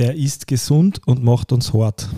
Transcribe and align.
Der 0.00 0.16
ist 0.16 0.46
gesund 0.46 1.06
und 1.06 1.22
macht 1.22 1.52
uns 1.52 1.74
hart. 1.74 2.08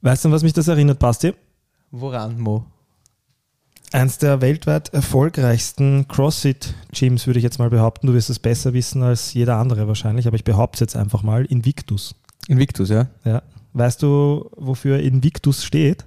Weißt 0.00 0.24
du, 0.24 0.28
an 0.28 0.32
was 0.32 0.42
mich 0.42 0.54
das 0.54 0.66
erinnert, 0.66 0.98
Basti? 0.98 1.34
Woran, 1.90 2.40
Mo? 2.40 2.64
Eins 3.92 4.16
der 4.16 4.40
weltweit 4.40 4.94
erfolgreichsten 4.94 6.08
CrossFit-Gyms, 6.08 7.26
würde 7.26 7.38
ich 7.38 7.44
jetzt 7.44 7.58
mal 7.58 7.68
behaupten. 7.68 8.06
Du 8.06 8.14
wirst 8.14 8.30
es 8.30 8.38
besser 8.38 8.72
wissen 8.72 9.02
als 9.02 9.34
jeder 9.34 9.56
andere 9.56 9.88
wahrscheinlich, 9.88 10.26
aber 10.26 10.36
ich 10.36 10.44
behaupte 10.44 10.76
es 10.76 10.80
jetzt 10.80 10.96
einfach 10.96 11.22
mal. 11.22 11.44
Invictus. 11.44 12.14
Invictus, 12.46 12.88
ja? 12.88 13.08
Ja. 13.26 13.42
Weißt 13.74 14.02
du, 14.02 14.48
wofür 14.56 15.00
Invictus 15.00 15.66
steht? 15.66 16.06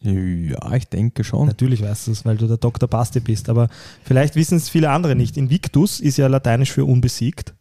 Ja, 0.00 0.74
ich 0.74 0.88
denke 0.88 1.24
schon. 1.24 1.46
Natürlich 1.46 1.80
weißt 1.82 2.08
du 2.08 2.10
es, 2.10 2.26
weil 2.26 2.36
du 2.36 2.48
der 2.48 2.58
Dr. 2.58 2.86
Basti 2.86 3.20
bist, 3.20 3.48
aber 3.48 3.70
vielleicht 4.04 4.36
wissen 4.36 4.58
es 4.58 4.68
viele 4.68 4.90
andere 4.90 5.16
nicht. 5.16 5.38
Invictus 5.38 6.00
ist 6.00 6.18
ja 6.18 6.26
lateinisch 6.26 6.72
für 6.72 6.84
unbesiegt. 6.84 7.54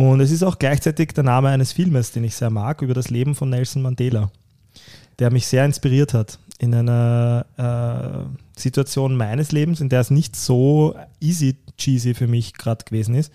Und 0.00 0.20
es 0.20 0.30
ist 0.30 0.42
auch 0.42 0.58
gleichzeitig 0.58 1.12
der 1.12 1.24
Name 1.24 1.50
eines 1.50 1.72
Filmes, 1.72 2.10
den 2.10 2.24
ich 2.24 2.34
sehr 2.34 2.48
mag, 2.48 2.80
über 2.80 2.94
das 2.94 3.10
Leben 3.10 3.34
von 3.34 3.50
Nelson 3.50 3.82
Mandela, 3.82 4.30
der 5.18 5.30
mich 5.30 5.46
sehr 5.46 5.66
inspiriert 5.66 6.14
hat 6.14 6.38
in 6.58 6.74
einer 6.74 7.44
äh, 7.58 8.58
Situation 8.58 9.14
meines 9.14 9.52
Lebens, 9.52 9.82
in 9.82 9.90
der 9.90 10.00
es 10.00 10.08
nicht 10.08 10.36
so 10.36 10.94
easy 11.20 11.58
cheesy 11.76 12.14
für 12.14 12.28
mich 12.28 12.54
gerade 12.54 12.82
gewesen 12.86 13.14
ist. 13.14 13.30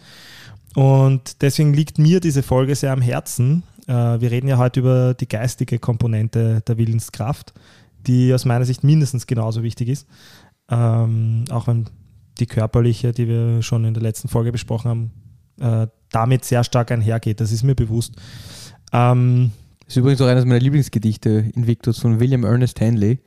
Und 0.73 1.43
deswegen 1.43 1.71
liegt 1.75 1.99
mir 1.99 2.19
diese 2.19 2.41
Folge 2.41 2.73
sehr 2.73 2.93
am 2.93 3.01
Herzen. 3.03 3.61
Äh, 3.85 3.93
wir 3.93 4.31
reden 4.31 4.47
ja 4.47 4.57
heute 4.57 4.79
über 4.79 5.13
die 5.13 5.29
geistige 5.29 5.77
Komponente 5.77 6.63
der 6.67 6.79
Willenskraft, 6.79 7.53
die 8.07 8.33
aus 8.33 8.43
meiner 8.43 8.65
Sicht 8.65 8.83
mindestens 8.83 9.27
genauso 9.27 9.61
wichtig 9.61 9.89
ist. 9.89 10.07
Ähm, 10.71 11.45
auch 11.51 11.67
wenn 11.67 11.85
die 12.39 12.47
körperliche, 12.47 13.11
die 13.11 13.27
wir 13.27 13.61
schon 13.61 13.85
in 13.85 13.93
der 13.93 14.01
letzten 14.01 14.29
Folge 14.29 14.51
besprochen 14.51 14.89
haben, 14.89 15.11
äh, 15.59 15.87
damit 16.11 16.45
sehr 16.45 16.63
stark 16.63 16.91
einhergeht. 16.91 17.41
Das 17.41 17.51
ist 17.51 17.63
mir 17.63 17.75
bewusst. 17.75 18.13
Ähm, 18.91 19.51
das 19.79 19.89
ist 19.89 19.97
übrigens 19.97 20.21
auch 20.21 20.27
eines 20.27 20.45
meiner 20.45 20.59
Lieblingsgedichte, 20.59 21.51
Invictus 21.55 21.99
von 21.99 22.19
William 22.19 22.43
Ernest 22.43 22.79
Henley. 22.79 23.19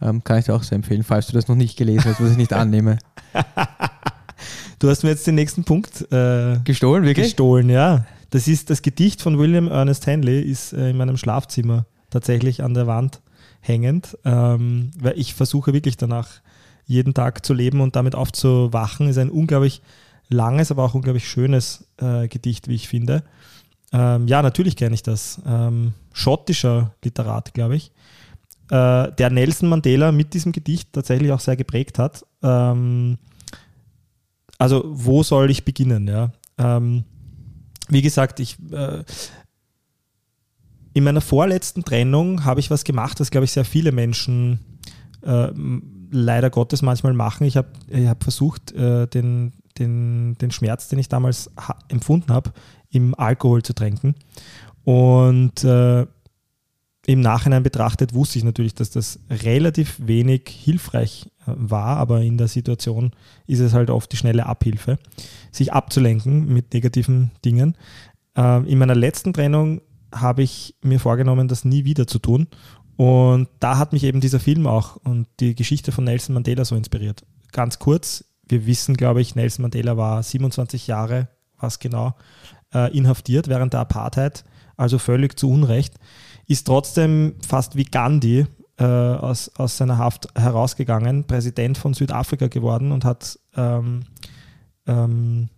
Ähm, 0.00 0.24
kann 0.24 0.38
ich 0.38 0.46
dir 0.46 0.54
auch 0.54 0.64
sehr 0.64 0.76
empfehlen, 0.76 1.04
falls 1.04 1.28
du 1.28 1.32
das 1.32 1.46
noch 1.46 1.54
nicht 1.54 1.76
gelesen 1.76 2.04
hast, 2.06 2.20
was 2.20 2.32
ich 2.32 2.36
nicht 2.36 2.52
annehme. 2.52 2.98
du 4.80 4.88
hast 4.90 5.04
mir 5.04 5.10
jetzt 5.10 5.26
den 5.26 5.36
nächsten 5.36 5.62
Punkt 5.62 6.10
äh, 6.10 6.58
gestohlen, 6.64 7.04
wirklich? 7.04 7.26
Gestohlen, 7.26 7.70
ja. 7.70 8.04
Das 8.30 8.48
ist 8.48 8.70
das 8.70 8.82
Gedicht 8.82 9.22
von 9.22 9.38
William 9.38 9.68
Ernest 9.68 10.06
Henley, 10.06 10.40
ist 10.40 10.72
äh, 10.72 10.90
in 10.90 10.96
meinem 10.96 11.16
Schlafzimmer 11.16 11.86
tatsächlich 12.10 12.64
an 12.64 12.74
der 12.74 12.86
Wand 12.86 13.20
hängend, 13.60 14.18
ähm, 14.24 14.90
weil 14.98 15.16
ich 15.18 15.34
versuche 15.34 15.72
wirklich 15.72 15.96
danach 15.96 16.28
jeden 16.84 17.14
Tag 17.14 17.46
zu 17.46 17.54
leben 17.54 17.80
und 17.80 17.94
damit 17.94 18.14
aufzuwachen. 18.14 19.08
Ist 19.08 19.18
ein 19.18 19.30
unglaublich 19.30 19.82
langes, 20.32 20.70
aber 20.70 20.84
auch 20.84 20.94
unglaublich 20.94 21.28
schönes 21.28 21.86
äh, 21.98 22.28
Gedicht, 22.28 22.68
wie 22.68 22.74
ich 22.74 22.88
finde. 22.88 23.22
Ähm, 23.92 24.26
ja, 24.26 24.42
natürlich 24.42 24.76
kenne 24.76 24.94
ich 24.94 25.02
das. 25.02 25.40
Ähm, 25.46 25.92
schottischer 26.12 26.94
Literat, 27.04 27.54
glaube 27.54 27.76
ich, 27.76 27.92
äh, 28.70 29.12
der 29.12 29.30
Nelson 29.30 29.68
Mandela 29.68 30.12
mit 30.12 30.34
diesem 30.34 30.52
Gedicht 30.52 30.92
tatsächlich 30.92 31.32
auch 31.32 31.40
sehr 31.40 31.56
geprägt 31.56 31.98
hat. 31.98 32.24
Ähm, 32.42 33.18
also, 34.58 34.82
wo 34.86 35.22
soll 35.22 35.50
ich 35.50 35.64
beginnen? 35.64 36.08
Ja? 36.08 36.32
Ähm, 36.58 37.04
wie 37.88 38.02
gesagt, 38.02 38.40
ich. 38.40 38.56
Äh, 38.70 39.04
in 40.94 41.04
meiner 41.04 41.22
vorletzten 41.22 41.84
Trennung 41.84 42.44
habe 42.44 42.60
ich 42.60 42.70
was 42.70 42.84
gemacht, 42.84 43.18
das, 43.18 43.30
glaube 43.30 43.46
ich, 43.46 43.52
sehr 43.52 43.64
viele 43.64 43.92
Menschen 43.92 44.60
äh, 45.22 45.48
leider 46.10 46.50
Gottes 46.50 46.82
manchmal 46.82 47.14
machen. 47.14 47.46
Ich 47.46 47.56
habe 47.56 47.68
ich 47.88 48.06
hab 48.06 48.22
versucht, 48.22 48.72
äh, 48.72 49.06
den, 49.06 49.54
den, 49.78 50.36
den 50.38 50.50
Schmerz, 50.50 50.88
den 50.88 50.98
ich 50.98 51.08
damals 51.08 51.50
empfunden 51.88 52.32
habe, 52.32 52.52
im 52.90 53.14
Alkohol 53.14 53.62
zu 53.62 53.74
tränken. 53.74 54.14
Und 54.84 55.64
äh, 55.64 56.06
im 57.06 57.20
Nachhinein 57.20 57.62
betrachtet 57.62 58.14
wusste 58.14 58.38
ich 58.38 58.44
natürlich, 58.44 58.74
dass 58.74 58.90
das 58.90 59.18
relativ 59.28 59.96
wenig 59.98 60.48
hilfreich 60.48 61.26
äh, 61.46 61.52
war, 61.56 61.96
aber 61.96 62.22
in 62.22 62.38
der 62.38 62.48
Situation 62.48 63.10
ist 63.46 63.60
es 63.60 63.72
halt 63.72 63.90
oft 63.90 64.12
die 64.12 64.16
schnelle 64.16 64.46
Abhilfe, 64.46 64.98
sich 65.50 65.72
abzulenken 65.72 66.52
mit 66.52 66.72
negativen 66.72 67.32
Dingen. 67.44 67.76
Äh, 68.36 68.70
in 68.70 68.78
meiner 68.78 68.94
letzten 68.94 69.32
Trennung 69.32 69.80
habe 70.14 70.42
ich 70.42 70.76
mir 70.82 71.00
vorgenommen, 71.00 71.48
das 71.48 71.64
nie 71.64 71.84
wieder 71.84 72.06
zu 72.06 72.18
tun. 72.18 72.46
Und 72.96 73.48
da 73.58 73.78
hat 73.78 73.92
mich 73.92 74.04
eben 74.04 74.20
dieser 74.20 74.38
Film 74.38 74.66
auch 74.66 74.96
und 74.96 75.26
die 75.40 75.54
Geschichte 75.54 75.90
von 75.90 76.04
Nelson 76.04 76.34
Mandela 76.34 76.64
so 76.64 76.76
inspiriert. 76.76 77.24
Ganz 77.50 77.78
kurz, 77.78 78.24
wir 78.48 78.66
wissen, 78.66 78.96
glaube 78.96 79.20
ich, 79.20 79.34
Nelson 79.34 79.62
Mandela 79.62 79.96
war 79.96 80.22
27 80.22 80.86
Jahre, 80.86 81.28
was 81.58 81.78
genau, 81.78 82.14
äh, 82.74 82.96
inhaftiert 82.96 83.48
während 83.48 83.72
der 83.72 83.80
Apartheid, 83.80 84.44
also 84.76 84.98
völlig 84.98 85.38
zu 85.38 85.50
Unrecht, 85.50 85.94
ist 86.46 86.66
trotzdem 86.66 87.34
fast 87.46 87.76
wie 87.76 87.84
Gandhi 87.84 88.46
äh, 88.78 88.84
aus, 88.84 89.50
aus 89.56 89.76
seiner 89.76 89.98
Haft 89.98 90.28
herausgegangen, 90.34 91.24
Präsident 91.24 91.78
von 91.78 91.94
Südafrika 91.94 92.48
geworden 92.48 92.92
und 92.92 93.04
hat, 93.04 93.38
ähm, 93.56 94.04
ähm, 94.86 95.48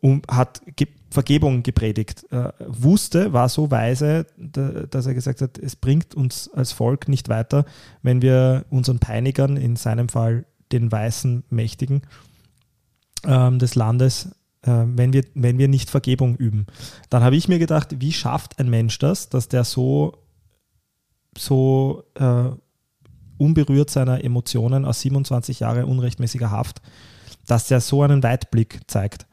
um, 0.00 0.22
hat 0.28 0.62
ge 0.76 0.88
Vergebung 1.10 1.62
gepredigt. 1.62 2.26
Äh, 2.32 2.50
wusste, 2.66 3.32
war 3.32 3.48
so 3.48 3.70
weise, 3.70 4.26
da, 4.36 4.82
dass 4.90 5.06
er 5.06 5.14
gesagt 5.14 5.42
hat, 5.42 5.58
es 5.58 5.76
bringt 5.76 6.16
uns 6.16 6.50
als 6.52 6.72
Volk 6.72 7.06
nicht 7.06 7.28
weiter, 7.28 7.64
wenn 8.02 8.20
wir 8.20 8.64
unseren 8.68 8.98
Peinigern, 8.98 9.56
in 9.56 9.76
seinem 9.76 10.08
Fall 10.08 10.44
den 10.78 10.92
weißen 10.92 11.44
Mächtigen 11.50 12.02
ähm, 13.24 13.58
des 13.58 13.74
Landes, 13.74 14.26
äh, 14.62 14.84
wenn, 14.86 15.12
wir, 15.12 15.24
wenn 15.34 15.58
wir 15.58 15.68
nicht 15.68 15.90
Vergebung 15.90 16.36
üben. 16.36 16.66
Dann 17.10 17.22
habe 17.22 17.36
ich 17.36 17.48
mir 17.48 17.58
gedacht, 17.58 18.00
wie 18.00 18.12
schafft 18.12 18.58
ein 18.58 18.68
Mensch 18.68 18.98
das, 18.98 19.28
dass 19.28 19.48
der 19.48 19.64
so, 19.64 20.18
so 21.36 22.04
äh, 22.14 22.50
unberührt 23.38 23.90
seiner 23.90 24.22
Emotionen 24.22 24.84
aus 24.84 25.00
27 25.00 25.60
Jahren 25.60 25.84
unrechtmäßiger 25.84 26.50
Haft, 26.50 26.80
dass 27.46 27.68
der 27.68 27.80
so 27.80 28.02
einen 28.02 28.22
Weitblick 28.22 28.80
zeigt. 28.86 29.26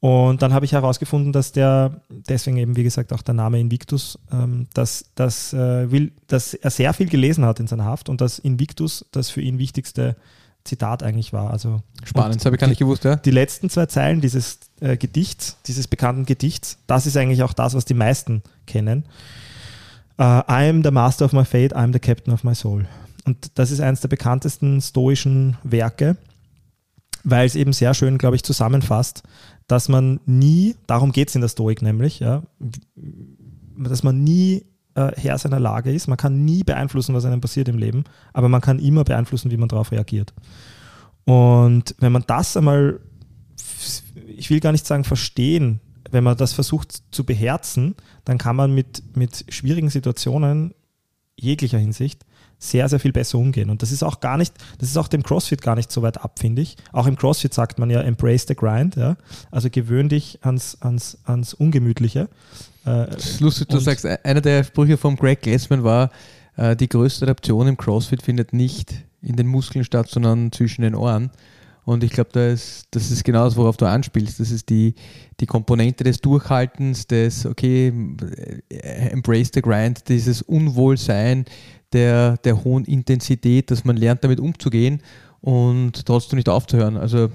Und 0.00 0.42
dann 0.42 0.52
habe 0.52 0.64
ich 0.64 0.72
herausgefunden, 0.72 1.32
dass 1.32 1.52
der, 1.52 2.02
deswegen 2.08 2.56
eben 2.56 2.74
wie 2.74 2.82
gesagt 2.82 3.12
auch 3.12 3.22
der 3.22 3.34
Name 3.34 3.60
Invictus, 3.60 4.18
ähm, 4.32 4.66
dass, 4.74 5.04
dass, 5.14 5.52
äh, 5.52 5.92
will, 5.92 6.10
dass 6.26 6.54
er 6.54 6.70
sehr 6.70 6.92
viel 6.92 7.08
gelesen 7.08 7.44
hat 7.44 7.60
in 7.60 7.68
seiner 7.68 7.84
Haft 7.84 8.08
und 8.08 8.20
dass 8.20 8.40
Invictus 8.40 9.06
das 9.12 9.30
für 9.30 9.40
ihn 9.40 9.58
wichtigste 9.58 10.16
Zitat 10.64 11.02
eigentlich 11.02 11.32
war. 11.32 11.50
Also 11.50 11.82
Spannend, 12.04 12.36
das 12.36 12.44
habe 12.44 12.56
ich 12.56 12.60
gar 12.60 12.68
nicht 12.68 12.78
gewusst, 12.78 13.04
ja. 13.04 13.16
Die 13.16 13.30
letzten 13.30 13.68
zwei 13.70 13.86
Zeilen 13.86 14.20
dieses 14.20 14.60
äh, 14.80 14.96
Gedichts, 14.96 15.56
dieses 15.66 15.88
bekannten 15.88 16.26
Gedichts, 16.26 16.78
das 16.86 17.06
ist 17.06 17.16
eigentlich 17.16 17.42
auch 17.42 17.52
das, 17.52 17.74
was 17.74 17.84
die 17.84 17.94
meisten 17.94 18.42
kennen. 18.66 19.04
Uh, 20.18 20.42
I 20.48 20.68
am 20.68 20.84
the 20.84 20.90
master 20.90 21.24
of 21.24 21.32
my 21.32 21.44
fate, 21.44 21.72
I 21.72 21.78
am 21.78 21.92
the 21.92 21.98
captain 21.98 22.32
of 22.32 22.44
my 22.44 22.54
soul. 22.54 22.86
Und 23.24 23.52
das 23.54 23.70
ist 23.70 23.80
eines 23.80 24.00
der 24.00 24.08
bekanntesten 24.08 24.80
stoischen 24.80 25.56
Werke, 25.62 26.16
weil 27.24 27.46
es 27.46 27.54
eben 27.54 27.72
sehr 27.72 27.94
schön, 27.94 28.18
glaube 28.18 28.36
ich, 28.36 28.42
zusammenfasst, 28.42 29.22
dass 29.66 29.88
man 29.88 30.20
nie, 30.26 30.76
darum 30.86 31.12
geht 31.12 31.28
es 31.28 31.34
in 31.34 31.40
der 31.40 31.48
Stoik 31.48 31.82
nämlich, 31.82 32.20
ja, 32.20 32.42
dass 33.76 34.02
man 34.02 34.22
nie 34.22 34.64
äh, 34.94 35.12
Herr 35.16 35.38
seiner 35.38 35.60
Lage 35.60 35.92
ist. 35.92 36.08
Man 36.08 36.18
kann 36.18 36.44
nie 36.44 36.64
beeinflussen, 36.64 37.14
was 37.14 37.24
einem 37.24 37.40
passiert 37.40 37.68
im 37.68 37.78
Leben, 37.78 38.04
aber 38.32 38.48
man 38.48 38.60
kann 38.60 38.78
immer 38.78 39.04
beeinflussen, 39.04 39.50
wie 39.50 39.56
man 39.56 39.68
darauf 39.68 39.92
reagiert. 39.92 40.32
Und 41.24 41.94
wenn 41.98 42.12
man 42.12 42.24
das 42.26 42.56
einmal, 42.56 43.00
ich 44.26 44.50
will 44.50 44.60
gar 44.60 44.72
nicht 44.72 44.86
sagen 44.86 45.04
verstehen, 45.04 45.80
wenn 46.10 46.24
man 46.24 46.36
das 46.36 46.52
versucht 46.52 47.02
zu 47.10 47.24
beherzen, 47.24 47.94
dann 48.24 48.38
kann 48.38 48.56
man 48.56 48.74
mit, 48.74 49.16
mit 49.16 49.46
schwierigen 49.48 49.88
Situationen 49.88 50.74
jeglicher 51.36 51.78
Hinsicht 51.78 52.24
sehr, 52.62 52.88
sehr 52.88 53.00
viel 53.00 53.12
besser 53.12 53.38
umgehen. 53.38 53.70
Und 53.70 53.82
das 53.82 53.90
ist 53.90 54.02
auch 54.02 54.20
gar 54.20 54.36
nicht, 54.36 54.54
das 54.78 54.88
ist 54.88 54.96
auch 54.96 55.08
dem 55.08 55.22
CrossFit 55.22 55.62
gar 55.62 55.74
nicht 55.74 55.90
so 55.90 56.02
weit 56.02 56.22
ab, 56.22 56.38
finde 56.38 56.62
ich. 56.62 56.76
Auch 56.92 57.06
im 57.06 57.16
CrossFit 57.16 57.52
sagt 57.52 57.78
man 57.78 57.90
ja, 57.90 58.00
embrace 58.00 58.46
the 58.46 58.54
grind, 58.54 58.94
ja. 58.96 59.16
Also 59.50 59.68
gewöhn 59.68 60.08
dich 60.08 60.38
ans, 60.42 60.78
ans, 60.80 61.18
ans 61.24 61.54
Ungemütliche. 61.54 62.28
Äh, 62.84 63.06
das 63.06 63.24
ist 63.24 63.40
lustig, 63.40 63.68
du 63.68 63.78
sagst, 63.78 64.06
einer 64.06 64.40
der 64.40 64.62
Sprüche 64.62 64.96
von 64.96 65.16
Greg 65.16 65.42
Glassman 65.42 65.82
war, 65.82 66.10
äh, 66.56 66.76
die 66.76 66.88
größte 66.88 67.24
Adaption 67.24 67.66
im 67.66 67.76
CrossFit 67.76 68.22
findet 68.22 68.52
nicht 68.52 68.94
in 69.22 69.34
den 69.36 69.48
Muskeln 69.48 69.84
statt, 69.84 70.08
sondern 70.08 70.52
zwischen 70.52 70.82
den 70.82 70.94
Ohren. 70.94 71.30
Und 71.84 72.04
ich 72.04 72.12
glaube, 72.12 72.30
das, 72.32 72.84
das 72.90 73.10
ist 73.10 73.24
genau 73.24 73.44
das, 73.44 73.56
worauf 73.56 73.76
du 73.76 73.86
anspielst. 73.86 74.38
Das 74.38 74.50
ist 74.50 74.68
die, 74.68 74.94
die 75.40 75.46
Komponente 75.46 76.04
des 76.04 76.20
Durchhaltens, 76.20 77.06
des, 77.06 77.44
okay, 77.44 77.92
äh, 78.70 79.08
embrace 79.10 79.50
the 79.52 79.62
grind, 79.62 80.08
dieses 80.08 80.42
Unwohlsein 80.42 81.44
der, 81.92 82.36
der 82.38 82.62
hohen 82.62 82.84
Intensität, 82.84 83.70
dass 83.70 83.84
man 83.84 83.96
lernt, 83.96 84.22
damit 84.22 84.40
umzugehen 84.40 85.02
und 85.40 86.06
trotzdem 86.06 86.36
nicht 86.36 86.48
aufzuhören. 86.48 86.96
Also, 86.96 87.28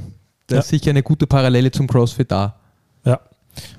da 0.47 0.55
ja. 0.55 0.61
ist 0.61 0.69
sicher 0.69 0.91
eine 0.91 1.03
gute 1.03 1.27
Parallele 1.27 1.71
zum 1.71 1.87
CrossFit 1.87 2.31
da. 2.31 2.55
Ja, 3.03 3.19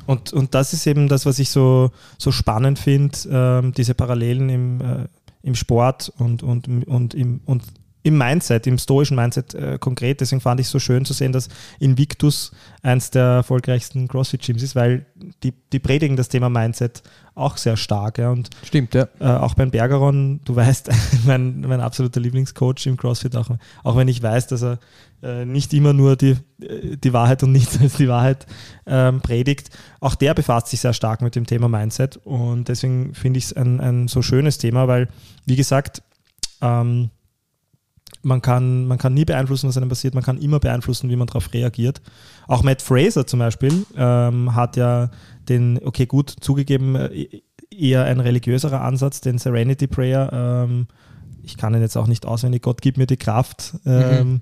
und, 0.06 0.32
und 0.32 0.55
das 0.55 0.73
ist 0.73 0.87
eben 0.87 1.09
das, 1.09 1.26
was 1.26 1.38
ich 1.38 1.50
so, 1.50 1.91
so 2.19 2.32
spannend 2.32 2.79
finde, 2.79 3.19
ähm, 3.31 3.73
diese 3.73 3.94
Parallelen 3.94 4.49
im, 4.49 4.81
äh, 4.81 5.06
im 5.43 5.55
Sport 5.55 6.12
und, 6.19 6.43
und, 6.43 6.69
und, 6.87 7.15
im, 7.15 7.41
und 7.44 7.62
im 8.08 8.19
Mindset, 8.19 8.66
im 8.66 8.78
stoischen 8.78 9.16
Mindset 9.16 9.55
äh, 9.55 9.78
konkret. 9.78 10.20
Deswegen 10.20 10.40
fand 10.40 10.60
ich 10.60 10.66
es 10.66 10.72
so 10.72 10.78
schön 10.78 11.05
zu 11.05 11.12
sehen, 11.12 11.32
dass 11.32 11.49
Invictus 11.78 12.52
eins 12.82 13.10
der 13.10 13.25
erfolgreichsten 13.25 14.08
CrossFit-Gyms 14.08 14.62
ist, 14.62 14.75
weil 14.75 15.06
die, 15.43 15.52
die 15.72 15.78
predigen 15.78 16.16
das 16.16 16.28
Thema 16.28 16.49
Mindset 16.49 17.02
auch 17.34 17.56
sehr 17.56 17.76
stark. 17.76 18.19
Ja. 18.19 18.31
Und 18.31 18.50
Stimmt, 18.64 18.94
ja. 18.94 19.08
Äh, 19.20 19.26
auch 19.26 19.55
beim 19.55 19.70
Bergeron, 19.70 20.40
du 20.44 20.56
weißt, 20.56 20.90
mein, 21.26 21.60
mein 21.60 21.81
absoluter 21.81 22.20
Lieblingscoach 22.20 22.87
im 22.87 22.96
CrossFit, 22.96 23.37
auch, 23.37 23.50
auch 23.84 23.96
wenn 23.96 24.08
ich 24.08 24.22
weiß, 24.22 24.49
dass 24.49 24.62
er 24.62 24.78
äh, 25.22 25.44
nicht 25.44 25.75
immer 25.75 25.93
nur 25.93 26.16
die, 26.16 26.37
äh, 26.62 26.96
die 26.96 27.12
Wahrheit 27.12 27.43
und 27.43 27.52
nichts 27.52 27.78
als 27.82 27.96
die 27.96 28.08
Wahrheit 28.08 28.46
ähm, 28.87 29.20
predigt. 29.20 29.70
Auch 30.00 30.14
der 30.14 30.34
befasst 30.34 30.69
sich 30.69 30.81
sehr 30.81 30.94
stark 30.94 31.20
mit 31.20 31.37
dem 31.37 31.46
Thema 31.46 31.69
Mindset 31.69 32.16
und 32.25 32.69
deswegen 32.69 33.14
finde 33.14 33.38
ich 33.38 33.44
es 33.44 33.52
ein, 33.52 33.81
ein 33.81 34.08
so 34.08 34.22
schönes 34.22 34.58
Thema, 34.58 34.88
weil, 34.88 35.08
wie 35.44 35.56
gesagt, 35.56 36.02
ähm, 36.60 37.10
man 38.23 38.43
kann, 38.43 38.87
man 38.87 38.99
kann 38.99 39.15
nie 39.15 39.25
beeinflussen, 39.25 39.69
was 39.69 39.76
einem 39.76 39.88
passiert, 39.88 40.15
man 40.15 40.25
kann 40.25 40.38
immer 40.38 40.61
beeinflussen, 40.61 41.11
wie 41.11 41.17
man 41.17 41.26
darauf 41.26 41.53
reagiert. 41.53 42.00
Auch 42.47 42.62
Matt 42.62 42.82
Fraser 42.82 43.26
zum 43.26 43.38
Beispiel 43.38 43.87
ähm, 43.97 44.55
hat 44.55 44.76
ja 44.76 45.11
den, 45.49 45.81
okay, 45.85 46.06
gut, 46.06 46.35
zugegeben, 46.41 46.97
äh, 46.97 47.43
eher 47.70 48.05
ein 48.05 48.20
religiöserer 48.20 48.81
Ansatz, 48.81 49.20
den 49.20 49.38
Serenity 49.38 49.87
Prayer. 49.87 50.31
Ähm, 50.32 50.87
ich 51.43 51.56
kann 51.56 51.75
ihn 51.75 51.81
jetzt 51.81 51.97
auch 51.97 52.06
nicht 52.06 52.26
auswendig, 52.26 52.62
Gott 52.62 52.82
gib 52.82 52.99
mir 52.99 53.06
die 53.06 53.17
Kraft. 53.17 53.75
Ähm, 53.87 54.29
mhm 54.29 54.41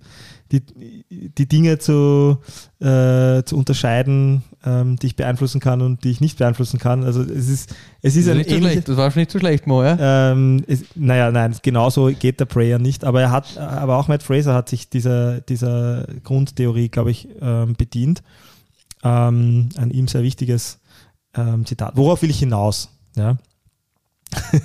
die, 0.52 0.62
die 1.10 1.48
Dinge 1.48 1.78
zu, 1.78 2.38
äh, 2.80 3.42
zu 3.42 3.56
unterscheiden, 3.56 4.42
ähm, 4.66 4.96
die 4.96 5.06
ich 5.06 5.16
beeinflussen 5.16 5.60
kann 5.60 5.80
und 5.80 6.02
die 6.04 6.10
ich 6.10 6.20
nicht 6.20 6.38
beeinflussen 6.38 6.78
kann. 6.78 7.04
Also 7.04 7.22
es 7.22 7.48
ist, 7.48 7.74
es 8.02 8.16
ist 8.16 8.26
das 8.26 8.34
ein 8.34 8.40
ist 8.40 8.50
ähnlich, 8.50 8.84
Das 8.84 8.96
war 8.96 9.10
schon 9.10 9.20
nicht 9.20 9.30
so 9.30 9.38
schlecht, 9.38 9.66
Mo, 9.66 9.82
ja? 9.82 10.32
Ähm, 10.32 10.64
es, 10.66 10.84
naja, 10.96 11.30
nein, 11.30 11.54
genauso 11.62 12.06
geht 12.06 12.40
der 12.40 12.46
Prayer 12.46 12.78
nicht. 12.78 13.04
Aber 13.04 13.22
er 13.22 13.30
hat, 13.30 13.56
aber 13.56 13.96
auch 13.96 14.08
Matt 14.08 14.24
Fraser 14.24 14.54
hat 14.54 14.68
sich 14.68 14.90
dieser, 14.90 15.40
dieser 15.40 16.06
Grundtheorie, 16.24 16.88
glaube 16.88 17.12
ich, 17.12 17.28
ähm, 17.40 17.74
bedient. 17.76 18.22
Ähm, 19.04 19.68
ein 19.76 19.90
ihm 19.92 20.08
sehr 20.08 20.24
wichtiges 20.24 20.80
ähm, 21.36 21.64
Zitat. 21.64 21.96
Worauf 21.96 22.22
will 22.22 22.30
ich 22.30 22.40
hinaus? 22.40 22.90
Ja. 23.14 23.36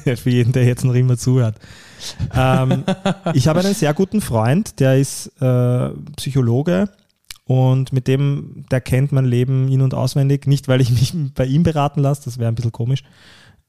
Für 0.16 0.30
jeden, 0.32 0.52
der 0.52 0.66
jetzt 0.66 0.84
noch 0.84 0.96
immer 0.96 1.18
zuhört. 1.18 1.58
ähm, 2.36 2.84
ich 3.36 3.48
habe 3.48 3.60
einen 3.60 3.76
sehr 3.76 3.94
guten 3.94 4.20
Freund, 4.20 4.80
der 4.80 4.98
ist 4.98 5.28
äh, 5.40 5.90
Psychologe 6.18 6.90
und 7.52 7.92
mit 7.92 8.08
dem, 8.08 8.64
der 8.72 8.80
kennt 8.80 9.12
mein 9.12 9.26
Leben 9.26 9.68
in- 9.68 9.82
und 9.82 9.94
auswendig. 9.94 10.48
Nicht, 10.48 10.70
weil 10.70 10.80
ich 10.80 10.90
mich 10.90 11.14
bei 11.34 11.46
ihm 11.46 11.64
beraten 11.64 12.00
lasse, 12.00 12.24
das 12.24 12.40
wäre 12.40 12.48
ein 12.48 12.56
bisschen 12.56 12.72
komisch, 12.72 13.04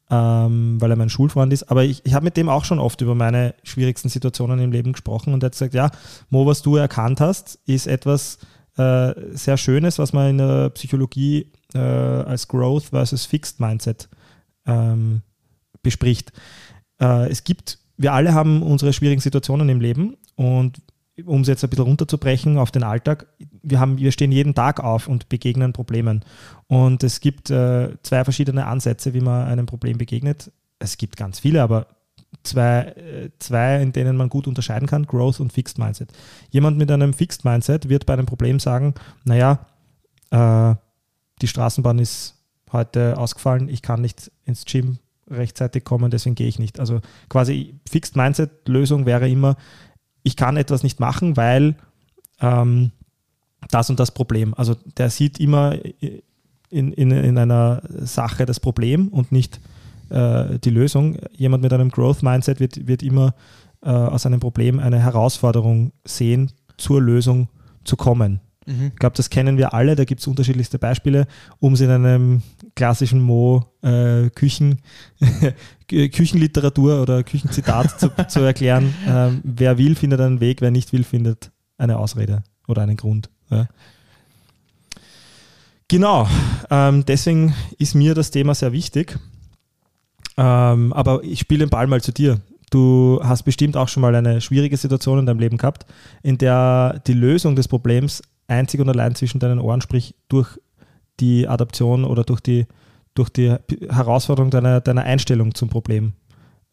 ähm, 0.09 0.81
weil 0.81 0.93
er 0.93 0.97
mein 0.97 1.09
Schulfreund 1.09 1.53
ist. 1.53 1.65
Aber 1.65 1.83
ich, 1.83 2.01
ich 2.07 2.15
habe 2.15 2.23
mit 2.23 2.37
dem 2.37 2.49
auch 2.49 2.65
schon 2.65 2.79
oft 2.79 3.01
über 3.01 3.17
meine 3.17 3.57
schwierigsten 3.65 4.09
Situationen 4.09 4.61
im 4.61 4.71
Leben 4.71 4.93
gesprochen 4.93 5.35
und 5.35 5.43
er 5.43 5.47
hat 5.47 5.55
gesagt, 5.55 5.75
ja, 5.75 5.91
Mo, 6.31 6.47
was 6.47 6.63
du 6.63 6.77
erkannt 6.77 7.21
hast, 7.21 7.59
ist 7.67 7.89
etwas 7.89 8.39
äh, 8.77 9.15
sehr 9.33 9.57
Schönes, 9.57 9.99
was 9.99 10.13
man 10.13 10.31
in 10.31 10.39
der 10.39 10.71
Psychologie 10.71 11.51
äh, 11.75 11.79
als 11.79 12.47
Growth 12.47 12.85
versus 12.85 13.27
Fixed 13.27 13.59
Mindset 13.59 14.09
ähm, 14.65 15.23
bespricht. 15.83 16.31
Äh, 17.01 17.29
es 17.31 17.43
gibt, 17.43 17.81
wir 17.97 18.13
alle 18.13 18.33
haben 18.33 18.63
unsere 18.63 18.93
schwierigen 18.93 19.21
Situationen 19.21 19.69
im 19.71 19.81
Leben 19.81 20.17
und 20.37 20.81
um 21.25 21.43
es 21.43 21.49
jetzt 21.49 21.63
ein 21.63 21.71
bisschen 21.71 21.85
runterzubrechen 21.85 22.59
auf 22.59 22.71
den 22.71 22.83
Alltag, 22.83 23.27
wir, 23.63 23.79
haben, 23.79 23.99
wir 23.99 24.13
stehen 24.13 24.33
jeden 24.33 24.55
Tag 24.55 24.81
auf 24.81 25.09
und 25.09 25.29
begegnen 25.29 25.73
Problemen. 25.73 26.25
Und 26.69 27.05
es 27.05 27.21
gibt 27.21 27.51
äh, 27.51 27.91
zwei 28.03 28.25
verschiedene 28.25 28.67
Ansätze, 28.67 29.15
wie 29.15 29.21
man 29.21 29.47
einem 29.47 29.67
Problem 29.67 29.99
begegnet. 29.99 30.51
Es 30.79 30.97
gibt 30.97 31.17
ganz 31.17 31.39
viele, 31.39 31.63
aber 31.63 31.87
zwei, 32.43 32.81
äh, 32.81 33.31
zwei, 33.39 33.83
in 33.83 33.93
denen 33.93 34.17
man 34.17 34.29
gut 34.29 34.47
unterscheiden 34.47 34.89
kann, 34.89 35.07
Growth 35.07 35.41
und 35.41 35.53
Fixed 35.53 35.79
Mindset. 35.79 36.13
Jemand 36.51 36.79
mit 36.79 36.91
einem 36.91 37.13
Fixed 37.13 37.45
Mindset 37.45 37.89
wird 37.89 38.07
bei 38.07 38.15
einem 38.15 38.27
Problem 38.27 38.59
sagen, 38.59 38.95
naja, 39.25 39.67
äh, 40.31 40.75
die 41.41 41.49
Straßenbahn 41.49 41.99
ist 41.99 42.39
heute 42.73 43.19
ausgefallen, 43.19 43.69
ich 43.69 43.83
kann 43.83 44.01
nicht 44.01 44.31
ins 44.45 44.65
Gym 44.65 44.99
rechtzeitig 45.29 45.85
kommen, 45.85 46.11
deswegen 46.11 46.35
gehe 46.35 46.49
ich 46.49 46.59
nicht. 46.59 46.81
Also 46.81 47.01
quasi 47.29 47.79
Fixed 47.89 48.17
Mindset 48.17 48.69
Lösung 48.69 49.07
wäre 49.07 49.29
immer, 49.29 49.57
ich 50.23 50.37
kann 50.37 50.57
etwas 50.57 50.83
nicht 50.83 51.01
machen, 51.01 51.37
weil 51.37 51.77
ähm, 52.41 52.93
das 53.71 53.91
und 53.91 54.01
das 54.01 54.11
Problem. 54.11 54.55
Also 54.55 54.77
der 54.97 55.11
sieht 55.11 55.39
immer 55.41 55.77
in, 56.71 56.93
in, 56.93 57.11
in 57.11 57.39
einer 57.39 57.83
Sache 58.01 58.47
das 58.47 58.61
Problem 58.61 59.09
und 59.09 59.33
nicht 59.33 59.61
äh, 60.11 60.59
die 60.59 60.71
Lösung. 60.71 61.17
Jemand 61.33 61.63
mit 61.63 61.73
einem 61.73 61.91
Growth 61.91 62.23
Mindset 62.23 62.61
wird, 62.61 62.87
wird 62.87 63.03
immer 63.03 63.35
äh, 63.83 63.91
aus 63.91 64.27
einem 64.27 64.41
Problem 64.41 64.79
eine 64.79 64.99
Herausforderung 64.99 65.93
sehen, 66.05 66.53
zur 66.77 67.01
Lösung 67.01 67.49
zu 67.85 67.97
kommen. 67.97 68.41
Mhm. 68.67 68.89
Ich 68.93 68.97
glaube, 68.97 69.17
das 69.17 69.31
kennen 69.31 69.57
wir 69.57 69.75
alle, 69.75 69.97
da 69.97 70.05
gibt 70.05 70.21
es 70.21 70.27
unterschiedlichste 70.27 70.79
Beispiele, 70.79 71.27
um 71.59 71.75
es 71.75 71.81
in 71.81 71.91
einem 71.91 72.43
klassischen 72.75 73.21
Mo 73.21 73.65
äh, 73.83 74.31
Küchenliteratur 76.09 77.03
oder 77.03 77.23
Küchenzitat 77.23 78.01
zu, 78.01 78.11
zu, 78.29 78.41
erklären. 78.41 78.95
Ähm, 79.07 79.41
wer 79.45 79.79
will, 79.79 79.95
findet 79.95 80.21
einen 80.21 80.41
Weg, 80.41 80.61
wer 80.61 80.71
nicht 80.71 80.93
will, 80.93 81.05
findet 81.05 81.51
eine 81.79 81.99
Ausrede 81.99 82.43
oder 82.67 82.83
einen 82.83 82.97
Grund. 82.97 83.31
Ja. 83.51 83.69
Genau, 85.89 86.27
ähm, 86.71 87.05
deswegen 87.05 87.55
ist 87.79 87.95
mir 87.95 88.15
das 88.15 88.31
Thema 88.31 88.55
sehr 88.55 88.73
wichtig. 88.73 89.19
Ähm, 90.39 90.93
aber 90.93 91.23
ich 91.23 91.41
spiele 91.41 91.67
den 91.67 91.71
Ball 91.71 91.87
mal 91.87 92.01
zu 92.01 92.13
dir. 92.13 92.41
Du 92.71 93.21
hast 93.23 93.43
bestimmt 93.43 93.77
auch 93.77 93.89
schon 93.89 94.01
mal 94.01 94.15
eine 94.15 94.41
schwierige 94.41 94.79
Situation 94.79 95.19
in 95.19 95.27
deinem 95.27 95.41
Leben 95.41 95.59
gehabt, 95.59 95.85
in 96.23 96.39
der 96.39 97.03
die 97.07 97.13
Lösung 97.13 97.55
des 97.55 97.69
Problems 97.69 98.23
einzig 98.49 98.81
und 98.81 98.89
allein 98.89 99.15
zwischen 99.15 99.41
deinen 99.41 99.59
Ohren, 99.59 99.83
sprich 99.83 100.15
durch 100.29 100.59
die 101.21 101.47
Adaption 101.47 102.05
oder 102.05 102.25
durch 102.25 102.41
die, 102.41 102.67
durch 103.15 103.29
die 103.29 103.55
Herausforderung 103.89 104.51
deiner, 104.51 104.81
deiner 104.81 105.05
Einstellung 105.05 105.55
zum 105.55 105.69
Problem 105.69 106.15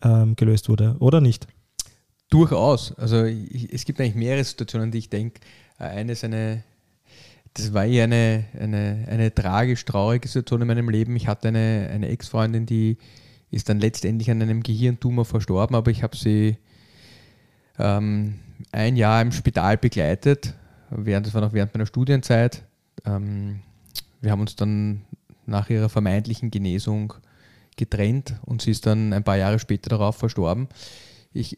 ähm, 0.02 0.36
gelöst 0.36 0.70
wurde, 0.70 0.96
oder 1.00 1.22
nicht? 1.22 1.48
Durchaus. 2.30 2.94
Also 2.98 3.26
ich, 3.26 3.74
es 3.74 3.86
gibt 3.86 4.00
eigentlich 4.00 4.16
mehrere 4.16 4.44
Situationen, 4.44 4.92
die 4.92 5.00
ich 5.00 5.10
denke. 5.10 5.42
Äh, 5.80 5.86
eine 5.86 6.12
ist 6.14 6.24
eine, 6.24 6.64
das 7.54 7.74
war 7.74 7.86
eher 7.86 8.06
eine, 8.06 8.46
eine, 8.60 9.06
eine 9.10 9.34
tragisch 9.34 9.84
traurige 9.86 10.28
Situation 10.28 10.62
in 10.62 10.68
meinem 10.68 10.90
Leben. 10.90 11.16
Ich 11.16 11.28
hatte 11.28 11.50
eine, 11.50 11.90
eine 11.92 12.08
Ex-Freundin, 12.10 12.66
die 12.66 12.98
ist 13.52 13.68
dann 13.68 13.80
letztendlich 13.80 14.30
an 14.30 14.42
einem 14.42 14.62
Gehirntumor 14.62 15.26
verstorben, 15.26 15.76
aber 15.76 15.90
ich 15.90 16.04
habe 16.04 16.16
sie 16.16 16.58
ähm, 17.80 18.36
ein 18.72 18.96
Jahr 18.96 19.22
im 19.22 19.32
Spital 19.32 19.78
begleitet. 19.78 20.54
Während, 20.92 21.26
das 21.26 21.34
war 21.34 21.42
noch 21.42 21.54
während 21.54 21.74
meiner 21.74 21.86
Studienzeit. 21.86 22.64
Ähm, 23.06 23.62
wir 24.22 24.32
haben 24.32 24.42
uns 24.42 24.56
dann 24.56 25.02
nach 25.50 25.70
ihrer 25.70 25.90
vermeintlichen 25.90 26.52
Genesung 26.52 27.14
getrennt 27.78 28.36
und 28.46 28.62
sie 28.62 28.72
ist 28.72 28.86
dann 28.86 29.14
ein 29.14 29.24
paar 29.24 29.38
Jahre 29.38 29.60
später 29.60 29.90
darauf 29.90 30.18
verstorben. 30.18 30.68
Ich, 31.34 31.58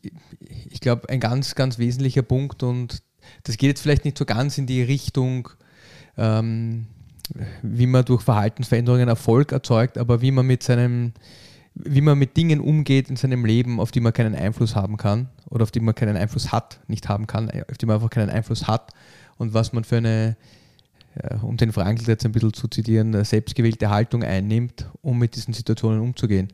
ich 0.69 0.79
glaube, 0.79 1.09
ein 1.09 1.19
ganz, 1.19 1.55
ganz 1.55 1.77
wesentlicher 1.77 2.21
Punkt 2.21 2.63
und 2.63 3.01
das 3.43 3.57
geht 3.57 3.69
jetzt 3.69 3.81
vielleicht 3.81 4.05
nicht 4.05 4.17
so 4.17 4.25
ganz 4.25 4.57
in 4.57 4.67
die 4.67 4.81
Richtung, 4.81 5.49
ähm, 6.17 6.87
wie 7.61 7.87
man 7.87 8.05
durch 8.05 8.21
Verhaltensveränderungen 8.21 9.07
Erfolg 9.07 9.51
erzeugt, 9.51 9.97
aber 9.97 10.21
wie 10.21 10.31
man 10.31 10.45
mit 10.45 10.63
seinem, 10.63 11.13
wie 11.75 12.01
man 12.01 12.17
mit 12.17 12.35
Dingen 12.35 12.59
umgeht 12.59 13.09
in 13.09 13.15
seinem 13.15 13.45
Leben, 13.45 13.79
auf 13.79 13.91
die 13.91 14.01
man 14.01 14.13
keinen 14.13 14.35
Einfluss 14.35 14.75
haben 14.75 14.97
kann 14.97 15.29
oder 15.49 15.63
auf 15.63 15.71
die 15.71 15.79
man 15.79 15.95
keinen 15.95 16.17
Einfluss 16.17 16.51
hat, 16.51 16.81
nicht 16.87 17.07
haben 17.07 17.27
kann, 17.27 17.49
auf 17.69 17.77
die 17.77 17.85
man 17.85 17.95
einfach 17.95 18.09
keinen 18.09 18.29
Einfluss 18.29 18.67
hat 18.67 18.93
und 19.37 19.53
was 19.53 19.71
man 19.73 19.83
für 19.83 19.97
eine 19.97 20.35
um 21.41 21.57
den 21.57 21.71
Frankl 21.73 22.07
jetzt 22.07 22.25
ein 22.25 22.31
bisschen 22.31 22.53
zu 22.53 22.67
zitieren, 22.67 23.13
eine 23.13 23.25
selbstgewählte 23.25 23.89
Haltung 23.89 24.23
einnimmt, 24.23 24.89
um 25.01 25.19
mit 25.19 25.35
diesen 25.35 25.53
Situationen 25.53 25.99
umzugehen. 25.99 26.49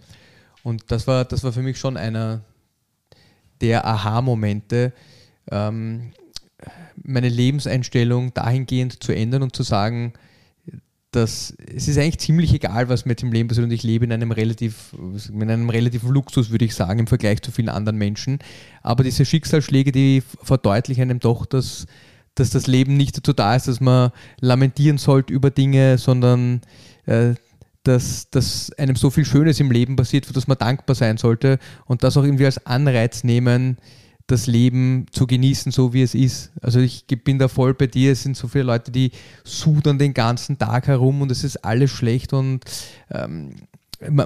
Und 0.63 0.91
das 0.91 1.07
war, 1.07 1.25
das 1.25 1.43
war 1.43 1.53
für 1.53 1.61
mich 1.61 1.77
schon 1.77 1.97
einer 1.97 2.41
der 3.61 3.85
Aha-Momente, 3.85 4.93
ähm, 5.51 6.11
meine 6.95 7.29
Lebenseinstellung 7.29 8.33
dahingehend 8.33 9.03
zu 9.03 9.13
ändern 9.13 9.43
und 9.43 9.55
zu 9.55 9.63
sagen, 9.63 10.13
dass 11.11 11.53
es 11.73 11.87
ist 11.87 11.97
eigentlich 11.97 12.19
ziemlich 12.19 12.53
egal, 12.53 12.89
was 12.89 13.05
mir 13.05 13.13
jetzt 13.13 13.23
im 13.23 13.31
Leben 13.31 13.47
passiert 13.47 13.65
und 13.65 13.71
ich 13.71 13.83
lebe 13.83 14.05
in 14.05 14.11
einem 14.11 14.31
relativ, 14.31 14.93
in 15.31 15.49
einem 15.49 15.69
relativen 15.69 16.09
Luxus, 16.09 16.49
würde 16.49 16.65
ich 16.65 16.75
sagen, 16.75 16.99
im 16.99 17.07
Vergleich 17.07 17.41
zu 17.41 17.51
vielen 17.51 17.69
anderen 17.69 17.97
Menschen. 17.97 18.39
Aber 18.81 19.03
diese 19.03 19.25
Schicksalsschläge, 19.25 19.91
die 19.91 20.21
verdeutlichen 20.43 21.03
einem 21.03 21.19
doch, 21.19 21.45
dass 21.45 21.85
dass 22.39 22.51
das 22.51 22.67
Leben 22.67 22.97
nicht 22.97 23.17
dazu 23.17 23.33
da 23.33 23.55
ist, 23.55 23.67
dass 23.67 23.81
man 23.81 24.11
lamentieren 24.39 24.97
sollte 24.97 25.33
über 25.33 25.49
Dinge, 25.49 25.97
sondern 25.97 26.61
äh, 27.05 27.33
dass, 27.83 28.29
dass 28.29 28.71
einem 28.73 28.95
so 28.95 29.09
viel 29.09 29.25
Schönes 29.25 29.59
im 29.59 29.71
Leben 29.71 29.95
passiert, 29.95 30.25
für 30.25 30.33
das 30.33 30.47
man 30.47 30.57
dankbar 30.57 30.95
sein 30.95 31.17
sollte 31.17 31.57
und 31.85 32.03
das 32.03 32.17
auch 32.17 32.23
irgendwie 32.23 32.45
als 32.45 32.65
Anreiz 32.65 33.23
nehmen, 33.23 33.77
das 34.27 34.45
Leben 34.45 35.05
zu 35.11 35.25
genießen, 35.25 35.71
so 35.71 35.93
wie 35.93 36.01
es 36.01 36.13
ist. 36.13 36.51
Also 36.61 36.79
ich 36.79 37.05
bin 37.07 37.39
da 37.39 37.47
voll 37.47 37.73
bei 37.73 37.87
dir. 37.87 38.11
Es 38.11 38.23
sind 38.23 38.35
so 38.35 38.49
viele 38.49 38.65
Leute, 38.65 38.91
die 38.91 39.11
sudern 39.45 39.97
den 39.97 40.13
ganzen 40.13 40.57
Tag 40.57 40.87
herum 40.87 41.21
und 41.21 41.31
es 41.31 41.45
ist 41.45 41.63
alles 41.63 41.91
schlecht 41.91 42.33
und 42.33 42.65
ähm, 43.09 43.55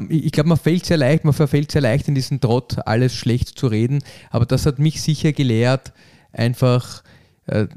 ich 0.10 0.34
glaube, 0.34 0.50
man 0.50 0.58
fällt 0.58 0.86
sehr 0.86 0.98
leicht, 0.98 1.24
man 1.24 1.34
verfällt 1.34 1.72
sehr 1.72 1.82
leicht 1.82 2.10
in 2.10 2.16
diesen 2.16 2.42
Trott, 2.42 2.80
alles 2.86 3.16
schlecht 3.16 3.58
zu 3.58 3.68
reden. 3.68 4.04
Aber 4.30 4.46
das 4.46 4.66
hat 4.66 4.80
mich 4.80 5.02
sicher 5.02 5.32
gelehrt, 5.32 5.94
einfach. 6.34 7.04
Äh, 7.48 7.68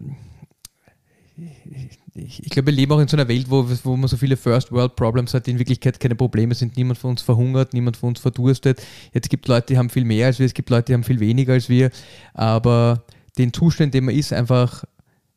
ich, 2.14 2.44
ich, 2.44 2.50
glaube, 2.50 2.66
wir 2.66 2.74
leben 2.74 2.92
auch 2.92 3.00
in 3.00 3.08
so 3.08 3.16
einer 3.16 3.26
Welt, 3.26 3.46
wo, 3.50 3.68
wo 3.82 3.96
man 3.96 4.08
so 4.08 4.16
viele 4.16 4.36
First 4.36 4.70
World 4.70 4.94
Problems 4.94 5.34
hat, 5.34 5.46
die 5.46 5.50
in 5.50 5.58
Wirklichkeit 5.58 5.98
keine 5.98 6.14
Probleme 6.14 6.54
sind. 6.54 6.76
Niemand 6.76 6.98
von 6.98 7.10
uns 7.10 7.22
verhungert, 7.22 7.74
niemand 7.74 7.96
von 7.96 8.10
uns 8.10 8.20
verdurstet. 8.20 8.80
Jetzt 9.12 9.30
gibt 9.30 9.46
es 9.46 9.48
Leute, 9.48 9.66
die 9.68 9.78
haben 9.78 9.90
viel 9.90 10.04
mehr 10.04 10.26
als 10.26 10.38
wir, 10.38 10.46
es 10.46 10.54
gibt 10.54 10.70
Leute, 10.70 10.86
die 10.86 10.94
haben 10.94 11.04
viel 11.04 11.18
weniger 11.18 11.54
als 11.54 11.68
wir. 11.68 11.90
Aber 12.34 13.04
den 13.36 13.52
Zustand, 13.52 13.94
den 13.94 14.04
man 14.04 14.14
ist, 14.14 14.32
einfach 14.32 14.84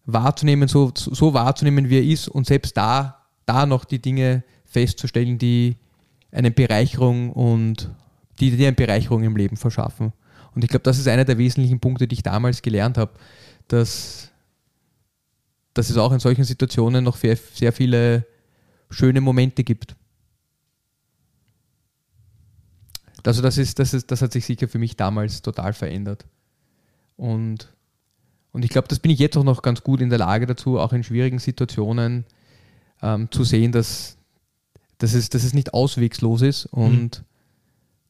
wahrzunehmen, 0.05 0.67
so, 0.67 0.91
so 0.95 1.33
wahrzunehmen, 1.33 1.89
wie 1.89 1.97
er 1.97 2.03
ist 2.03 2.27
und 2.27 2.45
selbst 2.45 2.77
da, 2.77 3.25
da 3.45 3.65
noch 3.65 3.83
die 3.83 3.99
Dinge 3.99 4.43
festzustellen, 4.65 5.39
die 5.39 5.77
eine 6.31 6.51
Bereicherung 6.51 7.31
und 7.31 7.89
die 8.39 8.51
dir 8.51 8.67
eine 8.67 8.75
Bereicherung 8.75 9.23
im 9.23 9.35
Leben 9.35 9.57
verschaffen. 9.57 10.13
Und 10.53 10.63
ich 10.63 10.69
glaube, 10.69 10.83
das 10.83 10.99
ist 10.99 11.07
einer 11.07 11.25
der 11.25 11.37
wesentlichen 11.37 11.79
Punkte, 11.79 12.07
die 12.07 12.15
ich 12.15 12.23
damals 12.23 12.61
gelernt 12.61 12.97
habe, 12.97 13.11
dass, 13.67 14.31
dass 15.73 15.89
es 15.89 15.97
auch 15.97 16.11
in 16.11 16.19
solchen 16.19 16.43
Situationen 16.43 17.03
noch 17.03 17.17
sehr, 17.17 17.37
sehr 17.37 17.73
viele 17.73 18.25
schöne 18.89 19.21
Momente 19.21 19.63
gibt. 19.63 19.95
Also 23.25 23.41
das, 23.41 23.57
ist, 23.57 23.77
das, 23.79 23.93
ist, 23.93 24.09
das 24.09 24.21
hat 24.21 24.31
sich 24.31 24.45
sicher 24.45 24.69
für 24.69 24.79
mich 24.79 24.95
damals 24.95 25.41
total 25.41 25.73
verändert. 25.73 26.25
Und, 27.17 27.73
und 28.53 28.63
ich 28.63 28.69
glaube, 28.69 28.87
das 28.87 28.99
bin 28.99 29.11
ich 29.11 29.19
jetzt 29.19 29.35
auch 29.35 29.43
noch 29.43 29.61
ganz 29.61 29.83
gut 29.83 29.99
in 29.99 30.09
der 30.09 30.19
Lage 30.19 30.45
dazu, 30.45 30.79
auch 30.79 30.93
in 30.93 31.03
schwierigen 31.03 31.39
Situationen 31.39 32.23
ähm, 33.01 33.29
zu 33.29 33.43
sehen, 33.43 33.73
dass, 33.73 34.17
dass 34.97 35.13
es, 35.13 35.29
dass 35.29 35.43
es 35.43 35.53
nicht 35.53 35.73
auswegslos 35.73 36.41
ist 36.41 36.67
und 36.67 37.19
mhm. 37.19 37.25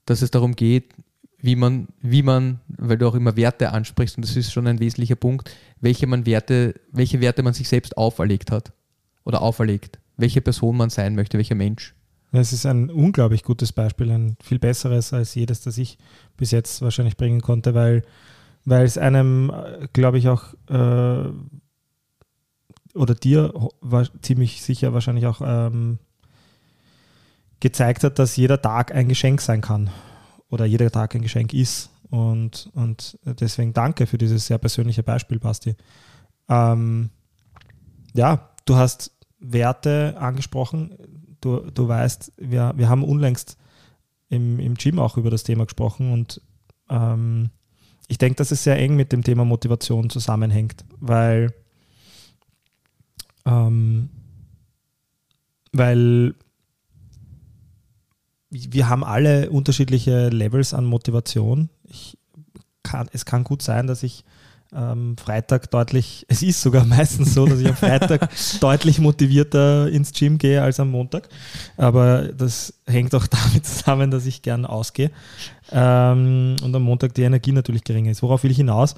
dass 0.05 0.21
es 0.21 0.29
darum 0.29 0.55
geht, 0.55 0.93
wie 1.39 1.55
man, 1.55 1.87
wie 2.01 2.23
man, 2.23 2.59
weil 2.67 2.97
du 2.97 3.07
auch 3.07 3.15
immer 3.15 3.35
Werte 3.35 3.71
ansprichst, 3.71 4.17
und 4.17 4.25
das 4.25 4.35
ist 4.35 4.51
schon 4.51 4.67
ein 4.67 4.79
wesentlicher 4.79 5.15
Punkt, 5.15 5.51
welche 5.79 6.07
man 6.07 6.25
Werte, 6.25 6.75
welche 6.91 7.21
Werte 7.21 7.43
man 7.43 7.53
sich 7.53 7.69
selbst 7.69 7.97
auferlegt 7.97 8.51
hat 8.51 8.73
oder 9.23 9.41
auferlegt, 9.41 9.99
welche 10.17 10.41
Person 10.41 10.77
man 10.77 10.89
sein 10.89 11.15
möchte, 11.15 11.37
welcher 11.37 11.55
Mensch. 11.55 11.93
Es 12.31 12.53
ist 12.53 12.65
ein 12.65 12.89
unglaublich 12.89 13.43
gutes 13.43 13.71
Beispiel, 13.71 14.11
ein 14.11 14.35
viel 14.43 14.59
besseres 14.59 15.13
als 15.13 15.35
jedes, 15.35 15.61
das 15.61 15.77
ich 15.77 15.97
bis 16.35 16.51
jetzt 16.51 16.81
wahrscheinlich 16.81 17.17
bringen 17.17 17.41
konnte, 17.41 17.73
weil, 17.73 18.03
weil 18.65 18.85
es 18.85 18.97
einem, 18.97 19.51
glaube 19.93 20.17
ich, 20.17 20.27
auch 20.27 20.53
äh, 20.69 21.29
oder 22.93 23.13
dir 23.13 23.53
war 23.79 24.07
ziemlich 24.21 24.63
sicher 24.63 24.93
wahrscheinlich 24.93 25.27
auch 25.27 25.41
ähm, 25.45 25.99
gezeigt 27.59 28.03
hat, 28.03 28.17
dass 28.17 28.35
jeder 28.35 28.61
Tag 28.61 28.93
ein 28.93 29.07
Geschenk 29.07 29.39
sein 29.39 29.61
kann 29.61 29.91
oder 30.49 30.65
jeder 30.65 30.89
Tag 30.91 31.15
ein 31.15 31.21
Geschenk 31.21 31.53
ist. 31.53 31.89
Und, 32.09 32.69
und 32.73 33.17
deswegen 33.25 33.73
danke 33.73 34.07
für 34.07 34.17
dieses 34.17 34.47
sehr 34.47 34.57
persönliche 34.57 35.03
Beispiel, 35.03 35.39
Basti. 35.39 35.75
Ähm, 36.47 37.09
ja, 38.13 38.49
du 38.65 38.75
hast 38.75 39.11
Werte 39.39 40.15
angesprochen. 40.17 40.97
Du, 41.41 41.59
du 41.71 41.87
weißt, 41.87 42.33
wir, 42.37 42.73
wir 42.75 42.89
haben 42.89 43.03
unlängst 43.03 43.57
im, 44.29 44.59
im 44.59 44.75
Gym 44.75 44.99
auch 44.99 45.17
über 45.17 45.29
das 45.29 45.43
Thema 45.43 45.65
gesprochen 45.65 46.11
und 46.11 46.41
ähm, 46.89 47.49
ich 48.07 48.17
denke, 48.17 48.37
dass 48.37 48.51
es 48.51 48.63
sehr 48.63 48.77
eng 48.79 48.95
mit 48.95 49.11
dem 49.11 49.23
Thema 49.23 49.43
Motivation 49.43 50.09
zusammenhängt, 50.09 50.85
weil, 50.99 51.53
ähm, 53.45 54.09
weil 55.73 56.35
wir 58.71 58.89
haben 58.89 59.03
alle 59.03 59.49
unterschiedliche 59.49 60.29
Levels 60.29 60.73
an 60.73 60.85
Motivation. 60.85 61.69
Ich 61.83 62.17
kann, 62.83 63.07
es 63.11 63.25
kann 63.25 63.43
gut 63.43 63.61
sein, 63.61 63.87
dass 63.87 64.03
ich 64.03 64.23
ähm, 64.75 65.15
Freitag 65.17 65.71
deutlich, 65.71 66.25
es 66.29 66.41
ist 66.41 66.61
sogar 66.61 66.85
meistens 66.85 67.33
so, 67.33 67.45
dass 67.45 67.59
ich 67.59 67.67
am 67.67 67.75
Freitag 67.75 68.29
deutlich 68.59 68.99
motivierter 68.99 69.89
ins 69.89 70.11
Gym 70.11 70.37
gehe 70.37 70.61
als 70.61 70.79
am 70.79 70.91
Montag. 70.91 71.29
Aber 71.77 72.29
das 72.29 72.73
hängt 72.85 73.13
auch 73.15 73.27
damit 73.27 73.65
zusammen, 73.65 74.11
dass 74.11 74.25
ich 74.25 74.41
gern 74.41 74.65
ausgehe 74.65 75.11
ähm, 75.71 76.55
und 76.61 76.75
am 76.75 76.83
Montag 76.83 77.13
die 77.13 77.23
Energie 77.23 77.51
natürlich 77.51 77.83
geringer 77.83 78.11
ist. 78.11 78.21
Worauf 78.21 78.43
will 78.43 78.51
ich 78.51 78.57
hinaus? 78.57 78.95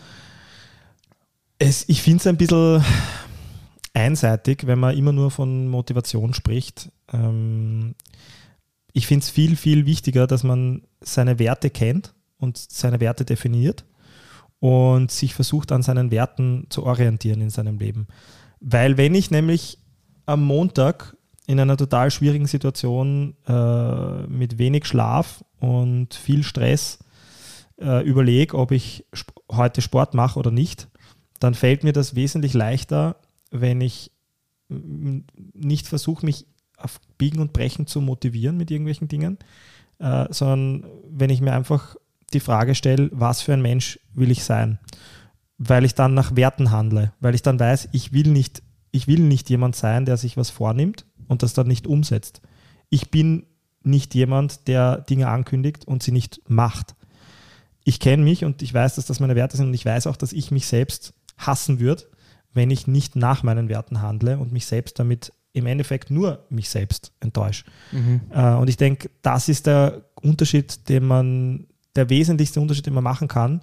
Es, 1.60 1.88
ich 1.90 2.02
finde 2.02 2.20
es 2.20 2.28
ein 2.28 2.38
bisschen 2.38 2.84
einseitig, 3.94 4.66
wenn 4.66 4.80
man 4.80 4.96
immer 4.96 5.12
nur 5.12 5.30
von 5.30 5.68
Motivation 5.68 6.34
spricht. 6.34 6.90
Ähm, 7.12 7.96
ich 8.94 9.08
finde 9.08 9.24
es 9.24 9.30
viel, 9.30 9.56
viel 9.56 9.86
wichtiger, 9.86 10.28
dass 10.28 10.44
man 10.44 10.84
seine 11.02 11.40
Werte 11.40 11.70
kennt 11.70 12.14
und 12.38 12.58
seine 12.58 13.00
Werte 13.00 13.26
definiert 13.26 13.86
und 14.60 15.12
sich 15.12 15.34
versucht, 15.34 15.72
an 15.72 15.84
seinen 15.84 16.12
Werten 16.12 16.68
zu 16.70 16.84
orientieren 16.86 17.42
in 17.42 17.50
seinem 17.50 17.78
Leben. 17.78 18.08
Weil 18.60 18.98
wenn 18.98 19.16
ich 19.16 19.32
nämlich 19.32 19.80
am 20.26 20.44
Montag 20.44 21.16
in 21.48 21.60
einer 21.60 21.78
total 21.78 22.12
schwierigen 22.12 22.46
Situation 22.46 23.36
äh, 23.48 24.28
mit 24.28 24.58
wenig 24.58 24.86
Schlaf 24.86 25.44
und 25.60 26.14
viel 26.14 26.44
Stress 26.44 27.00
äh, 27.80 28.06
überlege, 28.06 28.58
ob 28.58 28.72
ich 28.72 29.06
sp 29.16 29.34
heute 29.52 29.82
Sport 29.82 30.14
mache 30.14 30.38
oder 30.38 30.52
nicht, 30.52 30.88
dann 31.40 31.56
fällt 31.56 31.84
mir 31.84 31.94
das 31.94 32.14
wesentlich 32.14 32.54
leichter, 32.54 33.16
wenn 33.50 33.82
ich 33.82 34.12
nicht 34.70 35.88
versuche, 35.88 36.26
mich 36.26 36.46
auf 36.82 37.00
Biegen 37.18 37.40
und 37.40 37.54
Brechen 37.54 37.88
zu 37.88 38.02
motivieren 38.02 38.58
mit 38.58 38.72
irgendwelchen 38.72 39.08
Dingen, 39.08 39.38
äh, 40.00 40.26
sondern 40.32 40.86
wenn 41.10 41.30
ich 41.30 41.42
mir 41.42 41.54
einfach 41.54 41.96
die 42.34 42.40
Frage 42.40 42.76
stelle, 42.76 43.10
was 43.12 43.42
für 43.42 43.54
ein 43.54 43.62
Mensch 43.62 44.00
will 44.14 44.32
ich 44.32 44.44
sein? 44.44 44.80
Weil 45.58 45.84
ich 45.86 45.96
dann 45.96 46.14
nach 46.14 46.36
Werten 46.36 46.72
handle, 46.72 47.14
weil 47.20 47.36
ich 47.36 47.42
dann 47.42 47.60
weiß, 47.60 47.90
ich 47.92 48.14
will 48.14 48.30
nicht, 48.30 48.64
ich 48.92 49.08
will 49.08 49.20
nicht 49.20 49.50
jemand 49.50 49.76
sein, 49.76 50.06
der 50.06 50.18
sich 50.18 50.38
was 50.38 50.50
vornimmt 50.50 51.06
und 51.28 51.44
das 51.44 51.54
dann 51.54 51.68
nicht 51.68 51.88
umsetzt. 51.88 52.42
Ich 52.90 53.12
bin 53.12 53.46
nicht 53.84 54.16
jemand, 54.16 54.68
der 54.68 55.02
Dinge 55.02 55.30
ankündigt 55.30 55.86
und 55.86 56.04
sie 56.04 56.12
nicht 56.12 56.42
macht. 56.48 56.96
Ich 57.84 58.00
kenne 58.00 58.24
mich 58.24 58.46
und 58.46 58.62
ich 58.62 58.74
weiß, 58.74 58.96
dass 58.96 59.06
das 59.06 59.20
meine 59.20 59.36
Werte 59.36 59.58
sind 59.58 59.68
und 59.68 59.74
ich 59.74 59.86
weiß 59.86 60.08
auch, 60.08 60.18
dass 60.18 60.34
ich 60.34 60.52
mich 60.52 60.68
selbst 60.68 61.14
hassen 61.38 61.80
würde, 61.80 62.04
wenn 62.54 62.72
ich 62.72 62.88
nicht 62.88 63.16
nach 63.16 63.44
meinen 63.44 63.70
Werten 63.70 64.02
handle 64.02 64.38
und 64.38 64.52
mich 64.52 64.66
selbst 64.66 65.00
damit 65.00 65.34
im 65.54 65.66
Endeffekt 65.66 66.12
nur 66.12 66.46
mich 66.50 66.70
selbst 66.70 67.12
enttäusche. 67.20 67.66
Mhm. 67.92 68.22
Äh, 68.32 68.54
und 68.56 68.70
ich 68.70 68.78
denke, 68.78 69.10
das 69.22 69.50
ist 69.50 69.68
der 69.68 70.04
Unterschied, 70.22 70.88
den 70.90 71.06
man, 71.06 71.68
der 71.96 72.10
wesentlichste 72.10 72.62
Unterschied, 72.62 72.86
den 72.86 72.94
man 72.94 73.04
machen 73.04 73.28
kann, 73.28 73.62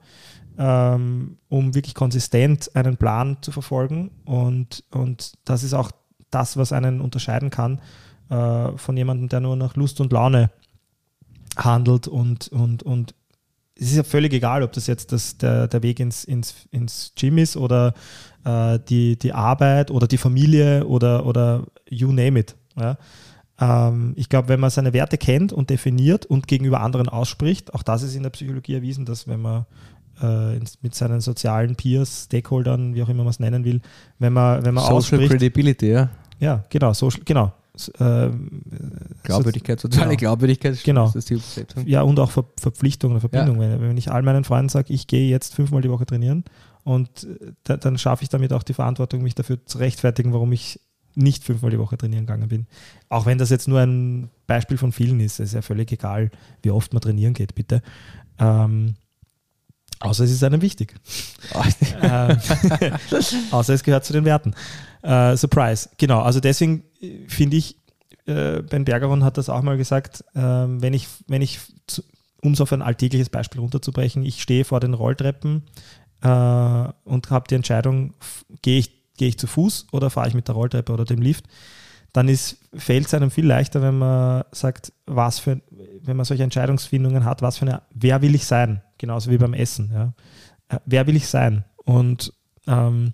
ähm, 0.58 1.38
um 1.48 1.74
wirklich 1.74 1.94
konsistent 1.94 2.74
einen 2.74 2.96
Plan 2.96 3.38
zu 3.40 3.52
verfolgen. 3.52 4.10
Und, 4.24 4.84
und 4.90 5.34
das 5.44 5.62
ist 5.62 5.74
auch 5.74 5.90
das, 6.30 6.56
was 6.56 6.72
einen 6.72 7.00
unterscheiden 7.00 7.50
kann 7.50 7.80
äh, 8.30 8.72
von 8.76 8.96
jemandem, 8.96 9.28
der 9.28 9.40
nur 9.40 9.56
nach 9.56 9.76
Lust 9.76 10.00
und 10.00 10.12
Laune 10.12 10.50
handelt 11.56 12.08
und, 12.08 12.48
und, 12.48 12.82
und 12.82 13.14
es 13.78 13.90
ist 13.90 13.96
ja 13.96 14.02
völlig 14.02 14.32
egal, 14.32 14.62
ob 14.62 14.72
das 14.72 14.86
jetzt 14.86 15.12
das, 15.12 15.36
der, 15.36 15.68
der 15.68 15.82
Weg 15.82 16.00
ins, 16.00 16.24
ins, 16.24 16.54
ins 16.70 17.12
Gym 17.14 17.38
ist 17.38 17.56
oder 17.56 17.94
äh, 18.44 18.78
die, 18.88 19.18
die 19.18 19.32
Arbeit 19.32 19.90
oder 19.90 20.06
die 20.06 20.16
Familie 20.16 20.86
oder, 20.86 21.26
oder 21.26 21.64
you 21.88 22.10
name 22.10 22.40
it. 22.40 22.56
Ja? 22.78 22.96
Ähm, 23.60 24.14
ich 24.16 24.28
glaube, 24.28 24.48
wenn 24.48 24.60
man 24.60 24.70
seine 24.70 24.92
Werte 24.92 25.18
kennt 25.18 25.52
und 25.52 25.68
definiert 25.68 26.24
und 26.26 26.48
gegenüber 26.48 26.80
anderen 26.80 27.08
ausspricht, 27.08 27.74
auch 27.74 27.82
das 27.82 28.02
ist 28.02 28.14
in 28.14 28.22
der 28.22 28.30
Psychologie 28.30 28.74
erwiesen, 28.74 29.04
dass 29.04 29.28
wenn 29.28 29.40
man 29.40 29.66
äh, 30.22 30.58
mit 30.80 30.94
seinen 30.94 31.20
sozialen 31.20 31.76
Peers, 31.76 32.24
Stakeholdern, 32.24 32.94
wie 32.94 33.02
auch 33.02 33.08
immer 33.10 33.24
man 33.24 33.30
es 33.30 33.40
nennen 33.40 33.64
will, 33.64 33.82
wenn 34.18 34.32
man, 34.32 34.64
wenn 34.64 34.74
man 34.74 34.84
Social 34.84 34.96
ausspricht. 34.96 35.30
Credibility, 35.32 35.90
ja. 35.90 36.08
Ja, 36.38 36.64
genau, 36.68 36.92
social, 36.92 37.22
genau. 37.24 37.52
Äh, 37.98 38.30
Glaubwürdigkeit, 39.22 39.80
soziale 39.80 40.10
genau. 40.10 40.18
Glaubwürdigkeit. 40.18 40.82
Genau. 40.84 41.12
Ja, 41.84 42.02
und 42.02 42.18
auch 42.18 42.30
Ver 42.30 42.44
Verpflichtung 42.58 43.12
oder 43.12 43.20
Verbindung. 43.20 43.60
Ja. 43.60 43.72
Wenn, 43.72 43.80
wenn 43.80 43.96
ich 43.96 44.10
all 44.10 44.22
meinen 44.22 44.44
Freunden 44.44 44.68
sage, 44.68 44.92
ich 44.92 45.06
gehe 45.06 45.28
jetzt 45.28 45.54
fünfmal 45.54 45.82
die 45.82 45.90
Woche 45.90 46.06
trainieren 46.06 46.44
und 46.84 47.26
da, 47.64 47.76
dann 47.76 47.98
schaffe 47.98 48.22
ich 48.22 48.28
damit 48.28 48.52
auch 48.52 48.62
die 48.62 48.74
Verantwortung, 48.74 49.22
mich 49.22 49.34
dafür 49.34 49.64
zu 49.66 49.78
rechtfertigen, 49.78 50.32
warum 50.32 50.52
ich 50.52 50.80
nicht 51.16 51.44
fünfmal 51.44 51.70
die 51.70 51.78
Woche 51.78 51.96
trainieren 51.96 52.26
gegangen 52.26 52.48
bin. 52.48 52.66
Auch 53.08 53.26
wenn 53.26 53.38
das 53.38 53.50
jetzt 53.50 53.66
nur 53.68 53.80
ein 53.80 54.30
Beispiel 54.46 54.76
von 54.76 54.92
vielen 54.92 55.18
ist, 55.18 55.40
ist 55.40 55.54
ja 55.54 55.62
völlig 55.62 55.90
egal, 55.90 56.30
wie 56.62 56.70
oft 56.70 56.92
man 56.92 57.00
trainieren 57.00 57.32
geht, 57.32 57.54
bitte. 57.54 57.82
Ähm, 58.38 58.94
außer 60.00 60.24
es 60.24 60.30
ist 60.30 60.44
einem 60.44 60.62
wichtig. 60.62 60.94
ähm, 62.02 62.38
außer 63.50 63.74
es 63.74 63.82
gehört 63.82 64.04
zu 64.04 64.12
den 64.12 64.24
Werten. 64.24 64.54
Äh, 65.02 65.36
Surprise. 65.36 65.88
Genau, 65.96 66.20
also 66.20 66.38
deswegen 66.38 66.80
äh, 66.80 66.85
finde 67.28 67.56
ich, 67.56 67.76
äh, 68.26 68.62
Ben 68.62 68.84
Bergeron 68.84 69.24
hat 69.24 69.38
das 69.38 69.48
auch 69.48 69.62
mal 69.62 69.76
gesagt, 69.76 70.24
äh, 70.34 70.40
wenn 70.40 70.94
ich, 70.94 71.08
wenn 71.26 71.42
ich 71.42 71.60
um 72.42 72.52
es 72.52 72.60
auf 72.60 72.72
ein 72.72 72.82
alltägliches 72.82 73.28
Beispiel 73.28 73.60
runterzubrechen, 73.60 74.24
ich 74.24 74.42
stehe 74.42 74.64
vor 74.64 74.80
den 74.80 74.94
Rolltreppen 74.94 75.64
äh, 76.22 76.28
und 76.28 77.30
habe 77.30 77.48
die 77.48 77.54
Entscheidung, 77.54 78.14
gehe 78.62 78.78
ich, 78.78 78.90
geh 79.16 79.28
ich 79.28 79.38
zu 79.38 79.46
Fuß 79.46 79.88
oder 79.92 80.10
fahre 80.10 80.28
ich 80.28 80.34
mit 80.34 80.48
der 80.48 80.54
Rolltreppe 80.54 80.92
oder 80.92 81.04
dem 81.04 81.22
Lift, 81.22 81.46
dann 82.12 82.34
fällt 82.74 83.06
es 83.06 83.14
einem 83.14 83.30
viel 83.30 83.46
leichter, 83.46 83.82
wenn 83.82 83.98
man 83.98 84.44
sagt, 84.52 84.92
was 85.04 85.38
für, 85.38 85.60
wenn 86.02 86.16
man 86.16 86.24
solche 86.24 86.44
Entscheidungsfindungen 86.44 87.24
hat, 87.24 87.42
was 87.42 87.58
für 87.58 87.66
eine, 87.66 87.82
wer 87.92 88.22
will 88.22 88.34
ich 88.34 88.46
sein? 88.46 88.82
Genauso 88.98 89.30
wie 89.30 89.38
beim 89.38 89.54
Essen. 89.54 89.90
Ja. 89.92 90.14
Äh, 90.68 90.80
wer 90.86 91.06
will 91.06 91.16
ich 91.16 91.28
sein? 91.28 91.64
Und 91.84 92.32
ähm, 92.66 93.12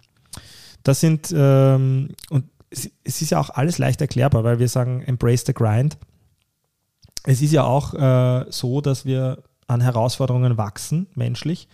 das 0.85 1.01
sind, 1.01 1.33
ähm, 1.37 2.11
und 2.31 2.45
es, 2.73 2.91
ist 3.05 3.31
ja 3.31 3.41
auch 3.41 3.51
alles 3.51 3.79
leicht 3.79 4.01
erklärbar, 4.01 4.45
weil 4.45 4.59
wir 4.59 4.69
sagen, 4.69 5.03
embrace 5.03 5.45
the 5.47 5.55
grind. 5.55 5.99
Es 7.25 7.43
ist 7.43 7.53
ja 7.53 7.65
auch 7.65 7.95
äh, 7.95 8.47
so, 8.51 8.81
dass 8.81 9.05
wir 9.05 9.43
an 9.67 9.81
Herausforderungen 9.81 10.57
wachsen, 10.57 11.07
menschlich, 11.15 11.69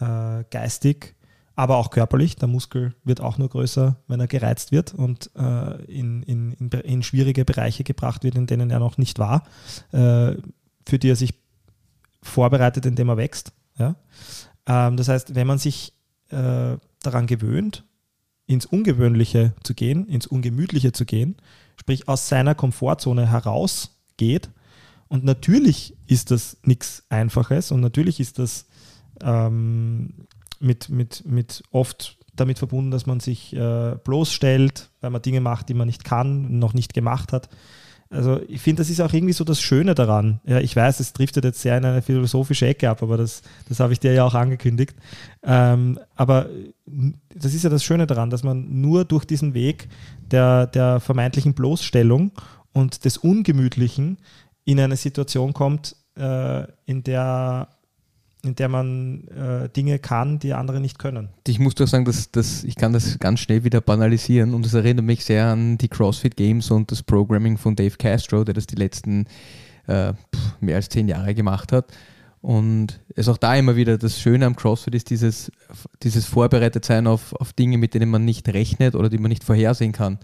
äh, 0.00 0.44
geistig, 0.50 1.14
aber 1.56 1.76
auch 1.76 1.90
körperlich. 1.90 2.36
Der 2.36 2.48
Muskel 2.48 2.94
wird 3.04 3.20
auch 3.20 3.38
nur 3.38 3.48
größer, 3.48 3.96
wenn 4.08 4.20
er 4.20 4.26
gereizt 4.26 4.72
wird 4.72 4.94
und 4.94 5.30
äh, 5.36 5.82
in, 5.84 6.22
in, 6.22 6.52
in, 6.52 6.68
in, 6.68 7.02
schwierige 7.02 7.44
Bereiche 7.44 7.84
gebracht 7.84 8.24
wird, 8.24 8.34
in 8.34 8.46
denen 8.46 8.70
er 8.70 8.78
noch 8.78 8.98
nicht 8.98 9.18
war, 9.18 9.44
äh, 9.92 10.36
für 10.86 10.98
die 10.98 11.10
er 11.10 11.16
sich 11.16 11.34
vorbereitet, 12.22 12.84
indem 12.86 13.08
er 13.08 13.16
wächst. 13.16 13.52
Ja? 13.78 13.96
Ähm, 14.66 14.96
das 14.96 15.08
heißt, 15.08 15.34
wenn 15.34 15.46
man 15.46 15.58
sich 15.58 15.94
äh, 16.28 16.76
daran 17.02 17.26
gewöhnt, 17.26 17.84
ins 18.50 18.66
Ungewöhnliche 18.66 19.54
zu 19.62 19.74
gehen, 19.74 20.06
ins 20.06 20.26
Ungemütliche 20.26 20.92
zu 20.92 21.04
gehen, 21.04 21.36
sprich 21.76 22.08
aus 22.08 22.28
seiner 22.28 22.54
Komfortzone 22.54 23.30
herausgeht, 23.30 24.50
und 25.10 25.24
natürlich 25.24 25.96
ist 26.06 26.30
das 26.30 26.56
nichts 26.62 27.02
Einfaches 27.08 27.72
und 27.72 27.80
natürlich 27.80 28.20
ist 28.20 28.38
das 28.38 28.66
ähm, 29.22 30.14
mit, 30.60 30.88
mit, 30.88 31.24
mit 31.26 31.64
oft 31.72 32.16
damit 32.36 32.60
verbunden, 32.60 32.92
dass 32.92 33.06
man 33.06 33.18
sich 33.18 33.52
äh, 33.52 33.96
bloßstellt, 34.04 34.88
weil 35.00 35.10
man 35.10 35.20
Dinge 35.20 35.40
macht, 35.40 35.68
die 35.68 35.74
man 35.74 35.88
nicht 35.88 36.04
kann, 36.04 36.60
noch 36.60 36.74
nicht 36.74 36.94
gemacht 36.94 37.32
hat. 37.32 37.48
Also 38.12 38.40
ich 38.48 38.60
finde, 38.60 38.80
das 38.80 38.90
ist 38.90 39.00
auch 39.00 39.12
irgendwie 39.12 39.32
so 39.32 39.44
das 39.44 39.60
Schöne 39.60 39.94
daran. 39.94 40.40
Ja, 40.44 40.58
ich 40.58 40.74
weiß, 40.74 40.98
es 40.98 41.12
driftet 41.12 41.44
jetzt 41.44 41.62
sehr 41.62 41.78
in 41.78 41.84
eine 41.84 42.02
philosophische 42.02 42.66
Ecke 42.66 42.90
ab, 42.90 43.04
aber 43.04 43.16
das, 43.16 43.42
das 43.68 43.78
habe 43.78 43.92
ich 43.92 44.00
dir 44.00 44.12
ja 44.12 44.24
auch 44.24 44.34
angekündigt. 44.34 44.96
Ähm, 45.44 45.98
aber 46.16 46.48
das 47.32 47.54
ist 47.54 47.62
ja 47.62 47.70
das 47.70 47.84
Schöne 47.84 48.08
daran, 48.08 48.30
dass 48.30 48.42
man 48.42 48.80
nur 48.80 49.04
durch 49.04 49.24
diesen 49.24 49.54
Weg 49.54 49.88
der, 50.28 50.66
der 50.66 50.98
vermeintlichen 50.98 51.54
Bloßstellung 51.54 52.32
und 52.72 53.04
des 53.04 53.16
Ungemütlichen 53.16 54.18
in 54.64 54.80
eine 54.80 54.96
Situation 54.96 55.52
kommt, 55.52 55.94
äh, 56.16 56.64
in 56.86 57.04
der 57.04 57.68
in 58.42 58.54
der 58.54 58.68
man 58.68 59.28
äh, 59.28 59.68
Dinge 59.68 59.98
kann, 59.98 60.38
die 60.38 60.54
andere 60.54 60.80
nicht 60.80 60.98
können. 60.98 61.28
Ich 61.46 61.58
muss 61.58 61.74
doch 61.74 61.86
sagen, 61.86 62.04
dass, 62.04 62.30
dass 62.30 62.64
ich 62.64 62.76
kann 62.76 62.92
das 62.92 63.18
ganz 63.18 63.40
schnell 63.40 63.64
wieder 63.64 63.80
banalisieren 63.80 64.54
und 64.54 64.64
es 64.64 64.74
erinnert 64.74 65.04
mich 65.04 65.24
sehr 65.24 65.46
an 65.46 65.78
die 65.78 65.88
CrossFit 65.88 66.36
Games 66.36 66.70
und 66.70 66.90
das 66.90 67.02
Programming 67.02 67.58
von 67.58 67.76
Dave 67.76 67.96
Castro, 67.96 68.44
der 68.44 68.54
das 68.54 68.66
die 68.66 68.76
letzten 68.76 69.26
äh, 69.86 70.12
mehr 70.60 70.76
als 70.76 70.88
zehn 70.88 71.08
Jahre 71.08 71.34
gemacht 71.34 71.72
hat. 71.72 71.92
Und 72.42 73.00
es 73.10 73.26
ist 73.26 73.28
auch 73.28 73.36
da 73.36 73.54
immer 73.54 73.76
wieder 73.76 73.98
das 73.98 74.18
Schöne 74.18 74.46
am 74.46 74.56
CrossFit 74.56 74.94
ist 74.94 75.10
dieses, 75.10 75.52
dieses 76.02 76.24
Vorbereitetsein 76.24 77.06
auf, 77.06 77.34
auf 77.34 77.52
Dinge, 77.52 77.76
mit 77.76 77.92
denen 77.92 78.08
man 78.08 78.24
nicht 78.24 78.48
rechnet 78.48 78.94
oder 78.94 79.10
die 79.10 79.18
man 79.18 79.28
nicht 79.28 79.44
vorhersehen 79.44 79.92
kann 79.92 80.18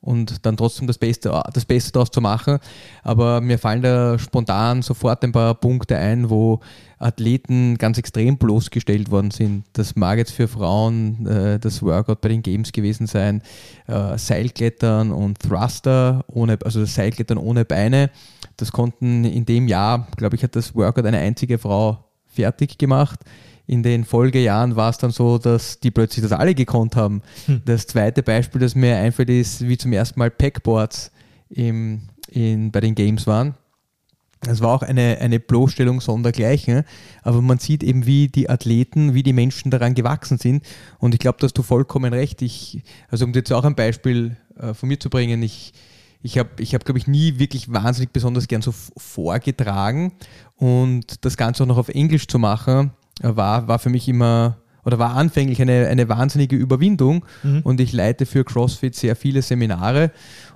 und 0.00 0.46
dann 0.46 0.56
trotzdem 0.56 0.86
das 0.86 0.98
Beste, 0.98 1.42
das 1.52 1.64
Beste 1.64 1.92
daraus 1.92 2.10
zu 2.10 2.20
machen. 2.20 2.58
Aber 3.02 3.40
mir 3.40 3.58
fallen 3.58 3.82
da 3.82 4.18
spontan 4.18 4.82
sofort 4.82 5.22
ein 5.24 5.32
paar 5.32 5.54
Punkte 5.54 5.96
ein, 5.96 6.30
wo 6.30 6.60
Athleten 6.98 7.76
ganz 7.76 7.98
extrem 7.98 8.38
bloßgestellt 8.38 9.10
worden 9.10 9.30
sind. 9.30 9.64
Das 9.74 9.96
mag 9.96 10.18
jetzt 10.18 10.32
für 10.32 10.48
Frauen 10.48 11.26
äh, 11.26 11.58
das 11.58 11.82
Workout 11.82 12.20
bei 12.20 12.28
den 12.28 12.42
Games 12.42 12.72
gewesen 12.72 13.06
sein, 13.06 13.42
äh, 13.86 14.16
Seilklettern 14.16 15.10
und 15.12 15.38
Thruster, 15.40 16.24
ohne, 16.28 16.58
also 16.64 16.80
das 16.80 16.94
Seilklettern 16.94 17.38
ohne 17.38 17.64
Beine. 17.64 18.10
Das 18.56 18.72
konnten 18.72 19.24
in 19.24 19.44
dem 19.44 19.68
Jahr, 19.68 20.08
glaube 20.16 20.36
ich, 20.36 20.42
hat 20.42 20.56
das 20.56 20.74
Workout 20.74 21.06
eine 21.06 21.18
einzige 21.18 21.58
Frau 21.58 22.04
fertig 22.26 22.78
gemacht 22.78 23.20
in 23.70 23.84
den 23.84 24.04
Folgejahren 24.04 24.74
war 24.74 24.90
es 24.90 24.98
dann 24.98 25.12
so, 25.12 25.38
dass 25.38 25.78
die 25.78 25.92
plötzlich 25.92 26.24
das 26.24 26.32
alle 26.32 26.56
gekonnt 26.56 26.96
haben. 26.96 27.22
Hm. 27.46 27.62
Das 27.64 27.86
zweite 27.86 28.24
Beispiel, 28.24 28.60
das 28.60 28.74
mir 28.74 28.96
einfällt, 28.96 29.30
ist, 29.30 29.66
wie 29.66 29.78
zum 29.78 29.92
ersten 29.92 30.18
Mal 30.18 30.28
Packboards 30.28 31.12
im, 31.48 32.00
in, 32.28 32.72
bei 32.72 32.80
den 32.80 32.96
Games 32.96 33.28
waren. 33.28 33.54
Das 34.40 34.60
war 34.60 34.70
auch 34.70 34.82
eine, 34.82 35.18
eine 35.20 35.38
Bloßstellung 35.38 36.00
sondergleichen, 36.00 36.82
aber 37.22 37.42
man 37.42 37.58
sieht 37.58 37.84
eben, 37.84 38.06
wie 38.06 38.26
die 38.26 38.50
Athleten, 38.50 39.14
wie 39.14 39.22
die 39.22 39.34
Menschen 39.34 39.70
daran 39.70 39.94
gewachsen 39.94 40.38
sind. 40.38 40.64
Und 40.98 41.14
ich 41.14 41.20
glaube, 41.20 41.38
dass 41.38 41.52
du 41.52 41.62
vollkommen 41.62 42.12
recht. 42.12 42.42
Ich, 42.42 42.82
also 43.08 43.24
um 43.24 43.32
jetzt 43.34 43.52
auch 43.52 43.64
ein 43.64 43.76
Beispiel 43.76 44.36
äh, 44.58 44.74
von 44.74 44.88
mir 44.88 44.98
zu 44.98 45.10
bringen, 45.10 45.44
ich, 45.44 45.74
ich 46.22 46.38
habe, 46.38 46.50
ich 46.58 46.74
hab, 46.74 46.84
glaube 46.84 46.98
ich, 46.98 47.06
nie 47.06 47.38
wirklich 47.38 47.72
wahnsinnig 47.72 48.10
besonders 48.10 48.48
gern 48.48 48.62
so 48.62 48.74
vorgetragen 48.96 50.12
und 50.56 51.24
das 51.24 51.36
Ganze 51.36 51.62
auch 51.62 51.68
noch 51.68 51.78
auf 51.78 51.88
Englisch 51.88 52.26
zu 52.26 52.40
machen, 52.40 52.90
war, 53.20 53.68
war 53.68 53.78
für 53.78 53.90
mich 53.90 54.08
immer 54.08 54.58
oder 54.84 54.98
war 54.98 55.14
anfänglich 55.14 55.60
eine, 55.60 55.88
eine 55.88 56.08
wahnsinnige 56.08 56.56
Überwindung. 56.56 57.24
Mhm. 57.42 57.60
und 57.62 57.80
ich 57.80 57.92
leite 57.92 58.24
für 58.24 58.44
CrossFit 58.44 58.94
sehr 58.94 59.14
viele 59.14 59.42
Seminare 59.42 60.10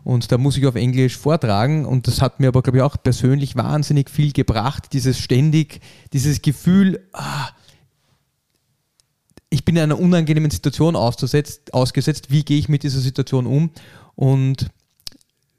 und 0.04 0.30
da 0.30 0.38
muss 0.38 0.56
ich 0.56 0.66
auf 0.66 0.74
Englisch 0.74 1.16
vortragen. 1.16 1.86
Und 1.86 2.06
das 2.06 2.20
hat 2.20 2.38
mir 2.38 2.48
aber, 2.48 2.62
glaube 2.62 2.78
ich, 2.78 2.82
auch 2.82 2.96
persönlich 3.02 3.56
wahnsinnig 3.56 4.10
viel 4.10 4.32
gebracht, 4.32 4.92
dieses 4.92 5.18
ständig, 5.18 5.80
dieses 6.12 6.42
Gefühl, 6.42 7.00
ah, 7.14 7.48
ich 9.48 9.64
bin 9.64 9.76
in 9.76 9.82
einer 9.82 9.98
unangenehmen 9.98 10.50
Situation 10.50 10.94
ausgesetzt, 10.94 12.30
wie 12.30 12.44
gehe 12.44 12.58
ich 12.58 12.68
mit 12.68 12.82
dieser 12.82 13.00
Situation 13.00 13.46
um? 13.46 13.70
Und 14.14 14.68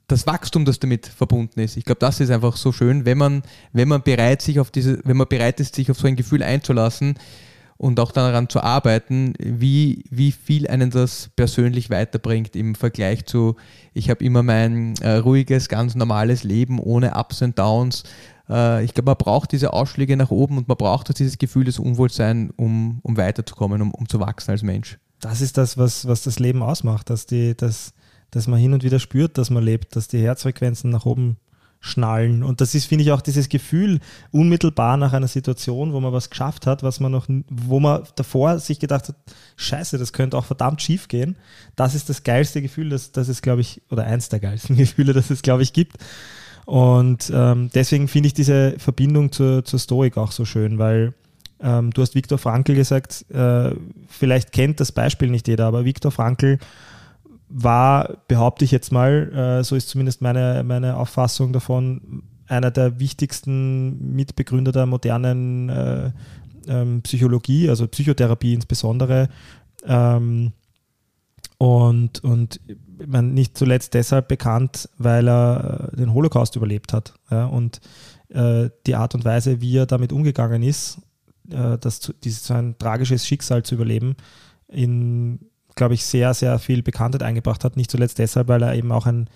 das 0.08 0.28
Wachstum, 0.28 0.66
das 0.66 0.80
damit 0.80 1.08
verbunden 1.08 1.60
ist. 1.60 1.78
Ich 1.78 1.86
glaube, 1.86 2.00
das 2.00 2.20
ist 2.20 2.30
einfach 2.30 2.58
so 2.58 2.72
schön, 2.72 3.06
wenn 3.06 3.18
man, 3.18 3.44
wenn 3.74 3.88
man 3.88 4.04
bereit 4.04 4.42
sich 4.42 4.60
auf 4.60 4.72
diese, 4.72 5.00
wenn 5.04 5.18
man 5.18 5.28
bereit 5.28 5.60
ist, 5.60 5.76
sich 5.76 5.90
auf 5.90 5.98
so 5.98 6.08
ein 6.08 6.16
Gefühl 6.16 6.44
einzulassen 6.44 7.16
und 7.78 8.00
auch 8.00 8.12
daran 8.12 8.48
zu 8.50 8.62
arbeiten, 8.62 9.34
wie, 9.40 10.04
wie 10.10 10.32
viel 10.32 10.68
einen 10.68 10.92
das 10.92 11.30
persönlich 11.36 11.90
weiterbringt 11.90 12.56
im 12.56 12.76
Vergleich 12.76 13.26
zu, 13.26 13.56
ich 13.94 14.10
habe 14.10 14.24
immer 14.24 14.44
mein 14.44 14.96
äh, 15.02 15.16
ruhiges, 15.16 15.68
ganz 15.70 15.96
normales 15.96 16.44
Leben 16.44 16.80
ohne 16.80 17.16
Ups 17.16 17.42
und 17.42 17.58
Downs. 17.58 18.04
Äh, 18.48 18.86
ich 18.86 18.94
glaube, 18.94 19.12
man 19.12 19.18
braucht 19.18 19.52
diese 19.52 19.74
Ausschläge 19.74 20.16
nach 20.16 20.32
oben 20.32 20.58
und 20.58 20.68
man 20.68 20.78
braucht 20.78 21.10
auch 21.10 21.14
dieses 21.14 21.38
Gefühl 21.38 21.66
des 21.66 21.80
Unwohlseins, 21.80 22.54
um, 22.56 23.00
um 23.02 23.18
weiterzukommen, 23.18 23.82
um, 23.82 23.92
um 23.92 24.08
zu 24.08 24.20
wachsen 24.20 24.52
als 24.52 24.64
Mensch. 24.64 24.98
Das 25.20 25.42
ist 25.42 25.58
das, 25.58 25.78
was, 25.78 26.08
was 26.08 26.24
das 26.24 26.40
Leben 26.40 26.62
ausmacht, 26.62 27.10
dass 27.10 27.26
die, 27.26 27.58
dass 27.58 27.94
dass 28.36 28.48
man 28.48 28.60
hin 28.60 28.74
und 28.74 28.84
wieder 28.84 29.00
spürt, 29.00 29.38
dass 29.38 29.50
man 29.50 29.64
lebt, 29.64 29.96
dass 29.96 30.10
die 30.10 30.22
Herzfrequenzen 30.22 30.90
nach 30.90 31.06
oben 31.06 31.38
schnallen. 31.80 32.44
Und 32.44 32.60
das 32.60 32.76
ist, 32.76 32.86
finde 32.86 33.04
ich, 33.04 33.12
auch 33.14 33.22
dieses 33.22 33.48
Gefühl 33.48 34.00
unmittelbar 34.32 34.98
nach 34.98 35.14
einer 35.14 35.30
Situation, 35.30 35.94
wo 35.94 36.02
man 36.02 36.12
was 36.12 36.30
geschafft 36.30 36.68
hat, 36.68 36.84
was 36.84 37.00
man 37.00 37.14
noch, 37.14 37.28
wo 37.48 37.80
man 37.80 38.04
davor 38.16 38.60
sich 38.60 38.80
gedacht 38.80 39.08
hat, 39.08 39.16
scheiße, 39.56 39.98
das 39.98 40.12
könnte 40.12 40.38
auch 40.38 40.44
verdammt 40.44 40.82
schief 40.82 41.08
gehen. 41.08 41.38
Das 41.78 41.96
ist 41.96 42.10
das 42.10 42.24
geilste 42.24 42.62
Gefühl, 42.62 42.90
das, 42.90 43.14
das 43.14 43.30
es, 43.30 43.42
glaube 43.42 43.62
ich, 43.62 43.82
oder 43.90 44.04
eins 44.04 44.28
der 44.28 44.42
geilsten 44.42 44.76
Gefühle, 44.78 45.14
das 45.14 45.30
es, 45.30 45.42
glaube 45.42 45.64
ich, 45.64 45.72
gibt. 45.72 45.98
Und 46.66 47.32
ähm, 47.34 47.70
deswegen 47.74 48.10
finde 48.10 48.28
ich 48.28 48.34
diese 48.34 48.76
Verbindung 48.80 49.32
zur, 49.32 49.64
zur 49.64 49.80
Stoik 49.80 50.18
auch 50.18 50.34
so 50.34 50.44
schön, 50.44 50.78
weil 50.78 51.14
ähm, 51.62 51.92
du 51.92 52.02
hast 52.02 52.16
Viktor 52.16 52.38
Frankl 52.38 52.76
gesagt, 52.76 53.26
äh, 53.32 53.72
vielleicht 54.10 54.52
kennt 54.52 54.82
das 54.82 54.92
Beispiel 54.92 55.30
nicht 55.30 55.48
jeder, 55.48 55.68
aber 55.68 55.86
Viktor 55.86 56.12
Frankl 56.12 56.58
war, 57.48 58.18
behaupte 58.28 58.66
ich 58.66 58.72
jetzt 58.72 58.92
mal, 58.92 59.60
äh, 59.60 59.64
so 59.64 59.76
ist 59.76 59.90
zumindest 59.90 60.22
meine, 60.22 60.64
meine 60.64 60.98
Auffassung 60.98 61.54
davon, 61.54 62.24
einer 62.48 62.72
der 62.72 63.00
wichtigsten 63.00 64.14
Mitbegründer 64.16 64.72
der 64.72 64.86
modernen 64.86 65.70
äh, 65.70 66.12
ähm, 66.68 67.02
Psychologie, 67.02 67.70
also 67.70 67.88
Psychotherapie 67.88 68.54
insbesondere. 68.54 69.30
Ähm, 69.86 70.52
und, 71.58 72.24
und 72.24 72.60
nicht 72.98 73.58
zuletzt 73.58 73.94
deshalb 73.94 74.28
bekannt, 74.28 74.90
weil 74.98 75.28
er 75.30 75.90
äh, 75.94 75.96
den 75.96 76.14
Holocaust 76.14 76.56
überlebt 76.56 76.94
hat. 76.94 77.14
Und 77.30 77.80
die 78.28 78.96
Art 78.96 79.16
und 79.16 79.24
Weise, 79.24 79.62
wie 79.62 79.78
er 79.78 79.86
damit 79.86 80.12
umgegangen 80.12 80.64
ist, 80.64 81.00
äh, 81.52 81.78
das, 81.78 82.14
dieses, 82.24 82.46
so 82.46 82.54
ein 82.54 82.78
tragisches 82.78 83.26
Schicksal 83.26 83.64
zu 83.64 83.76
überleben, 83.76 84.16
in 84.68 85.40
glaube 85.76 85.94
ich, 85.94 86.06
sehr, 86.06 86.34
sehr 86.34 86.58
viel 86.60 86.82
Bekanntheit 86.82 87.24
eingebracht 87.24 87.64
hat. 87.64 87.78
Nicht 87.78 87.92
zuletzt 87.92 88.20
deshalb, 88.20 88.48
weil 88.48 88.64
er 88.64 88.76
eben 88.76 88.92
auch 88.92 89.06
ein 89.06 89.30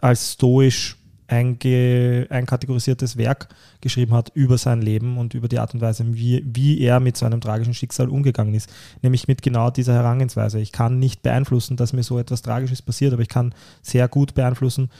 als 0.00 0.32
stoisch 0.32 0.96
einge, 1.26 2.26
einkategorisiertes 2.30 3.16
Werk 3.16 3.48
geschrieben 3.80 4.12
hat 4.12 4.30
über 4.34 4.58
sein 4.58 4.82
Leben 4.82 5.18
und 5.18 5.34
über 5.34 5.48
die 5.48 5.58
Art 5.58 5.74
und 5.74 5.80
Weise, 5.80 6.04
wie, 6.14 6.44
wie 6.46 6.80
er 6.80 7.00
mit 7.00 7.16
so 7.16 7.26
einem 7.26 7.40
tragischen 7.40 7.74
Schicksal 7.74 8.08
umgegangen 8.08 8.54
ist. 8.54 8.70
Nämlich 9.02 9.28
mit 9.28 9.42
genau 9.42 9.70
dieser 9.70 9.94
Herangehensweise. 9.94 10.60
Ich 10.60 10.72
kann 10.72 10.98
nicht 10.98 11.22
beeinflussen, 11.22 11.76
dass 11.76 11.92
mir 11.92 12.02
so 12.02 12.18
etwas 12.18 12.42
Tragisches 12.42 12.82
passiert, 12.82 13.12
aber 13.12 13.22
ich 13.22 13.28
kann 13.28 13.54
sehr 13.82 14.08
gut 14.08 14.34
beeinflussen, 14.34 14.90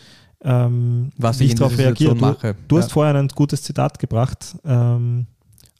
ähm, 0.42 1.10
Was 1.16 1.40
wie 1.40 1.44
ich 1.44 1.54
darauf 1.54 1.76
reagiere. 1.76 2.14
Du, 2.14 2.34
du 2.68 2.76
ja. 2.76 2.82
hast 2.82 2.92
vorher 2.92 3.14
ein 3.14 3.28
gutes 3.28 3.62
Zitat 3.62 3.98
gebracht 3.98 4.56
ähm, 4.64 5.26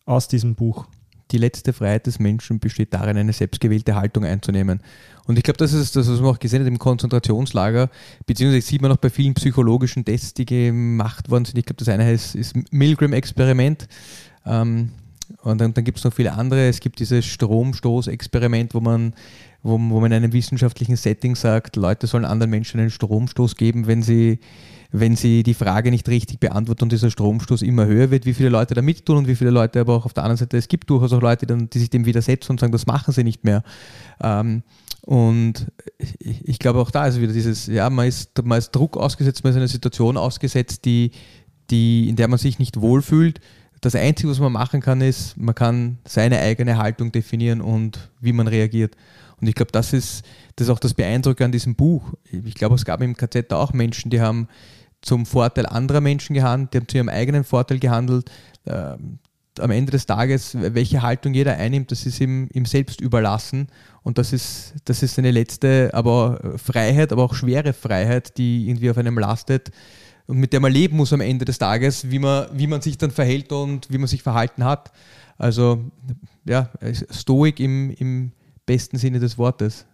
aus 0.06 0.28
diesem 0.28 0.54
Buch 0.54 0.86
die 1.34 1.38
letzte 1.38 1.72
Freiheit 1.72 2.06
des 2.06 2.20
Menschen 2.20 2.60
besteht 2.60 2.94
darin, 2.94 3.16
eine 3.16 3.32
selbstgewählte 3.32 3.96
Haltung 3.96 4.24
einzunehmen. 4.24 4.80
Und 5.26 5.36
ich 5.36 5.42
glaube, 5.42 5.56
das 5.56 5.72
ist 5.72 5.96
das, 5.96 6.08
was 6.08 6.20
man 6.20 6.30
auch 6.30 6.38
gesehen 6.38 6.60
hat 6.60 6.68
im 6.68 6.78
Konzentrationslager, 6.78 7.90
beziehungsweise 8.24 8.64
sieht 8.64 8.80
man 8.80 8.92
auch 8.92 8.98
bei 8.98 9.10
vielen 9.10 9.34
psychologischen 9.34 10.04
Tests, 10.04 10.34
die 10.34 10.46
gemacht 10.46 11.30
worden 11.30 11.44
sind. 11.44 11.58
Ich 11.58 11.66
glaube, 11.66 11.78
das 11.78 11.88
eine 11.88 12.04
heißt, 12.04 12.36
ist 12.36 12.54
Milgram-Experiment. 12.70 13.88
Ähm, 14.46 14.90
und 15.42 15.60
dann, 15.60 15.74
dann 15.74 15.84
gibt 15.84 15.98
es 15.98 16.04
noch 16.04 16.12
viele 16.12 16.34
andere. 16.34 16.68
Es 16.68 16.80
gibt 16.80 17.00
dieses 17.00 17.24
Stromstoß-Experiment, 17.24 18.74
wo 18.74 18.80
man, 18.80 19.14
wo, 19.62 19.72
wo 19.72 20.00
man 20.00 20.12
in 20.12 20.18
einem 20.18 20.32
wissenschaftlichen 20.32 20.96
Setting 20.96 21.34
sagt, 21.34 21.76
Leute 21.76 22.06
sollen 22.06 22.24
anderen 22.24 22.50
Menschen 22.50 22.78
einen 22.78 22.90
Stromstoß 22.90 23.56
geben, 23.56 23.86
wenn 23.86 24.02
sie, 24.02 24.38
wenn 24.96 25.16
sie 25.16 25.42
die 25.42 25.54
Frage 25.54 25.90
nicht 25.90 26.08
richtig 26.08 26.38
beantworten 26.38 26.84
und 26.84 26.92
dieser 26.92 27.10
Stromstoß 27.10 27.62
immer 27.62 27.84
höher 27.86 28.12
wird, 28.12 28.26
wie 28.26 28.32
viele 28.32 28.48
Leute 28.48 28.74
da 28.74 28.82
mittun 28.82 29.16
und 29.16 29.26
wie 29.26 29.34
viele 29.34 29.50
Leute 29.50 29.80
aber 29.80 29.96
auch 29.96 30.06
auf 30.06 30.14
der 30.14 30.22
anderen 30.22 30.36
Seite, 30.36 30.56
es 30.56 30.68
gibt 30.68 30.88
durchaus 30.88 31.12
auch 31.12 31.20
Leute, 31.20 31.46
die, 31.46 31.78
sich 31.80 31.90
dem 31.90 32.06
widersetzen 32.06 32.52
und 32.52 32.60
sagen, 32.60 32.70
das 32.70 32.86
machen 32.86 33.12
sie 33.12 33.24
nicht 33.24 33.42
mehr. 33.42 33.64
Ähm, 34.22 34.62
und 35.00 35.66
ich, 35.98 36.48
ich, 36.48 36.58
glaube 36.60 36.78
auch 36.78 36.92
da 36.92 37.08
ist 37.08 37.20
wieder 37.20 37.32
dieses, 37.32 37.66
ja, 37.66 37.90
man 37.90 38.06
ist, 38.06 38.40
man 38.44 38.56
ist 38.56 38.70
Druck 38.70 38.96
ausgesetzt, 38.96 39.42
man 39.42 39.50
ist 39.50 39.56
in 39.56 39.62
einer 39.62 39.68
Situation 39.68 40.16
ausgesetzt, 40.16 40.84
die, 40.84 41.10
die, 41.70 42.08
in 42.08 42.14
der 42.14 42.28
man 42.28 42.38
sich 42.38 42.60
nicht 42.60 42.80
wohlfühlt 42.80 43.40
das 43.84 43.94
Einzige, 43.94 44.30
was 44.30 44.38
man 44.38 44.52
machen 44.52 44.80
kann, 44.80 45.00
ist, 45.02 45.36
man 45.36 45.54
kann 45.54 45.98
seine 46.06 46.38
eigene 46.38 46.78
Haltung 46.78 47.12
definieren 47.12 47.60
und 47.60 48.10
wie 48.20 48.32
man 48.32 48.48
reagiert. 48.48 48.96
Und 49.40 49.46
ich 49.46 49.54
glaube, 49.54 49.72
das 49.72 49.92
ist, 49.92 50.24
das 50.56 50.68
ist 50.68 50.70
auch 50.72 50.78
das 50.78 50.94
Beeindruckende 50.94 51.44
an 51.44 51.52
diesem 51.52 51.74
Buch. 51.74 52.14
Ich 52.30 52.54
glaube, 52.54 52.76
es 52.76 52.84
gab 52.84 53.02
im 53.02 53.16
KZ 53.16 53.52
auch 53.52 53.74
Menschen, 53.74 54.10
die 54.10 54.20
haben 54.20 54.48
zum 55.04 55.26
Vorteil 55.26 55.66
anderer 55.66 56.00
Menschen 56.00 56.34
gehandelt, 56.34 56.72
die 56.72 56.78
haben 56.78 56.88
zu 56.88 56.96
ihrem 56.96 57.08
eigenen 57.08 57.44
Vorteil 57.44 57.78
gehandelt. 57.78 58.30
Ähm, 58.66 59.18
am 59.60 59.70
Ende 59.70 59.92
des 59.92 60.06
Tages, 60.06 60.56
welche 60.58 61.02
Haltung 61.02 61.32
jeder 61.32 61.56
einnimmt, 61.56 61.92
das 61.92 62.06
ist 62.06 62.20
ihm, 62.20 62.48
ihm 62.52 62.66
selbst 62.66 63.00
überlassen. 63.00 63.68
Und 64.02 64.18
das 64.18 64.32
ist, 64.32 64.74
das 64.84 65.02
ist 65.02 65.18
eine 65.18 65.30
letzte, 65.30 65.90
aber 65.92 66.40
Freiheit, 66.56 67.12
aber 67.12 67.22
auch 67.22 67.34
schwere 67.34 67.72
Freiheit, 67.72 68.36
die 68.36 68.68
irgendwie 68.68 68.90
auf 68.90 68.98
einem 68.98 69.16
lastet, 69.16 69.70
und 70.26 70.38
mit 70.38 70.52
der 70.52 70.60
man 70.60 70.72
leben 70.72 70.96
muss 70.96 71.12
am 71.12 71.20
Ende 71.20 71.44
des 71.44 71.58
Tages, 71.58 72.10
wie 72.10 72.18
man, 72.18 72.46
wie 72.52 72.66
man 72.66 72.80
sich 72.80 72.96
dann 72.96 73.10
verhält 73.10 73.52
und 73.52 73.90
wie 73.90 73.98
man 73.98 74.08
sich 74.08 74.22
verhalten 74.22 74.64
hat. 74.64 74.90
Also 75.36 75.84
ja, 76.44 76.70
Stoik 77.10 77.60
im, 77.60 77.90
im 77.90 78.32
besten 78.64 78.96
Sinne 78.96 79.18
des 79.18 79.36
Wortes. 79.36 79.84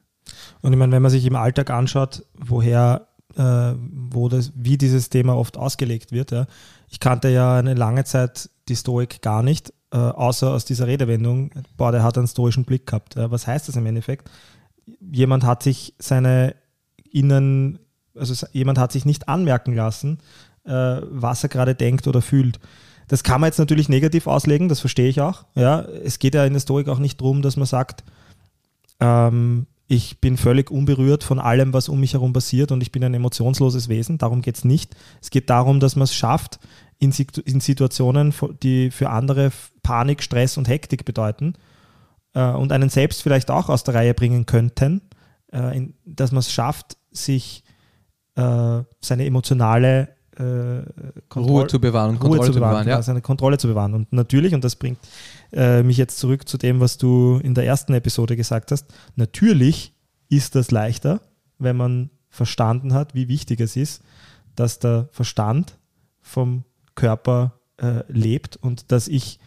Und 0.61 0.73
ich 0.73 0.79
meine, 0.79 0.93
wenn 0.93 1.03
man 1.03 1.11
sich 1.11 1.27
im 1.27 1.35
Alltag 1.35 1.71
anschaut, 1.71 2.25
woher, 2.35 3.09
äh, 3.37 3.75
wo 3.79 4.29
das, 4.29 4.53
wie 4.55 4.79
dieses 4.79 5.11
Thema 5.11 5.37
oft 5.37 5.57
ausgelegt 5.57 6.13
wird, 6.13 6.31
ja. 6.31 6.47
ich 6.89 7.01
kannte 7.01 7.29
ja 7.29 7.59
eine 7.59 7.75
lange 7.75 8.05
Zeit 8.05 8.51
die 8.69 8.77
Stoik 8.77 9.23
gar 9.23 9.43
nicht, 9.43 9.73
äh, 9.93 9.97
außer 9.97 10.51
aus 10.51 10.65
dieser 10.65 10.87
Redewendung, 10.87 11.51
boah, 11.77 11.93
der 11.93 12.03
hat 12.03 12.19
einen 12.19 12.29
stoischen 12.29 12.65
Blick 12.65 12.87
gehabt. 12.87 13.17
Ja. 13.17 13.31
Was 13.31 13.47
heißt 13.47 13.69
das 13.69 13.77
im 13.77 13.87
Endeffekt? 13.87 14.31
Jemand 15.01 15.45
hat 15.45 15.63
sich 15.63 15.95
seine 15.99 16.55
innen 17.13 17.81
also 18.15 18.47
jemand 18.53 18.79
hat 18.79 18.93
sich 18.93 19.05
nicht 19.05 19.29
anmerken 19.29 19.75
lassen, 19.75 20.19
äh, 20.65 20.73
was 20.73 21.43
er 21.43 21.49
gerade 21.49 21.75
denkt 21.75 22.07
oder 22.07 22.23
fühlt. 22.23 22.61
Das 23.09 23.25
kann 23.25 23.41
man 23.41 23.49
jetzt 23.49 23.59
natürlich 23.59 23.89
negativ 23.89 24.27
auslegen, 24.27 24.69
das 24.69 24.81
verstehe 24.81 25.09
ich 25.09 25.21
auch. 25.21 25.45
Ja, 25.55 25.81
es 25.81 26.19
geht 26.19 26.35
ja 26.35 26.45
in 26.45 26.53
der 26.53 26.61
Stoik 26.61 26.89
auch 26.89 26.99
nicht 26.99 27.21
darum, 27.21 27.43
dass 27.43 27.57
man 27.57 27.67
sagt, 27.67 28.05
ähm, 29.01 29.67
ich 29.91 30.21
bin 30.21 30.37
völlig 30.37 30.71
unberührt 30.71 31.25
von 31.25 31.41
allem, 31.41 31.73
was 31.73 31.89
um 31.89 31.99
mich 31.99 32.13
herum 32.13 32.33
passiert 32.33 32.71
und 32.71 32.81
ich 32.81 32.93
bin 32.93 33.03
ein 33.03 33.13
emotionsloses 33.13 33.89
Wesen. 33.89 34.19
Darum 34.19 34.41
geht 34.41 34.57
es 34.57 34.65
nicht. 34.65 34.95
Es 35.21 35.31
geht 35.31 35.51
darum, 35.51 35.81
dass 35.81 35.97
man 35.97 36.05
es 36.05 36.15
schafft, 36.15 36.61
in, 37.01 37.13
in, 37.45 37.59
Situationen, 37.59 38.33
die 38.63 38.93
für 38.93 39.11
andere 39.11 39.51
Panik, 39.83 40.23
Stress 40.23 40.57
und 40.57 40.69
Hektik 40.69 41.05
bedeuten 41.05 41.55
äh, 42.35 42.53
und 42.53 42.71
einen 42.71 42.89
selbst 42.89 43.21
vielleicht 43.21 43.51
auch 43.51 43.69
aus 43.69 43.83
der 43.83 43.95
Reihe 43.95 44.15
bringen 44.15 44.47
könnten, 44.47 45.01
äh, 45.53 45.77
in, 45.77 45.95
dass 46.05 46.31
man 46.31 46.39
es 46.39 46.53
schafft, 46.53 46.97
sich 47.11 47.65
äh, 48.37 48.83
seine 49.01 49.27
emotionale 49.27 50.11
äh, 50.37 50.83
Ruhe 51.35 51.67
zu 51.67 51.81
bewahren 51.81 52.11
und 52.11 52.23
Ruhe 52.23 52.37
Kontrolle 52.37 52.47
zu 52.47 52.55
bewahren, 52.55 52.79
zu 52.79 52.85
bewahren 52.85 52.89
ja. 52.89 53.03
seine 53.03 53.23
Kontrolle 53.23 53.59
zu 53.59 53.67
bewahren. 53.67 53.95
Und 53.95 54.13
natürlich, 54.13 54.55
und 54.55 54.63
das 54.63 54.77
bringt 54.77 55.01
äh, 55.53 55.83
mich 55.83 55.97
jetzt 55.97 56.19
zurück 56.19 56.49
zu 56.49 56.59
dem, 56.59 56.81
was 56.81 56.99
du 56.99 57.41
in 57.43 57.55
der 57.55 57.67
ersten 57.67 57.95
Episode 57.95 58.37
gesagt 58.37 58.71
hast, 58.73 58.87
natürlich 59.17 59.95
ist 60.29 60.55
das 60.55 60.71
leichter, 60.71 61.21
wenn 61.59 61.77
man 61.77 62.11
verstanden 62.29 62.95
hat, 62.95 63.15
wie 63.15 63.29
wichtig 63.29 63.61
es 63.61 63.77
ist, 63.77 64.03
dass 64.55 64.79
der 64.79 65.09
Verstand 65.11 65.79
vom 66.21 66.65
Körper 66.95 67.61
äh, 67.79 68.03
lebt 68.09 68.57
und 68.57 68.93
dass 68.93 69.09
ich 69.09 69.39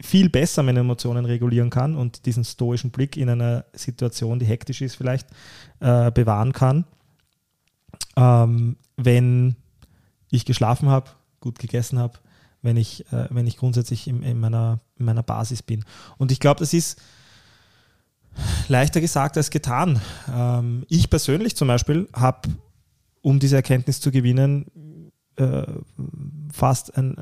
viel 0.00 0.28
besser 0.30 0.62
meine 0.62 0.80
Emotionen 0.80 1.24
regulieren 1.24 1.70
kann 1.70 1.96
und 1.96 2.26
diesen 2.26 2.44
stoischen 2.44 2.90
Blick 2.90 3.16
in 3.16 3.28
einer 3.28 3.66
Situation, 3.72 4.38
die 4.38 4.46
hektisch 4.46 4.80
ist, 4.80 4.96
vielleicht 4.96 5.28
äh, 5.80 6.10
bewahren 6.10 6.52
kann. 6.52 6.84
Ähm, 8.16 8.76
wenn 8.96 9.56
ich 10.30 10.44
geschlafen 10.44 10.88
habe, 10.88 11.10
gut 11.40 11.58
gegessen 11.58 11.98
habe, 11.98 12.18
wenn 12.62 12.76
ich, 12.76 13.10
äh, 13.12 13.26
wenn 13.30 13.46
ich 13.46 13.56
grundsätzlich 13.56 14.06
in, 14.08 14.22
in, 14.22 14.38
meiner, 14.38 14.80
in 14.98 15.04
meiner 15.06 15.22
Basis 15.22 15.62
bin. 15.62 15.84
Und 16.18 16.32
ich 16.32 16.40
glaube, 16.40 16.60
das 16.60 16.74
ist 16.74 17.00
leichter 18.68 19.00
gesagt 19.00 19.36
als 19.36 19.50
getan. 19.50 20.00
Ähm, 20.32 20.84
ich 20.88 21.10
persönlich 21.10 21.56
zum 21.56 21.68
Beispiel 21.68 22.08
habe, 22.12 22.48
um 23.22 23.38
diese 23.38 23.56
Erkenntnis 23.56 24.00
zu 24.00 24.10
gewinnen, 24.10 25.10
äh, 25.36 25.66
fast 26.52 26.96
ein, 26.96 27.16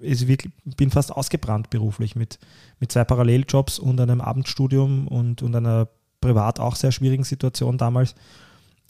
ist 0.00 0.26
wirklich, 0.26 0.52
bin 0.64 0.90
fast 0.90 1.12
ausgebrannt 1.12 1.70
beruflich 1.70 2.16
mit, 2.16 2.38
mit 2.80 2.92
zwei 2.92 3.04
Paralleljobs 3.04 3.78
und 3.78 4.00
einem 4.00 4.20
Abendstudium 4.20 5.08
und, 5.08 5.42
und 5.42 5.54
einer 5.54 5.88
privat 6.20 6.60
auch 6.60 6.76
sehr 6.76 6.92
schwierigen 6.92 7.24
Situation 7.24 7.78
damals. 7.78 8.14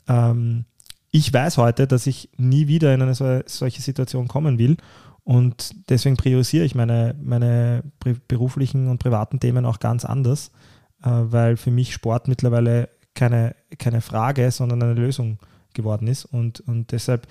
Ähm, 0.08 0.64
ich 1.10 1.32
weiß 1.32 1.58
heute, 1.58 1.86
dass 1.86 2.06
ich 2.06 2.30
nie 2.38 2.68
wieder 2.68 2.94
in 2.94 3.02
eine 3.02 3.14
solche 3.46 3.82
Situation 3.82 4.28
kommen 4.28 4.58
will. 4.58 4.76
Und 5.24 5.74
deswegen 5.88 6.16
priorisiere 6.16 6.64
ich 6.64 6.74
meine, 6.74 7.14
meine 7.22 7.84
beruflichen 8.26 8.88
und 8.88 8.98
privaten 8.98 9.38
Themen 9.38 9.64
auch 9.64 9.78
ganz 9.78 10.04
anders, 10.04 10.50
äh, 11.02 11.10
weil 11.10 11.56
für 11.56 11.70
mich 11.70 11.92
Sport 11.92 12.28
mittlerweile 12.28 12.88
keine, 13.14 13.54
keine 13.78 14.00
Frage, 14.00 14.50
sondern 14.50 14.82
eine 14.82 14.94
Lösung 14.94 15.38
geworden 15.74 16.08
ist. 16.08 16.24
Und, 16.24 16.60
und 16.60 16.92
deshalb, 16.92 17.26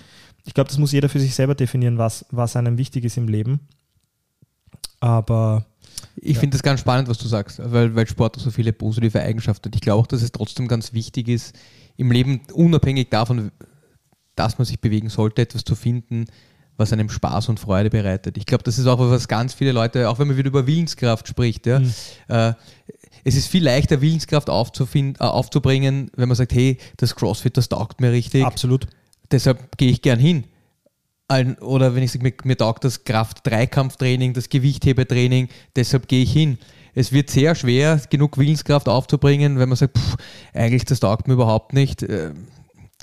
ich 0.46 0.54
glaube, 0.54 0.70
das 0.70 0.78
muss 0.78 0.94
jeder 0.94 1.10
für 1.10 1.20
sich 1.20 1.36
selber 1.36 1.56
definieren, 1.56 1.98
was, 1.98 2.26
was 2.32 2.56
einem 2.56 2.78
wichtig 2.78 3.04
ist 3.04 3.18
im 3.18 3.28
Leben. 3.28 3.60
Aber 5.00 5.66
ich 6.16 6.36
ja. 6.36 6.40
finde 6.40 6.56
das 6.56 6.64
ganz 6.64 6.80
spannend, 6.80 7.10
was 7.10 7.18
du 7.18 7.28
sagst, 7.28 7.60
weil, 7.64 7.96
weil 7.96 8.08
Sport 8.08 8.38
so 8.38 8.52
viele 8.52 8.72
positive 8.72 9.22
Eigenschaften 9.22 9.66
hat. 9.66 9.76
Ich 9.76 9.82
glaube 9.82 10.02
auch, 10.02 10.08
dass 10.08 10.22
es 10.22 10.32
trotzdem 10.32 10.68
ganz 10.68 10.94
wichtig 10.94 11.28
ist, 11.28 11.56
im 11.98 12.12
Leben 12.12 12.42
unabhängig 12.54 13.10
davon, 13.10 13.52
dass 14.36 14.58
man 14.58 14.66
sich 14.66 14.80
bewegen 14.80 15.10
sollte, 15.10 15.42
etwas 15.42 15.64
zu 15.64 15.76
finden, 15.76 16.26
was 16.82 16.92
einem 16.92 17.10
Spaß 17.10 17.50
und 17.50 17.60
Freude 17.60 17.90
bereitet. 17.90 18.38
Ich 18.38 18.46
glaube, 18.46 18.64
das 18.64 18.78
ist 18.78 18.88
auch 18.88 19.00
was 19.00 19.28
ganz 19.28 19.54
viele 19.54 19.72
Leute, 19.72 20.10
auch 20.10 20.20
wenn 20.20 20.28
man 20.28 20.38
wieder 20.38 20.50
über 20.50 20.68
Willenskraft 20.68 21.28
spricht, 21.28 21.66
ja, 21.68 21.80
mhm. 21.80 21.94
äh, 22.28 22.54
es 23.24 23.36
ist 23.36 23.48
viel 23.48 23.64
leichter, 23.64 24.02
Willenskraft 24.02 24.50
äh, 24.50 24.52
aufzubringen, 24.52 26.12
wenn 26.16 26.28
man 26.28 26.36
sagt, 26.36 26.54
hey, 26.54 26.78
das 26.98 27.16
CrossFit, 27.16 27.56
das 27.56 27.70
taugt 27.70 28.02
mir 28.02 28.12
richtig. 28.12 28.44
Absolut. 28.44 28.88
Deshalb 29.32 29.78
gehe 29.78 29.92
ich 29.92 30.02
gern 30.02 30.20
hin. 30.20 30.46
Oder 31.62 31.96
wenn 31.96 32.04
ich 32.04 32.12
sage, 32.12 32.24
mir, 32.24 32.34
mir 32.44 32.58
taugt 32.58 32.84
das 32.84 33.06
Kraft-Dreikampftraining, 33.06 34.34
das 34.34 34.50
Gewichthebetraining, 34.50 35.48
deshalb 35.76 36.10
gehe 36.10 36.24
ich 36.24 36.34
hin. 36.34 36.58
Es 36.94 37.14
wird 37.14 37.30
sehr 37.30 37.56
schwer, 37.56 38.02
genug 38.10 38.38
Willenskraft 38.38 38.90
aufzubringen, 38.90 39.58
wenn 39.58 39.70
man 39.70 39.78
sagt, 39.78 39.98
pff, 39.98 40.18
eigentlich 40.54 40.84
das 40.84 41.00
taugt 41.00 41.30
mir 41.30 41.36
überhaupt 41.36 41.72
nicht. 41.72 42.04
Äh, 42.04 42.32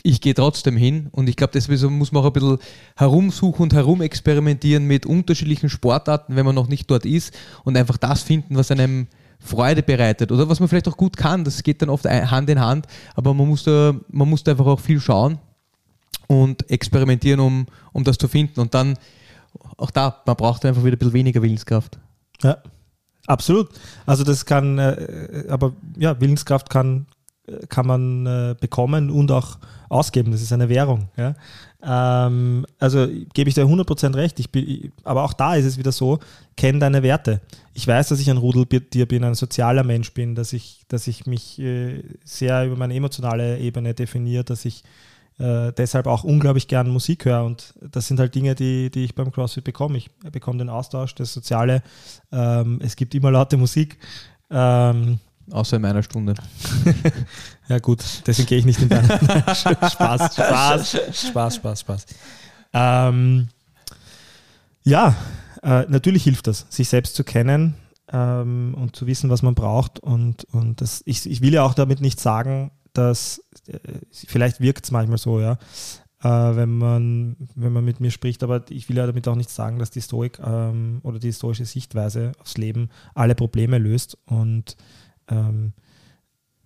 ich 0.03 0.21
gehe 0.21 0.35
trotzdem 0.35 0.77
hin 0.77 1.09
und 1.13 1.29
ich 1.29 1.37
glaube, 1.37 1.53
deswegen 1.55 1.99
muss 1.99 2.13
man 2.13 2.23
auch 2.23 2.27
ein 2.27 2.33
bisschen 2.33 2.59
herumsuchen 2.97 3.65
und 3.65 3.75
herumexperimentieren 3.75 4.85
mit 4.85 5.07
unterschiedlichen 5.07 5.69
Sportarten, 5.69 6.37
wenn 6.37 6.47
man 6.47 6.55
noch 6.55 6.69
nicht 6.69 6.91
dort 6.91 7.05
ist 7.05 7.37
und 7.65 7.77
einfach 7.77 7.97
das 7.97 8.23
finden, 8.23 8.57
was 8.57 8.71
einem 8.71 9.09
Freude 9.39 9.83
bereitet 9.83 10.33
oder 10.33 10.49
was 10.49 10.61
man 10.61 10.69
vielleicht 10.69 10.89
auch 10.89 10.97
gut 10.97 11.17
kann. 11.17 11.45
Das 11.45 11.63
geht 11.63 11.83
dann 11.83 11.91
oft 11.91 12.07
Hand 12.07 12.51
in 12.51 12.61
Hand, 12.61 12.87
aber 13.15 13.35
man 13.35 13.49
muss 13.49 13.65
da, 13.65 13.95
man 14.11 14.29
muss 14.29 14.45
da 14.45 14.53
einfach 14.53 14.67
auch 14.67 14.81
viel 14.81 15.01
schauen 15.01 15.39
und 16.27 16.71
experimentieren, 16.71 17.41
um, 17.41 17.67
um 17.93 18.05
das 18.05 18.19
zu 18.19 18.29
finden. 18.29 18.61
Und 18.61 18.75
dann, 18.75 18.97
auch 19.77 19.91
da, 19.91 20.23
man 20.27 20.37
braucht 20.37 20.65
einfach 20.65 20.85
wieder 20.85 20.97
ein 20.97 20.99
bisschen 20.99 21.15
weniger 21.15 21.43
Willenskraft. 21.43 21.99
Ja, 22.43 22.59
absolut. 23.27 23.71
Also 24.07 24.25
das 24.25 24.45
kann, 24.45 24.79
äh, 24.79 25.45
aber 25.49 25.75
ja, 25.97 26.21
Willenskraft 26.21 26.71
kann, 26.71 27.07
kann 27.69 27.87
man 27.87 28.27
äh, 28.27 28.55
bekommen 28.61 29.11
und 29.11 29.31
auch 29.31 29.59
ausgeben. 29.89 30.33
Das 30.33 30.43
ist 30.43 30.53
eine 30.53 30.69
Währung. 30.69 31.09
Ja? 31.17 31.35
Ähm, 31.83 32.67
also 32.79 33.07
gebe 33.35 33.49
ich 33.49 33.55
dir 33.55 33.65
100% 33.65 34.15
recht. 34.15 34.41
Ich 34.41 34.51
bin, 34.51 34.93
aber 35.05 35.25
auch 35.25 35.33
da 35.33 35.55
ist 35.55 35.65
es 35.65 35.79
wieder 35.79 35.93
so, 35.93 36.19
kenn 36.57 36.81
deine 36.81 37.03
Werte. 37.03 37.41
Ich 37.75 37.87
weiß, 37.87 38.09
dass 38.09 38.21
ich 38.21 38.31
ein 38.31 38.37
Rudeltier 38.37 39.07
bin, 39.07 39.25
ein 39.25 39.35
sozialer 39.35 39.85
Mensch 39.85 40.13
bin, 40.13 40.35
dass 40.35 40.53
ich, 40.53 40.85
dass 40.89 41.07
ich 41.07 41.27
mich 41.27 41.59
äh, 41.59 42.03
sehr 42.25 42.67
über 42.67 42.77
meine 42.77 42.95
emotionale 42.95 43.59
Ebene 43.59 43.95
definiere, 43.95 44.45
dass 44.45 44.65
ich 44.65 44.83
äh, 45.39 45.73
deshalb 45.73 46.07
auch 46.09 46.25
unglaublich 46.25 46.67
gern 46.67 46.91
Musik 46.91 47.25
höre. 47.25 47.45
Und 47.45 47.75
das 47.81 48.09
sind 48.09 48.19
halt 48.19 48.35
Dinge, 48.35 48.55
die, 48.55 48.91
die 48.91 49.05
ich 49.05 49.15
beim 49.15 49.31
CrossFit 49.31 49.65
bekomme. 49.65 49.99
Ich 49.99 50.11
bekomme 50.33 50.59
den 50.59 50.69
Austausch, 50.69 51.15
das 51.15 51.33
Soziale. 51.33 51.83
Ähm, 52.33 52.81
es 52.83 52.97
gibt 52.97 53.15
immer 53.15 53.31
laute 53.31 53.57
Musik. 53.57 53.99
Ähm, 54.51 55.21
Außer 55.51 55.77
in 55.77 55.83
meiner 55.83 56.03
Stunde. 56.03 56.35
ja, 57.69 57.79
gut, 57.79 58.05
deswegen 58.27 58.49
gehe 58.49 58.59
ich 58.59 58.65
nicht 58.65 58.81
in 58.83 58.89
deine. 58.89 59.09
Spaß, 59.55 59.93
Spaß, 59.93 60.97
Spaß, 61.13 61.57
Spaß, 61.57 61.81
Spaß. 61.81 62.07
Ähm, 62.73 63.49
ja, 64.83 65.15
äh, 65.63 65.87
natürlich 65.89 66.25
hilft 66.25 66.47
das, 66.47 66.67
sich 66.69 66.89
selbst 66.89 67.15
zu 67.15 67.25
kennen 67.25 67.75
ähm, 68.13 68.75
und 68.77 68.97
zu 68.97 69.07
wissen, 69.07 69.31
was 69.31 69.43
man 69.43 69.55
braucht. 69.55 70.01
Und, 70.01 70.45
und 70.53 70.81
das, 70.81 71.03
ich, 71.05 71.29
ich 71.29 71.41
will 71.41 71.53
ja 71.53 71.63
auch 71.63 71.75
damit 71.75 72.01
nicht 72.01 72.21
sagen, 72.21 72.71
dass 72.93 73.43
äh, 73.67 73.79
vielleicht 74.13 74.61
wirkt 74.61 74.85
es 74.85 74.91
manchmal 74.91 75.19
so, 75.19 75.41
ja, 75.41 75.59
äh, 76.23 76.57
wenn, 76.57 76.79
man, 76.79 77.37
wenn 77.55 77.73
man 77.73 77.85
mit 77.85 78.01
mir 78.01 78.11
spricht, 78.11 78.43
aber 78.43 78.65
ich 78.71 78.89
will 78.89 78.97
ja 78.97 79.07
damit 79.07 79.29
auch 79.29 79.37
nicht 79.37 79.51
sagen, 79.51 79.79
dass 79.79 79.91
die 79.91 80.03
Stoik 80.03 80.41
ähm, 80.45 81.01
oder 81.03 81.19
die 81.19 81.29
historische 81.29 81.65
Sichtweise 81.65 82.33
aufs 82.41 82.57
Leben 82.57 82.91
alle 83.15 83.35
Probleme 83.35 83.79
löst. 83.79 84.19
Und 84.27 84.77
ähm, 85.29 85.73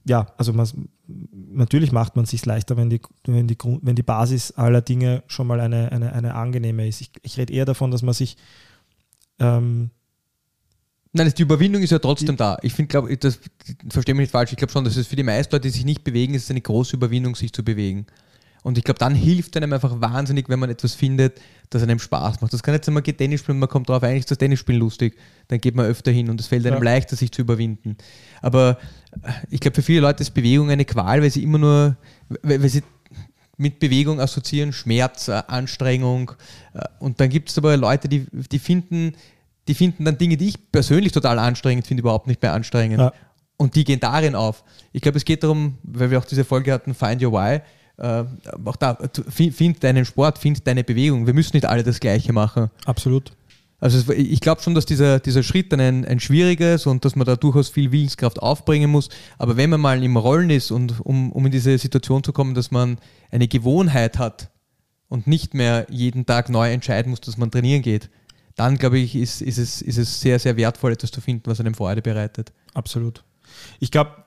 ja, 0.05 0.27
also 0.37 0.53
man, 0.53 0.68
natürlich 1.07 1.92
macht 1.92 2.16
man 2.16 2.25
es 2.25 2.31
sich 2.31 2.44
leichter, 2.44 2.77
wenn 2.77 2.90
die, 2.90 3.01
wenn, 3.25 3.46
die, 3.46 3.57
wenn 3.83 3.94
die 3.94 4.03
Basis 4.03 4.53
aller 4.53 4.81
Dinge 4.81 5.22
schon 5.27 5.46
mal 5.46 5.61
eine, 5.61 5.92
eine, 5.92 6.12
eine 6.12 6.35
angenehme 6.35 6.88
ist. 6.88 7.01
Ich, 7.01 7.11
ich 7.22 7.38
rede 7.38 7.53
eher 7.53 7.64
davon, 7.64 7.90
dass 7.90 8.03
man 8.03 8.14
sich 8.14 8.37
ähm, 9.38 9.90
Nein, 11.14 11.31
die 11.37 11.42
Überwindung 11.42 11.83
ist 11.83 11.90
ja 11.90 11.98
trotzdem 11.98 12.38
da. 12.38 12.57
Ich 12.62 12.72
finde, 12.72 12.88
glaube 12.88 13.14
das 13.18 13.38
verstehe 13.90 14.14
mich 14.14 14.22
nicht 14.22 14.31
falsch. 14.31 14.51
Ich 14.53 14.57
glaube 14.57 14.72
schon, 14.72 14.85
dass 14.85 14.96
es 14.96 15.07
für 15.07 15.16
die 15.16 15.22
meisten 15.22 15.55
Leute, 15.55 15.68
die 15.68 15.75
sich 15.75 15.85
nicht 15.85 16.05
bewegen, 16.05 16.33
ist 16.33 16.51
eine 16.51 16.62
große 16.62 16.96
Überwindung, 16.96 17.35
sich 17.35 17.53
zu 17.53 17.62
bewegen. 17.62 18.07
Und 18.62 18.79
ich 18.79 18.85
glaube, 18.85 18.98
dann 18.98 19.14
hilft 19.14 19.57
einem 19.57 19.72
einfach 19.72 20.01
wahnsinnig, 20.01 20.48
wenn 20.48 20.59
man 20.59 20.70
etwas 20.70 20.94
findet, 20.94 21.40
das 21.70 21.83
einem 21.83 21.98
Spaß 21.98 22.40
macht. 22.40 22.53
Das 22.53 22.62
kann 22.62 22.75
jetzt 22.75 22.87
einmal 22.87 23.03
Tennis 23.03 23.40
spielen, 23.40 23.59
man 23.59 23.68
kommt 23.68 23.88
drauf, 23.88 24.03
eigentlich 24.03 24.20
ist 24.20 24.31
das 24.31 24.38
Tennisspielen 24.38 24.81
lustig. 24.81 25.16
Dann 25.48 25.61
geht 25.61 25.75
man 25.75 25.87
öfter 25.87 26.12
hin 26.12 26.31
und 26.31 26.38
es 26.40 26.46
fällt 26.46 26.66
einem 26.66 26.77
ja. 26.77 26.83
leichter, 26.83 27.16
sich 27.16 27.33
zu 27.33 27.42
überwinden. 27.42 27.96
Aber 28.40 28.79
äh, 29.22 29.33
ich 29.51 29.61
glaube, 29.61 29.75
für 29.75 29.83
viele 29.83 30.01
Leute 30.01 30.22
ist 30.22 30.31
Bewegung 30.31 30.70
eine 30.70 30.85
Qual, 30.85 31.22
weil 31.22 31.31
sie 31.31 31.42
immer 31.42 31.59
nur, 31.59 31.96
weil, 32.42 32.68
sie 32.68 32.83
mit 33.57 33.81
Bewegung 33.81 34.20
assoziieren, 34.20 34.72
Schmerz, 34.72 35.29
äh, 35.29 35.42
Anstrengung. 35.48 36.33
Äh, 36.75 36.85
und 37.01 37.20
dann 37.20 37.31
gibt 37.31 37.51
es 37.51 37.59
aber 37.59 37.77
Leute, 37.77 38.09
die, 38.09 38.27
die 38.31 38.59
finden 38.59 39.14
die 39.68 39.75
finden 39.75 40.05
dann 40.05 40.18
Dinge, 40.18 40.37
die 40.37 40.48
ich 40.48 40.72
persönlich 40.72 41.12
total 41.12 41.38
anstrengend 41.38 41.87
finde, 41.87 42.01
überhaupt 42.01 42.27
nicht 42.27 42.42
mehr 42.42 42.53
anstrengend. 42.53 42.98
Ja. 42.98 43.12
Und 43.57 43.77
die 43.77 43.85
gehen 43.85 44.01
darin 44.01 44.35
auf. 44.35 44.64
Ich 44.92 45.03
glaube, 45.03 45.18
es 45.18 45.25
geht 45.25 45.44
darum, 45.44 45.79
weil 45.83 46.11
wir 46.11 46.18
auch 46.18 46.25
diese 46.25 46.44
Folge 46.44 46.72
hatten, 46.72 46.94
Find 46.94 47.22
Your 47.22 47.33
Why. 47.33 47.61
Äh, 48.03 48.25
auch 48.65 48.75
da, 48.75 48.99
find 49.31 49.85
deinen 49.85 50.05
Sport, 50.05 50.38
find 50.38 50.67
deine 50.67 50.83
Bewegung. 50.83 51.25
Wir 51.25 51.35
müssen 51.35 51.55
nicht 51.55 51.67
alle 51.67 51.85
das 51.85 52.01
Gleiche 52.01 52.33
machen. 52.33 52.69
Absolut. 52.85 53.31
Also 53.79 54.12
ich 54.12 54.41
glaube 54.41 54.61
schon, 54.61 54.75
dass 54.75 54.87
dieser, 54.87 55.21
dieser 55.21 55.45
Schritt 55.45 55.73
dann 55.73 55.81
ein, 55.81 56.05
ein 56.05 56.19
schwieriger 56.19 56.75
ist 56.75 56.87
und 56.87 57.05
dass 57.05 57.15
man 57.15 57.27
da 57.27 57.37
durchaus 57.37 57.69
viel 57.69 57.93
Willenskraft 57.93 58.43
aufbringen 58.43 58.91
muss. 58.91 59.09
Aber 59.38 59.57
wenn 59.57 59.71
man 59.71 59.81
mal 59.81 60.03
im 60.03 60.17
Rollen 60.17 60.51
ist 60.51 60.73
und 60.73 61.01
um, 61.01 61.31
um 61.31 61.47
in 61.47 61.53
diese 61.53 61.79
Situation 61.79 62.25
zu 62.25 62.33
kommen, 62.33 62.55
dass 62.55 62.73
man 62.73 62.99
eine 63.31 63.47
Gewohnheit 63.47 64.19
hat 64.19 64.51
und 65.09 65.29
nicht 65.29 65.55
mehr 65.55 65.87
jeden 65.88 66.27
Tag 66.27 66.49
neu 66.49 66.73
entscheiden 66.73 67.11
muss, 67.11 67.21
dass 67.21 67.38
man 67.38 67.53
trainieren 67.53 67.83
geht, 67.83 68.11
dann 68.57 68.79
glaube 68.79 68.99
ich, 68.99 69.15
ist, 69.15 69.43
ist, 69.43 69.59
es, 69.59 69.81
ist 69.81 69.99
es 69.99 70.21
sehr, 70.21 70.41
sehr 70.41 70.57
wertvoll, 70.57 70.93
etwas 70.93 71.12
zu 71.12 71.21
finden, 71.21 71.45
was 71.47 71.61
einem 71.61 71.75
Freude 71.75 72.03
bereitet. 72.03 72.53
Absolut. 72.75 73.23
Ich 73.79 73.93
glaube, 73.93 74.25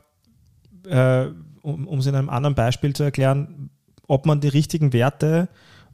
äh, 0.88 1.28
um 1.66 2.00
es 2.00 2.06
in 2.06 2.16
einem 2.16 2.30
anderen 2.30 2.56
Beispiel 2.56 2.94
zu 2.94 3.04
erklären, 3.04 3.70
ob 4.08 4.26
man 4.26 4.40
die 4.40 4.48
richtigen 4.48 4.94
Werte 4.94 5.50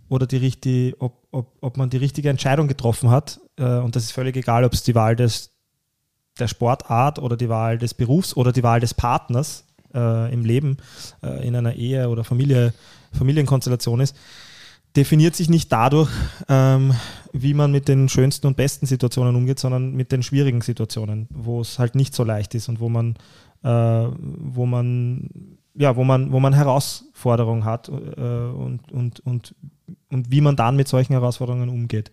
oder 0.10 0.28
die 0.28 0.38
richtige, 0.38 0.96
ob, 1.00 1.26
ob, 1.32 1.58
ob 1.62 1.78
man 1.78 1.90
die 1.90 1.98
richtige 1.98 2.30
Entscheidung 2.30 2.68
getroffen 2.68 3.10
hat, 3.10 3.40
äh, 3.58 3.78
und 3.78 3.96
das 3.96 4.04
ist 4.04 4.12
völlig 4.12 4.36
egal, 4.36 4.66
ob 4.66 4.74
es 4.74 4.84
die 4.84 4.96
Wahl 4.96 5.16
des, 5.16 5.52
der 6.40 6.48
Sportart 6.48 7.20
oder 7.20 7.38
die 7.38 7.50
Wahl 7.50 7.78
des 7.78 7.94
Berufs 7.94 8.36
oder 8.36 8.52
die 8.52 8.64
Wahl 8.64 8.80
des 8.80 8.94
Partners 8.94 9.66
äh, 9.94 10.34
im 10.34 10.44
Leben, 10.44 10.78
äh, 11.24 11.48
in 11.48 11.56
einer 11.56 11.76
Ehe 11.76 12.10
oder 12.10 12.24
Familie, 12.24 12.74
Familienkonstellation 13.14 14.02
ist, 14.02 14.16
definiert 14.96 15.36
sich 15.36 15.50
nicht 15.50 15.72
dadurch, 15.72 16.10
ähm, 16.50 16.94
wie 17.32 17.54
man 17.54 17.72
mit 17.72 17.88
den 17.88 18.10
schönsten 18.10 18.48
und 18.48 18.58
besten 18.58 18.86
Situationen 18.86 19.36
umgeht, 19.36 19.60
sondern 19.60 19.94
mit 19.94 20.12
den 20.12 20.24
schwierigen 20.24 20.62
Situationen, 20.62 21.28
wo 21.30 21.62
es 21.62 21.80
halt 21.80 21.96
nicht 21.96 22.14
so 22.14 22.24
leicht 22.24 22.56
ist 22.56 22.68
und 22.68 22.80
wo 22.80 22.90
man, 22.90 23.16
äh, 23.64 23.70
wo 23.70 24.66
man, 24.66 25.51
ja, 25.76 25.96
wo 25.96 26.04
man, 26.04 26.32
wo 26.32 26.40
man 26.40 26.54
Herausforderungen 26.54 27.66
hat 27.66 27.90
äh, 27.90 27.92
und, 27.92 28.92
und, 28.92 29.20
und, 29.22 29.56
und 30.10 30.32
wie 30.32 30.42
man 30.42 30.56
dann 30.56 30.76
mit 30.76 30.88
solchen 30.88 31.14
Herausforderungen 31.14 31.70
umgeht. 31.70 32.12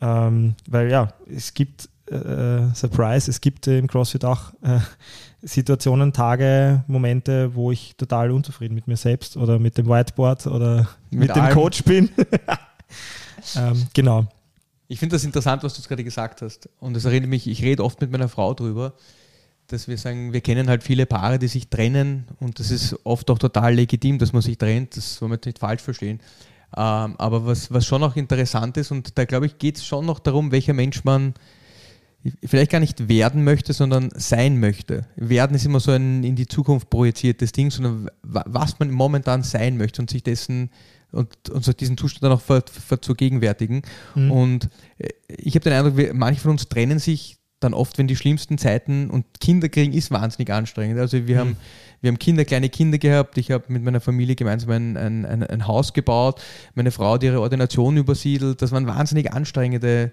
Ähm, 0.00 0.54
weil 0.68 0.90
ja, 0.90 1.08
es 1.26 1.54
gibt 1.54 1.88
äh, 2.10 2.72
Surprise, 2.74 3.30
es 3.30 3.40
gibt 3.40 3.66
im 3.66 3.86
CrossFit 3.86 4.24
auch 4.24 4.52
äh, 4.62 4.78
Situationen, 5.42 6.12
Tage, 6.12 6.84
Momente, 6.86 7.54
wo 7.54 7.70
ich 7.70 7.94
total 7.96 8.30
unzufrieden 8.30 8.74
mit 8.74 8.86
mir 8.86 8.96
selbst 8.96 9.36
oder 9.36 9.58
mit 9.58 9.78
dem 9.78 9.88
Whiteboard 9.88 10.46
oder 10.46 10.88
mit, 11.10 11.20
mit 11.20 11.36
dem 11.36 11.42
allem. 11.42 11.54
Coach 11.54 11.84
bin. 11.84 12.08
ähm, 13.56 13.86
genau. 13.94 14.26
Ich 14.88 14.98
finde 14.98 15.16
das 15.16 15.24
interessant, 15.24 15.62
was 15.62 15.74
du 15.74 15.86
gerade 15.86 16.02
gesagt 16.02 16.42
hast. 16.42 16.68
Und 16.80 16.96
es 16.96 17.04
erinnert 17.04 17.28
mich, 17.28 17.46
ich 17.46 17.62
rede 17.62 17.84
oft 17.84 18.00
mit 18.00 18.10
meiner 18.10 18.28
Frau 18.28 18.54
drüber, 18.54 18.94
dass 19.68 19.86
wir 19.86 19.98
sagen, 19.98 20.32
wir 20.32 20.40
kennen 20.40 20.68
halt 20.68 20.82
viele 20.82 21.06
Paare, 21.06 21.38
die 21.38 21.48
sich 21.48 21.68
trennen 21.68 22.24
und 22.40 22.58
das 22.58 22.70
ist 22.70 22.96
oft 23.04 23.30
auch 23.30 23.38
total 23.38 23.74
legitim, 23.74 24.18
dass 24.18 24.32
man 24.32 24.42
sich 24.42 24.58
trennt. 24.58 24.96
Das 24.96 25.16
soll 25.16 25.28
man 25.28 25.36
jetzt 25.36 25.46
nicht 25.46 25.58
falsch 25.58 25.82
verstehen. 25.82 26.20
Ähm, 26.76 27.14
aber 27.18 27.46
was, 27.46 27.72
was 27.72 27.86
schon 27.86 28.02
auch 28.02 28.16
interessant 28.16 28.76
ist, 28.76 28.90
und 28.90 29.16
da 29.16 29.24
glaube 29.24 29.46
ich, 29.46 29.58
geht 29.58 29.76
es 29.76 29.86
schon 29.86 30.06
noch 30.06 30.18
darum, 30.18 30.52
welcher 30.52 30.74
Mensch 30.74 31.04
man 31.04 31.34
vielleicht 32.44 32.72
gar 32.72 32.80
nicht 32.80 33.08
werden 33.08 33.44
möchte, 33.44 33.72
sondern 33.72 34.10
sein 34.14 34.58
möchte. 34.58 35.06
Werden 35.16 35.54
ist 35.54 35.66
immer 35.66 35.80
so 35.80 35.92
ein 35.92 36.24
in 36.24 36.34
die 36.34 36.46
Zukunft 36.46 36.90
projiziertes 36.90 37.52
Ding, 37.52 37.70
sondern 37.70 38.08
was 38.22 38.78
man 38.78 38.90
momentan 38.90 39.42
sein 39.42 39.76
möchte 39.76 40.02
und 40.02 40.10
sich 40.10 40.22
dessen 40.22 40.70
und, 41.12 41.48
und 41.50 41.64
so 41.64 41.72
diesen 41.72 41.96
Zustand 41.96 42.24
dann 42.24 42.32
auch 42.32 42.40
ver, 42.40 42.62
ver, 42.66 43.00
zu 43.00 43.14
gegenwärtigen. 43.14 43.82
Mhm. 44.14 44.30
Und 44.30 44.68
äh, 44.98 45.08
ich 45.28 45.54
habe 45.54 45.64
den 45.64 45.72
Eindruck, 45.72 45.96
wir, 45.96 46.12
manche 46.12 46.40
von 46.40 46.52
uns 46.52 46.68
trennen 46.68 46.98
sich 46.98 47.37
dann 47.60 47.74
oft, 47.74 47.98
wenn 47.98 48.06
die 48.06 48.16
schlimmsten 48.16 48.56
Zeiten 48.58 49.10
und 49.10 49.24
Kinder 49.40 49.68
kriegen, 49.68 49.92
ist 49.92 50.10
wahnsinnig 50.10 50.52
anstrengend. 50.52 50.98
Also 50.98 51.26
wir 51.26 51.36
mhm. 51.36 51.40
haben 51.40 51.56
wir 52.00 52.08
haben 52.08 52.18
Kinder, 52.20 52.44
kleine 52.44 52.68
Kinder 52.68 52.98
gehabt. 52.98 53.38
Ich 53.38 53.50
habe 53.50 53.64
mit 53.68 53.82
meiner 53.82 54.00
Familie 54.00 54.36
gemeinsam 54.36 54.70
ein, 54.70 54.96
ein, 54.96 55.26
ein, 55.26 55.42
ein 55.42 55.66
Haus 55.66 55.92
gebaut. 55.92 56.40
Meine 56.76 56.92
Frau 56.92 57.14
hat 57.14 57.24
ihre 57.24 57.40
Ordination 57.40 57.96
übersiedelt. 57.96 58.62
Das 58.62 58.70
waren 58.70 58.86
wahnsinnig 58.86 59.32
anstrengende 59.32 60.12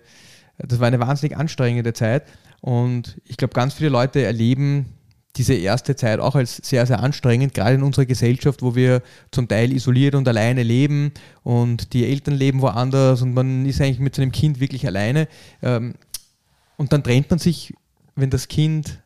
das 0.58 0.80
war 0.80 0.88
eine 0.88 1.00
wahnsinnig 1.00 1.38
anstrengende 1.38 1.94
Zeit 1.94 2.24
und 2.62 3.20
ich 3.26 3.38
glaube, 3.38 3.54
ganz 3.54 3.74
viele 3.74 3.90
Leute 3.90 4.24
erleben 4.24 4.86
diese 5.36 5.54
erste 5.54 5.98
Zeit 5.98 6.22
auch 6.22 6.36
als 6.36 6.62
sehr, 6.64 6.86
sehr 6.86 7.02
anstrengend, 7.02 7.54
gerade 7.54 7.76
in 7.76 7.84
unserer 7.84 8.06
Gesellschaft, 8.06 8.62
wo 8.62 8.74
wir 8.74 9.02
zum 9.32 9.50
Teil 9.50 9.74
isoliert 9.74 10.16
und 10.16 10.26
alleine 10.30 10.64
leben 10.64 11.12
und 11.44 11.92
die 11.92 12.06
Eltern 12.06 12.36
leben 12.36 12.62
woanders 12.62 13.22
und 13.22 13.34
man 13.34 13.66
ist 13.66 13.82
eigentlich 13.82 14.00
mit 14.00 14.16
seinem 14.16 14.32
Kind 14.32 14.62
wirklich 14.62 14.88
alleine. 14.88 15.28
Ähm, 15.62 15.96
und 16.78 16.94
dann 16.94 17.04
trennt 17.04 17.30
man 17.30 17.40
sich, 17.40 17.74
wenn 18.16 18.30
das 18.30 18.48
Kind 18.48 19.02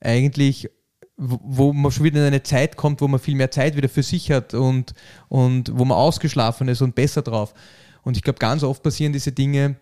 eigentlich, 0.00 0.70
wo 1.16 1.72
man 1.72 1.90
schon 1.90 2.04
wieder 2.04 2.20
in 2.20 2.26
eine 2.26 2.42
Zeit 2.42 2.76
kommt, 2.76 3.00
wo 3.00 3.08
man 3.08 3.20
viel 3.20 3.34
mehr 3.34 3.50
Zeit 3.50 3.76
wieder 3.76 3.88
für 3.88 4.02
sich 4.02 4.30
hat 4.30 4.54
und, 4.54 4.94
und 5.28 5.76
wo 5.76 5.84
man 5.84 5.96
ausgeschlafen 5.96 6.68
ist 6.68 6.82
und 6.82 6.94
besser 6.94 7.22
drauf. 7.22 7.54
Und 8.02 8.16
ich 8.16 8.22
glaube, 8.22 8.38
ganz 8.38 8.62
oft 8.62 8.82
passieren 8.82 9.12
diese 9.12 9.32
Dinge, 9.32 9.76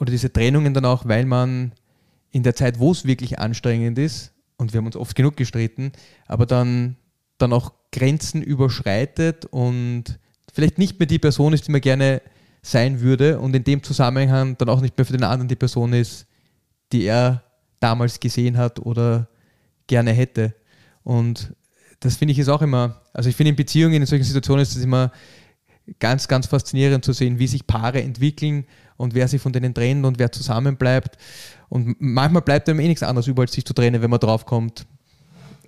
oder 0.00 0.10
diese 0.10 0.32
Trennungen 0.32 0.74
dann 0.74 0.84
auch, 0.84 1.06
weil 1.06 1.24
man 1.24 1.72
in 2.30 2.42
der 2.42 2.54
Zeit, 2.54 2.78
wo 2.78 2.92
es 2.92 3.04
wirklich 3.04 3.38
anstrengend 3.38 3.98
ist, 3.98 4.32
und 4.56 4.72
wir 4.72 4.78
haben 4.78 4.86
uns 4.86 4.96
oft 4.96 5.14
genug 5.14 5.36
gestritten, 5.36 5.92
aber 6.26 6.46
dann, 6.46 6.96
dann 7.38 7.52
auch 7.52 7.72
Grenzen 7.92 8.42
überschreitet 8.42 9.44
und 9.46 10.18
vielleicht 10.52 10.78
nicht 10.78 10.98
mehr 10.98 11.06
die 11.06 11.20
Person 11.20 11.52
ist, 11.52 11.66
die 11.66 11.72
man 11.72 11.80
gerne 11.80 12.22
sein 12.70 13.00
würde 13.00 13.38
und 13.40 13.54
in 13.56 13.64
dem 13.64 13.82
Zusammenhang 13.82 14.56
dann 14.58 14.68
auch 14.68 14.80
nicht 14.80 14.96
mehr 14.96 15.06
für 15.06 15.12
den 15.12 15.24
anderen 15.24 15.48
die 15.48 15.56
Person 15.56 15.92
ist, 15.92 16.26
die 16.92 17.04
er 17.04 17.42
damals 17.80 18.20
gesehen 18.20 18.56
hat 18.56 18.78
oder 18.80 19.28
gerne 19.86 20.12
hätte. 20.12 20.54
Und 21.02 21.54
das 22.00 22.16
finde 22.16 22.32
ich 22.32 22.38
ist 22.38 22.48
auch 22.48 22.62
immer, 22.62 23.00
also 23.12 23.30
ich 23.30 23.36
finde 23.36 23.50
in 23.50 23.56
Beziehungen, 23.56 23.94
in 23.94 24.06
solchen 24.06 24.24
Situationen 24.24 24.62
ist 24.62 24.76
es 24.76 24.84
immer 24.84 25.10
ganz, 25.98 26.28
ganz 26.28 26.46
faszinierend 26.46 27.04
zu 27.04 27.12
sehen, 27.12 27.38
wie 27.38 27.46
sich 27.46 27.66
Paare 27.66 28.02
entwickeln 28.02 28.66
und 28.98 29.14
wer 29.14 29.28
sich 29.28 29.40
von 29.40 29.52
denen 29.52 29.72
trennt 29.72 30.04
und 30.04 30.18
wer 30.18 30.30
zusammenbleibt. 30.30 31.16
Und 31.70 31.96
manchmal 31.98 32.42
bleibt 32.42 32.68
einem 32.68 32.80
eh 32.80 32.88
nichts 32.88 33.02
anderes 33.02 33.26
über, 33.26 33.42
als 33.42 33.52
sich 33.52 33.64
zu 33.64 33.72
trennen, 33.72 34.02
wenn 34.02 34.10
man 34.10 34.20
draufkommt, 34.20 34.86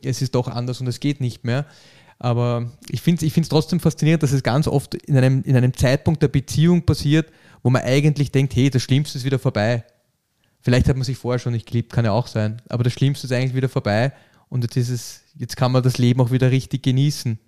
es 0.02 0.20
ist 0.20 0.34
doch 0.34 0.48
anders 0.48 0.80
und 0.80 0.86
es 0.86 1.00
geht 1.00 1.20
nicht 1.20 1.44
mehr. 1.44 1.66
Aber 2.20 2.70
ich 2.90 3.00
finde 3.00 3.26
es 3.26 3.36
ich 3.36 3.48
trotzdem 3.48 3.80
faszinierend, 3.80 4.22
dass 4.22 4.32
es 4.32 4.42
ganz 4.42 4.68
oft 4.68 4.94
in 4.94 5.16
einem, 5.16 5.42
in 5.42 5.56
einem 5.56 5.74
Zeitpunkt 5.74 6.22
der 6.22 6.28
Beziehung 6.28 6.84
passiert, 6.84 7.32
wo 7.62 7.70
man 7.70 7.82
eigentlich 7.82 8.30
denkt, 8.30 8.54
hey, 8.54 8.68
das 8.68 8.82
Schlimmste 8.82 9.16
ist 9.16 9.24
wieder 9.24 9.38
vorbei. 9.38 9.84
Vielleicht 10.60 10.86
hat 10.86 10.96
man 10.96 11.04
sich 11.04 11.16
vorher 11.16 11.38
schon 11.38 11.54
nicht 11.54 11.66
geliebt, 11.66 11.92
kann 11.92 12.04
ja 12.04 12.12
auch 12.12 12.26
sein. 12.26 12.60
Aber 12.68 12.84
das 12.84 12.92
Schlimmste 12.92 13.26
ist 13.26 13.32
eigentlich 13.32 13.54
wieder 13.54 13.70
vorbei 13.70 14.12
und 14.50 14.62
jetzt, 14.62 14.76
ist 14.76 14.90
es, 14.90 15.22
jetzt 15.34 15.56
kann 15.56 15.72
man 15.72 15.82
das 15.82 15.96
Leben 15.96 16.20
auch 16.20 16.30
wieder 16.30 16.50
richtig 16.50 16.82
genießen. 16.82 17.38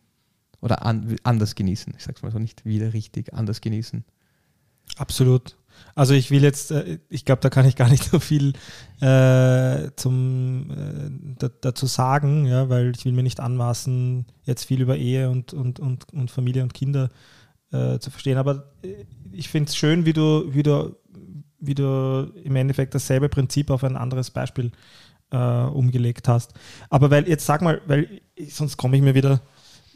oder 0.63 0.87
an, 0.87 1.17
anders 1.23 1.55
genießen. 1.55 1.93
Ich 1.99 2.05
sage 2.05 2.17
es 2.17 2.23
mal 2.23 2.33
so 2.33 2.39
nicht 2.39 2.65
wieder 2.65 2.95
richtig, 2.95 3.35
anders 3.35 3.61
genießen. 3.61 4.05
Absolut. 4.97 5.55
Also 5.95 6.15
ich 6.15 6.31
will 6.31 6.43
jetzt, 6.43 6.71
äh, 6.71 6.99
ich 7.09 7.25
glaube, 7.25 7.41
da 7.41 7.51
kann 7.51 7.67
ich 7.67 7.77
gar 7.77 7.89
nicht 7.89 8.05
so 8.11 8.19
viel 8.19 8.55
äh, 9.01 9.91
zum, 9.97 10.71
äh, 10.71 11.49
dazu 11.61 11.87
sagen, 11.87 12.47
ja, 12.47 12.69
weil 12.69 12.93
ich 12.97 13.05
will 13.05 13.13
mir 13.13 13.23
nicht 13.23 13.41
anmaßen, 13.41 14.27
jetzt 14.45 14.65
viel 14.65 14.81
über 14.81 14.97
Ehe 14.97 15.31
und, 15.31 15.53
und, 15.53 15.81
und, 15.81 16.13
und 16.13 16.31
Familie 16.31 16.63
und 16.63 16.75
Kinder 16.75 17.11
äh, 17.73 17.99
zu 17.99 18.11
verstehen. 18.11 18.39
Aber 18.39 18.73
äh, 18.83 19.05
ich 19.33 19.49
finde 19.49 19.69
es 19.69 19.77
schön, 19.77 20.07
wie 20.07 20.13
du, 20.13 20.53
wie, 20.53 20.63
du, 20.63 20.97
wie 21.59 21.75
du 21.75 22.33
im 22.45 22.57
Endeffekt 22.57 22.95
dasselbe 22.95 23.29
Prinzip 23.29 23.71
auf 23.71 23.85
ein 23.85 23.97
anderes 23.97 24.31
Beispiel 24.31 24.73
äh, 25.31 25.37
umgelegt 25.37 26.29
hast. 26.29 26.55
Aber 26.91 27.11
weil, 27.11 27.29
jetzt 27.29 27.47
sag 27.47 27.63
mal, 27.63 27.81
weil 27.87 28.21
sonst 28.49 28.77
komme 28.77 28.97
ich 28.97 29.03
mir 29.03 29.15
wieder 29.15 29.41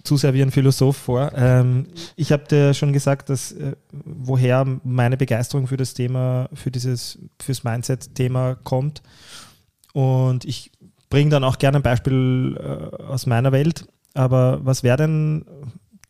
zu 0.06 0.16
sehr 0.16 0.32
wie 0.34 0.42
ein 0.42 0.50
Philosoph 0.50 0.96
vor. 0.96 1.32
Ähm, 1.34 1.86
ich 2.16 2.32
habe 2.32 2.44
dir 2.44 2.74
schon 2.74 2.92
gesagt, 2.92 3.28
dass 3.28 3.52
äh, 3.52 3.76
woher 3.92 4.64
meine 4.84 5.16
Begeisterung 5.16 5.66
für 5.66 5.76
das 5.76 5.94
Thema, 5.94 6.48
für 6.54 6.70
dieses, 6.70 7.18
fürs 7.40 7.64
Mindset-Thema 7.64 8.56
kommt. 8.62 9.02
Und 9.92 10.44
ich 10.44 10.72
bringe 11.10 11.30
dann 11.30 11.44
auch 11.44 11.58
gerne 11.58 11.78
ein 11.78 11.82
Beispiel 11.82 12.58
äh, 12.58 13.02
aus 13.02 13.26
meiner 13.26 13.52
Welt. 13.52 13.86
Aber 14.14 14.64
was 14.64 14.82
wäre 14.82 14.96
denn, 14.96 15.44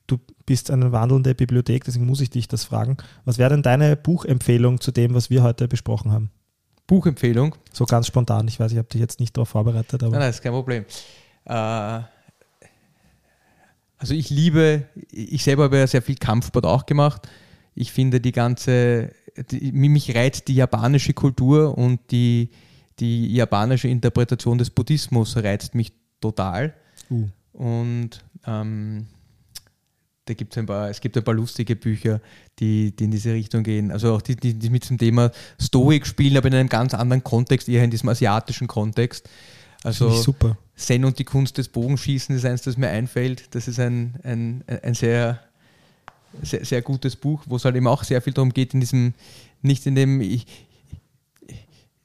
du 0.07 0.19
bist 0.45 0.71
eine 0.71 0.93
wandelnde 0.93 1.35
Bibliothek, 1.35 1.85
deswegen 1.85 2.07
muss 2.07 2.21
ich 2.21 2.31
dich 2.31 2.49
das 2.49 2.65
fragen. 2.65 2.97
Was 3.25 3.39
wäre 3.39 3.51
denn 3.51 3.63
deine 3.63 3.97
Buchempfehlung 3.97 4.81
zu 4.81 4.93
dem, 4.93 5.15
was 5.15 5.31
wir 5.31 5.43
heute 5.43 5.67
besprochen 5.67 6.13
haben? 6.13 6.31
Buchempfehlung? 6.87 7.57
So 7.73 7.85
ganz 7.85 8.07
spontan. 8.07 8.47
Ich 8.47 8.61
weiß, 8.61 8.71
ich 8.71 8.79
habe 8.79 8.89
dich 8.89 9.01
jetzt 9.01 9.19
nicht 9.19 9.37
darauf 9.37 9.49
vorbereitet. 9.49 10.03
Aber 10.03 10.13
nein, 10.13 10.21
nein, 10.21 10.31
ist 10.31 10.43
kein 10.43 10.53
Problem. 10.53 10.85
Äh, 11.45 12.01
also 13.99 14.15
ich 14.15 14.31
liebe, 14.31 14.85
ich 15.11 15.43
selber 15.43 15.65
habe 15.65 15.79
ja 15.79 15.87
sehr 15.87 16.03
viel 16.03 16.17
Kampfsport 16.17 16.67
auch 16.67 16.87
gemacht. 16.87 17.29
Ich 17.75 17.93
finde 17.93 18.21
die 18.21 18.33
ganze, 18.33 19.13
die, 19.51 19.73
mich 19.73 20.15
reizt 20.15 20.49
die 20.49 20.55
japanische 20.55 21.13
Kultur 21.13 21.77
und 21.77 22.01
die, 22.11 22.51
die 22.99 23.35
japanische 23.35 23.89
Interpretation 23.89 24.59
des 24.59 24.71
Buddhismus 24.71 25.37
reizt 25.37 25.75
mich 25.75 25.93
total. 26.21 26.75
Uh. 27.11 27.29
Und 27.53 28.25
ähm, 28.47 29.07
da 30.27 30.35
gibt's 30.35 30.59
ein 30.59 30.67
paar, 30.67 30.91
es 30.91 31.01
gibt 31.01 31.17
ein 31.17 31.25
paar 31.25 31.35
lustige 31.35 31.77
Bücher, 31.77 32.21
die, 32.59 32.95
die 32.95 33.05
in 33.05 33.11
diese 33.11 33.33
Richtung 33.33 33.63
gehen. 33.63 33.91
Also 33.91 34.15
auch 34.15 34.23
die, 34.23 34.37
die, 34.37 34.55
die 34.55 34.71
mit 34.71 34.89
dem 34.89 34.99
Thema 34.99 35.31
Stoik 35.61 36.07
spielen, 36.07 36.37
aber 36.37 36.49
in 36.49 36.55
einem 36.55 36.69
ganz 36.69 36.95
anderen 36.95 37.23
Kontext, 37.23 37.69
eher 37.69 37.85
in 37.85 37.91
diesem 37.91 38.09
asiatischen 38.09 38.67
Kontext. 38.67 39.29
Also 39.85 40.11
super. 40.11 40.59
Zen 40.77 41.05
und 41.05 41.19
die 41.19 41.25
Kunst 41.25 41.59
des 41.59 41.69
Bogenschießen 41.69 42.37
ist 42.37 42.45
eins, 42.45 42.63
das 42.63 42.77
mir 42.77 42.89
einfällt. 42.89 43.55
Das 43.55 43.67
ist 43.67 43.81
ein, 43.81 44.15
ein, 44.23 44.63
ein 44.83 44.95
sehr, 44.95 45.41
sehr, 46.43 46.65
sehr 46.65 46.83
gutes 46.83 47.17
Buch, 47.17 47.43
wo 47.47 47.57
es 47.57 47.65
halt 47.65 47.77
eben 47.77 47.87
auch 47.87 48.05
sehr 48.05 48.21
viel 48.21 48.35
darum 48.35 48.53
geht, 48.53 48.75
in 48.75 48.81
diesem, 48.81 49.15
nicht 49.63 49.87
in 49.87 49.95
dem, 49.95 50.21
ich, 50.21 50.47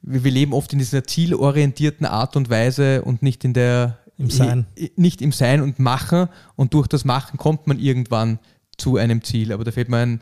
wir 0.00 0.30
leben 0.30 0.52
oft 0.54 0.72
in 0.72 0.78
dieser 0.78 1.04
zielorientierten 1.04 2.06
Art 2.06 2.34
und 2.34 2.50
Weise 2.50 3.02
und 3.02 3.22
nicht 3.22 3.44
in 3.44 3.52
der 3.52 3.98
im 4.18 4.30
Sein. 4.30 4.66
Nicht 4.96 5.20
im 5.22 5.32
Sein 5.32 5.60
und 5.60 5.78
Machen 5.78 6.28
und 6.56 6.74
durch 6.74 6.86
das 6.86 7.04
Machen 7.04 7.38
kommt 7.38 7.66
man 7.66 7.78
irgendwann 7.78 8.38
zu 8.76 8.96
einem 8.96 9.22
Ziel. 9.22 9.52
Aber 9.52 9.64
da 9.64 9.72
fällt 9.72 9.88
mir 9.88 9.98
ein, 9.98 10.20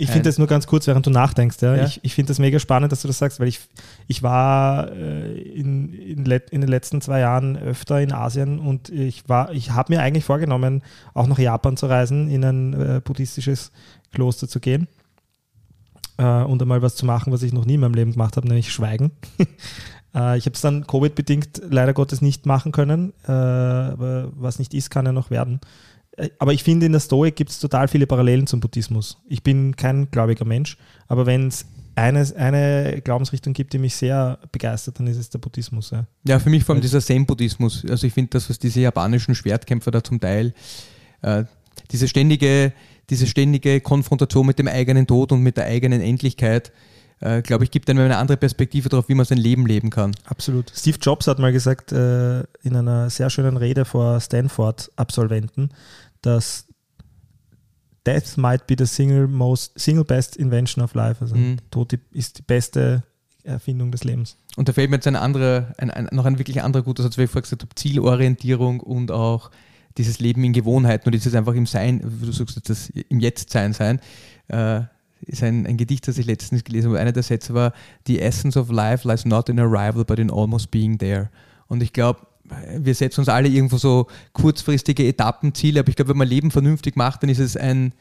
ich 0.00 0.10
finde 0.10 0.28
das 0.28 0.38
nur 0.38 0.46
ganz 0.46 0.66
kurz, 0.68 0.86
während 0.86 1.04
du 1.06 1.10
nachdenkst. 1.10 1.60
Ja? 1.60 1.74
ja? 1.74 1.84
Ich, 1.84 2.00
ich 2.04 2.14
finde 2.14 2.28
das 2.28 2.38
mega 2.38 2.60
spannend, 2.60 2.92
dass 2.92 3.02
du 3.02 3.08
das 3.08 3.18
sagst, 3.18 3.40
weil 3.40 3.48
ich, 3.48 3.60
ich 4.06 4.22
war 4.22 4.92
äh, 4.92 5.32
in, 5.32 5.92
in, 5.92 6.24
in, 6.24 6.60
den 6.60 6.68
letzten 6.68 7.00
zwei 7.00 7.20
Jahren 7.20 7.56
öfter 7.56 8.00
in 8.00 8.12
Asien 8.12 8.60
und 8.60 8.88
ich, 8.90 9.24
ich 9.52 9.70
habe 9.72 9.92
mir 9.92 10.00
eigentlich 10.00 10.24
vorgenommen, 10.24 10.82
auch 11.14 11.26
nach 11.26 11.38
Japan 11.38 11.76
zu 11.76 11.86
reisen, 11.86 12.30
in 12.30 12.44
ein 12.44 12.74
äh, 12.74 13.00
buddhistisches 13.02 13.72
Kloster 14.12 14.48
zu 14.48 14.60
gehen 14.60 14.86
äh, 16.16 16.42
und 16.42 16.62
einmal 16.62 16.80
was 16.80 16.94
zu 16.94 17.04
machen, 17.04 17.32
was 17.32 17.42
ich 17.42 17.52
noch 17.52 17.64
nie 17.64 17.74
in 17.74 17.80
meinem 17.80 17.94
Leben 17.94 18.12
gemacht 18.12 18.36
habe, 18.36 18.46
nämlich 18.46 18.72
schweigen. 18.72 19.10
Äh, 20.14 20.38
ich 20.38 20.46
habe 20.46 20.54
es 20.54 20.62
dann 20.62 20.86
Covid-bedingt 20.86 21.60
leider 21.68 21.92
Gottes 21.92 22.22
nicht 22.22 22.46
machen 22.46 22.72
können, 22.72 23.12
äh, 23.26 23.30
aber 23.30 24.32
was 24.34 24.58
nicht 24.58 24.72
ist, 24.72 24.88
kann 24.88 25.04
ja 25.04 25.12
noch 25.12 25.28
werden. 25.28 25.60
Aber 26.38 26.52
ich 26.52 26.64
finde, 26.64 26.86
in 26.86 26.92
der 26.92 27.00
Stoik 27.00 27.36
gibt 27.36 27.50
es 27.50 27.60
total 27.60 27.88
viele 27.88 28.06
Parallelen 28.06 28.46
zum 28.46 28.60
Buddhismus. 28.60 29.18
Ich 29.28 29.42
bin 29.42 29.76
kein 29.76 30.10
gläubiger 30.10 30.44
Mensch, 30.44 30.76
aber 31.06 31.26
wenn 31.26 31.48
es 31.48 31.66
eine, 31.98 32.26
eine 32.36 33.00
Glaubensrichtung 33.02 33.52
gibt, 33.52 33.72
die 33.72 33.78
mich 33.78 33.96
sehr 33.96 34.38
begeistert, 34.52 34.98
dann 34.98 35.06
ist 35.06 35.16
es 35.16 35.30
der 35.30 35.38
Buddhismus. 35.38 35.90
Ja, 35.90 36.06
ja 36.24 36.38
für 36.38 36.50
mich 36.50 36.64
vor 36.64 36.74
allem 36.74 36.82
dieser 36.82 37.00
Zen-Buddhismus. 37.00 37.84
Also 37.88 38.06
ich 38.06 38.12
finde 38.12 38.30
das, 38.30 38.48
was 38.48 38.58
diese 38.58 38.80
japanischen 38.80 39.34
Schwertkämpfer 39.34 39.90
da 39.90 40.02
zum 40.02 40.20
Teil, 40.20 40.54
äh, 41.22 41.44
diese, 41.90 42.08
ständige, 42.08 42.72
diese 43.10 43.26
ständige 43.26 43.80
Konfrontation 43.80 44.46
mit 44.46 44.58
dem 44.58 44.68
eigenen 44.68 45.06
Tod 45.06 45.32
und 45.32 45.42
mit 45.42 45.56
der 45.56 45.66
eigenen 45.66 46.00
Endlichkeit, 46.00 46.72
äh, 47.20 47.42
glaube 47.42 47.64
ich, 47.64 47.70
gibt 47.70 47.90
einem 47.90 48.04
eine 48.04 48.16
andere 48.16 48.36
Perspektive 48.36 48.88
darauf, 48.88 49.08
wie 49.08 49.14
man 49.14 49.26
sein 49.26 49.38
Leben 49.38 49.66
leben 49.66 49.90
kann. 49.90 50.12
Absolut. 50.24 50.70
Steve 50.74 50.98
Jobs 51.00 51.26
hat 51.26 51.38
mal 51.40 51.52
gesagt, 51.52 51.90
äh, 51.90 52.40
in 52.62 52.76
einer 52.76 53.10
sehr 53.10 53.28
schönen 53.28 53.56
Rede 53.56 53.84
vor 53.84 54.20
Stanford-Absolventen, 54.20 55.70
dass 56.22 56.66
Death 58.06 58.36
might 58.36 58.66
be 58.66 58.74
the 58.78 58.86
single 58.86 59.28
most 59.28 59.78
single 59.78 60.04
best 60.04 60.36
invention 60.36 60.82
of 60.82 60.94
life. 60.94 61.20
Also 61.20 61.36
mhm. 61.36 61.58
Tod 61.70 61.92
ist 62.12 62.38
die 62.38 62.42
beste 62.42 63.02
Erfindung 63.44 63.90
des 63.90 64.04
Lebens. 64.04 64.36
Und 64.56 64.68
da 64.68 64.72
fällt 64.72 64.90
mir 64.90 64.96
jetzt 64.96 65.06
ein 65.06 65.16
anderer, 65.16 65.72
ein, 65.78 65.90
ein, 65.90 66.08
noch 66.12 66.24
ein 66.24 66.38
wirklich 66.38 66.62
anderer 66.62 66.82
guter 66.82 67.02
Satz, 67.02 67.18
wie 67.18 67.24
ich 67.24 67.30
vorher 67.30 67.42
gesagt 67.42 67.62
habe, 67.62 67.74
Zielorientierung 67.74 68.80
und 68.80 69.10
auch 69.10 69.50
dieses 69.96 70.20
Leben 70.20 70.44
in 70.44 70.52
Gewohnheiten 70.52 71.06
und 71.06 71.12
dieses 71.12 71.34
einfach 71.34 71.54
im 71.54 71.66
Sein, 71.66 72.00
du 72.00 72.32
sagst 72.32 72.68
das 72.68 72.90
im 72.90 73.20
Jetzt-Sein 73.20 73.72
sein, 73.72 74.00
äh, 74.48 74.82
ist 75.22 75.42
ein, 75.42 75.66
ein 75.66 75.76
Gedicht, 75.76 76.06
das 76.06 76.18
ich 76.18 76.26
letztens 76.26 76.62
gelesen 76.62 76.90
habe. 76.90 77.00
Einer 77.00 77.12
der 77.12 77.24
Sätze 77.24 77.52
war, 77.52 77.72
The 78.06 78.20
essence 78.20 78.56
of 78.56 78.70
life 78.70 79.06
lies 79.06 79.24
not 79.24 79.48
in 79.48 79.58
arrival, 79.58 80.04
but 80.04 80.18
in 80.18 80.30
almost 80.30 80.70
being 80.70 80.98
there. 80.98 81.30
Und 81.66 81.82
ich 81.82 81.92
glaube, 81.92 82.20
wir 82.78 82.94
setzen 82.94 83.20
uns 83.20 83.28
alle 83.28 83.48
irgendwo 83.48 83.76
so 83.76 84.06
kurzfristige 84.32 85.06
Etappenziele, 85.06 85.80
aber 85.80 85.88
ich 85.88 85.96
glaube, 85.96 86.10
wenn 86.10 86.18
man 86.18 86.28
Leben 86.28 86.50
vernünftig 86.50 86.96
macht, 86.96 87.22
dann 87.22 87.30
ist 87.30 87.38
es 87.38 87.56
ein, 87.56 87.92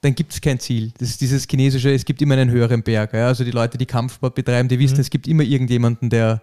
dann 0.00 0.14
gibt 0.14 0.32
es 0.32 0.40
kein 0.40 0.58
Ziel. 0.58 0.92
Das 0.98 1.10
ist 1.10 1.20
dieses 1.20 1.46
chinesische, 1.48 1.92
es 1.92 2.04
gibt 2.04 2.22
immer 2.22 2.34
einen 2.34 2.50
höheren 2.50 2.82
Berg. 2.82 3.12
Ja? 3.12 3.26
Also 3.26 3.44
die 3.44 3.50
Leute, 3.50 3.78
die 3.78 3.86
Kampfsport 3.86 4.34
betreiben, 4.34 4.68
die 4.68 4.78
wissen, 4.78 4.94
mhm. 4.94 5.00
es 5.00 5.10
gibt 5.10 5.28
immer 5.28 5.42
irgendjemanden, 5.42 6.10
der 6.10 6.42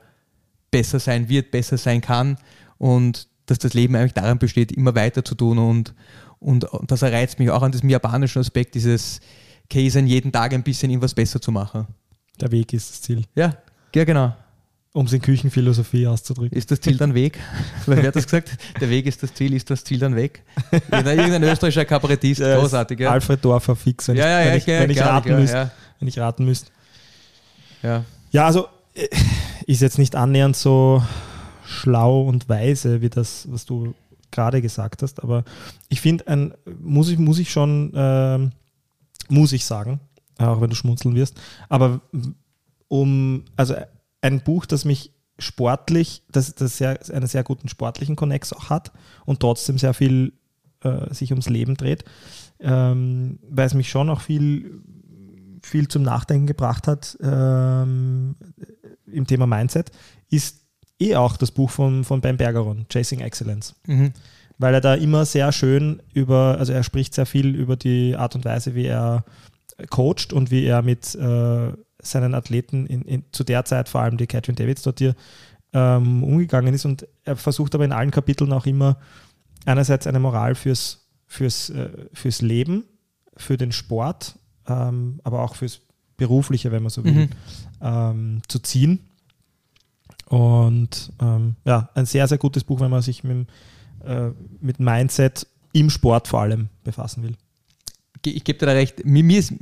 besser 0.72 1.00
sein 1.00 1.30
wird, 1.30 1.52
besser 1.52 1.78
sein 1.78 2.02
kann 2.02 2.38
und 2.78 3.28
dass 3.46 3.60
das 3.60 3.74
Leben 3.74 3.96
eigentlich 3.96 4.14
daran 4.14 4.40
besteht, 4.40 4.72
immer 4.72 4.94
weiter 4.96 5.24
zu 5.24 5.34
tun 5.34 5.58
und, 5.58 5.94
und, 6.40 6.68
das 6.88 7.02
reizt 7.02 7.40
mich 7.40 7.50
auch 7.50 7.62
an 7.64 7.72
diesem 7.72 7.90
japanischen 7.90 8.40
Aspekt, 8.40 8.76
dieses 8.76 9.22
Käse 9.70 10.00
jeden 10.02 10.32
Tag 10.32 10.54
ein 10.54 10.64
bisschen 10.64 10.90
irgendwas 10.90 11.14
besser 11.14 11.42
zu 11.42 11.52
machen. 11.52 11.88
Der 12.40 12.52
Weg 12.52 12.74
ist 12.74 12.92
das 12.92 13.02
Ziel. 13.02 13.24
Ja, 13.36 13.56
ja 13.96 14.04
genau. 14.04 14.36
Um 14.94 15.06
es 15.06 15.14
in 15.14 15.22
Küchenphilosophie 15.22 16.08
auszudrücken. 16.08 16.58
Ist 16.58 16.72
das 16.72 16.82
Ziel 16.82 16.98
dann 16.98 17.14
Weg? 17.14 17.40
Wer 17.86 18.08
hat 18.08 18.16
das 18.16 18.26
gesagt? 18.26 18.58
Der 18.80 18.90
Weg 18.90 19.06
ist 19.06 19.22
das 19.22 19.34
Ziel, 19.34 19.54
ist 19.54 19.70
das 19.70 19.84
Ziel 19.84 20.00
dann 20.00 20.16
weg? 20.16 20.44
Irgendein 20.92 21.44
österreichischer 21.44 21.86
Kabarettist, 21.86 22.42
ja, 22.42 22.58
großartig. 22.58 23.00
Ja. 23.00 23.12
Alfred 23.12 23.44
Dorfer 23.44 23.76
fix, 23.76 24.08
wenn, 24.08 24.18
ja, 24.18 24.28
ja, 24.28 24.56
ich, 24.56 24.66
wenn, 24.66 24.98
raten 24.98 25.38
wenn 26.00 26.08
ich 26.08 26.18
raten 26.18 26.46
müsste. 26.46 26.72
Ja. 27.84 28.06
ja, 28.32 28.46
also 28.46 28.68
äh, 28.96 29.08
ist 29.68 29.82
jetzt 29.82 30.00
nicht 30.00 30.16
annähernd 30.16 30.56
so 30.56 31.04
schlau 31.66 32.22
und 32.22 32.50
weise, 32.50 33.02
wie 33.02 33.10
das, 33.10 33.48
was 33.52 33.66
du 33.66 33.94
gerade 34.32 34.62
gesagt 34.62 35.04
hast, 35.04 35.24
aber 35.24 35.44
ich 35.90 36.02
finde, 36.02 36.56
muss 36.80 37.10
ich, 37.10 37.18
muss 37.18 37.40
ich 37.40 37.52
schon, 37.52 37.94
äh, 37.94 38.50
muss 39.30 39.54
ich 39.54 39.66
sagen, 39.66 40.00
auch 40.38 40.62
wenn 40.62 40.70
du 40.70 40.76
schmunzeln 40.76 41.16
wirst, 41.16 41.40
aber 41.70 42.02
um, 42.88 43.44
also 43.56 43.76
ein 44.22 44.42
Buch, 44.42 44.66
das 44.66 44.86
mich 44.86 45.14
sportlich, 45.40 46.24
das, 46.32 46.56
das 46.56 46.78
sehr, 46.78 47.00
einen 47.12 47.28
sehr 47.28 47.44
guten 47.44 47.70
sportlichen 47.70 48.16
Connex 48.16 48.54
auch 48.54 48.70
hat 48.70 48.92
und 49.26 49.40
trotzdem 49.40 49.78
sehr 49.78 49.94
viel 49.94 50.34
äh, 50.82 51.14
sich 51.14 51.32
ums 51.32 51.50
Leben 51.50 51.76
dreht, 51.76 52.04
ähm, 52.60 53.40
weil 53.50 53.68
es 53.68 53.74
mich 53.74 53.90
schon 53.90 54.10
auch 54.10 54.22
viel, 54.22 54.82
viel 55.62 55.88
zum 55.88 56.04
Nachdenken 56.04 56.48
gebracht 56.48 56.88
hat 56.88 57.18
ähm, 57.22 58.36
im 59.06 59.28
Thema 59.28 59.46
Mindset, 59.46 59.92
ist 60.30 60.62
eh 61.00 61.16
auch 61.16 61.38
das 61.38 61.52
Buch 61.52 61.70
von, 61.70 62.04
von 62.04 62.22
Ben 62.22 62.38
Bergeron, 62.38 62.86
Chasing 62.90 63.20
Excellence. 63.20 63.76
Mhm. 63.86 64.14
Weil 64.58 64.74
er 64.74 64.82
da 64.82 64.96
immer 64.96 65.26
sehr 65.26 65.52
schön 65.52 66.02
über, 66.14 66.58
also 66.58 66.74
er 66.74 66.82
spricht 66.82 67.14
sehr 67.14 67.28
viel 67.28 67.56
über 67.56 67.76
die 67.76 68.16
Art 68.16 68.34
und 68.34 68.44
Weise, 68.44 68.74
wie 68.74 68.86
er 68.86 69.24
coacht 69.92 70.34
und 70.34 70.50
wie 70.50 70.66
er 70.66 70.82
mit 70.82 71.14
äh, 71.14 71.72
seinen 72.02 72.34
Athleten 72.34 72.86
in, 72.86 73.02
in, 73.04 73.24
zu 73.32 73.44
der 73.44 73.66
Zeit, 73.66 73.90
vor 73.90 74.02
allem 74.02 74.18
die 74.18 74.28
Catherine 74.28 74.56
Davids 74.56 74.82
dort 74.82 75.00
hier, 75.00 75.16
ähm, 75.74 76.24
umgegangen 76.24 76.74
ist. 76.74 76.86
Und 76.86 77.08
er 77.24 77.36
versucht 77.36 77.76
aber 77.76 77.86
in 77.86 77.92
allen 77.92 78.12
Kapiteln 78.12 78.54
auch 78.54 78.66
immer 78.66 78.98
einerseits 79.66 80.08
eine 80.08 80.20
Moral 80.20 80.56
fürs, 80.56 81.08
fürs, 81.26 81.70
äh, 81.70 81.90
fürs 82.14 82.42
Leben, 82.42 82.84
für 83.36 83.58
den 83.58 83.72
Sport, 83.72 84.38
ähm, 84.68 85.20
aber 85.24 85.42
auch 85.42 85.56
fürs 85.56 85.82
Berufliche, 86.16 86.72
wenn 86.72 86.84
man 86.84 86.90
so 86.90 87.04
will, 87.04 87.14
mhm. 87.14 87.30
ähm, 87.82 88.42
zu 88.48 88.60
ziehen. 88.60 89.00
Und 90.26 91.14
ähm, 91.22 91.56
ja, 91.66 91.90
ein 91.94 92.06
sehr, 92.06 92.28
sehr 92.28 92.38
gutes 92.38 92.64
Buch, 92.64 92.80
wenn 92.80 92.90
man 92.90 93.02
sich 93.02 93.24
mit, 93.24 93.48
äh, 94.04 94.30
mit 94.60 94.80
Mindset 94.80 95.48
im 95.74 95.90
Sport 95.90 96.28
vor 96.28 96.42
allem 96.42 96.70
befassen 96.84 97.24
will 97.24 97.38
ich 98.26 98.44
gebe 98.44 98.60
dir 98.60 98.66
da 98.66 98.72
recht, 98.72 99.06
mir, 99.06 99.24
mir, 99.24 99.40
ist, 99.40 99.54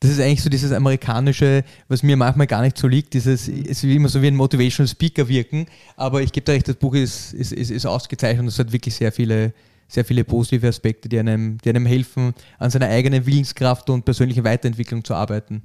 das 0.00 0.10
ist 0.10 0.20
eigentlich 0.20 0.42
so 0.42 0.50
dieses 0.50 0.72
amerikanische, 0.72 1.64
was 1.88 2.02
mir 2.02 2.16
manchmal 2.16 2.46
gar 2.46 2.62
nicht 2.62 2.78
so 2.78 2.88
liegt, 2.88 3.14
dieses, 3.14 3.48
es 3.48 3.82
will 3.82 3.96
immer 3.96 4.08
so 4.08 4.22
wie 4.22 4.28
ein 4.28 4.36
Motivational 4.36 4.88
Speaker 4.88 5.28
wirken, 5.28 5.66
aber 5.96 6.22
ich 6.22 6.32
gebe 6.32 6.44
dir 6.44 6.52
recht, 6.52 6.68
das 6.68 6.76
Buch 6.76 6.94
ist, 6.94 7.32
ist, 7.34 7.52
ist, 7.52 7.70
ist 7.70 7.86
ausgezeichnet 7.86 8.40
und 8.40 8.48
es 8.48 8.58
hat 8.58 8.72
wirklich 8.72 8.94
sehr 8.94 9.12
viele, 9.12 9.52
sehr 9.88 10.04
viele 10.04 10.24
positive 10.24 10.68
Aspekte, 10.68 11.08
die 11.08 11.18
einem, 11.18 11.58
die 11.58 11.68
einem 11.68 11.86
helfen, 11.86 12.34
an 12.58 12.70
seiner 12.70 12.88
eigenen 12.88 13.26
Willenskraft 13.26 13.90
und 13.90 14.04
persönlichen 14.04 14.44
Weiterentwicklung 14.44 15.04
zu 15.04 15.14
arbeiten. 15.14 15.62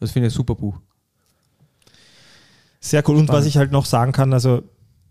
Das 0.00 0.12
finde 0.12 0.28
ich 0.28 0.34
ein 0.34 0.36
super 0.36 0.54
Buch. 0.54 0.80
Sehr 2.80 3.08
cool. 3.08 3.16
Und 3.16 3.28
was 3.28 3.46
ich 3.46 3.56
halt 3.56 3.72
noch 3.72 3.84
sagen 3.84 4.12
kann, 4.12 4.32
also 4.32 4.62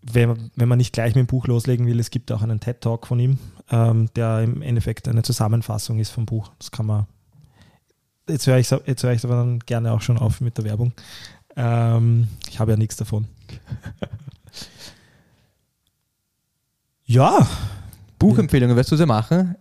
wenn, 0.01 0.51
wenn 0.55 0.69
man 0.69 0.77
nicht 0.77 0.93
gleich 0.93 1.15
mit 1.15 1.27
dem 1.27 1.27
Buch 1.27 1.47
loslegen 1.47 1.85
will, 1.85 1.99
es 1.99 2.11
gibt 2.11 2.31
auch 2.31 2.41
einen 2.41 2.59
TED-Talk 2.59 3.07
von 3.07 3.19
ihm, 3.19 3.39
ähm, 3.71 4.09
der 4.15 4.41
im 4.41 4.61
Endeffekt 4.61 5.07
eine 5.07 5.23
Zusammenfassung 5.23 5.99
ist 5.99 6.11
vom 6.11 6.25
Buch. 6.25 6.51
Das 6.59 6.71
kann 6.71 6.85
man. 6.85 7.07
Jetzt 8.29 8.47
höre 8.47 8.57
ich 8.57 8.69
jetzt 8.69 9.03
höre 9.03 9.13
ich 9.13 9.23
aber 9.23 9.35
dann 9.35 9.59
gerne 9.59 9.91
auch 9.91 10.01
schon 10.01 10.17
auf 10.17 10.41
mit 10.41 10.57
der 10.57 10.65
Werbung. 10.65 10.93
Ähm, 11.55 12.27
ich 12.49 12.59
habe 12.59 12.71
ja 12.71 12.77
nichts 12.77 12.97
davon. 12.97 13.25
ja. 17.05 17.47
Buchempfehlungen, 18.19 18.75
weißt 18.75 18.91
du, 18.91 18.99
wir 18.99 19.05
machen? 19.05 19.55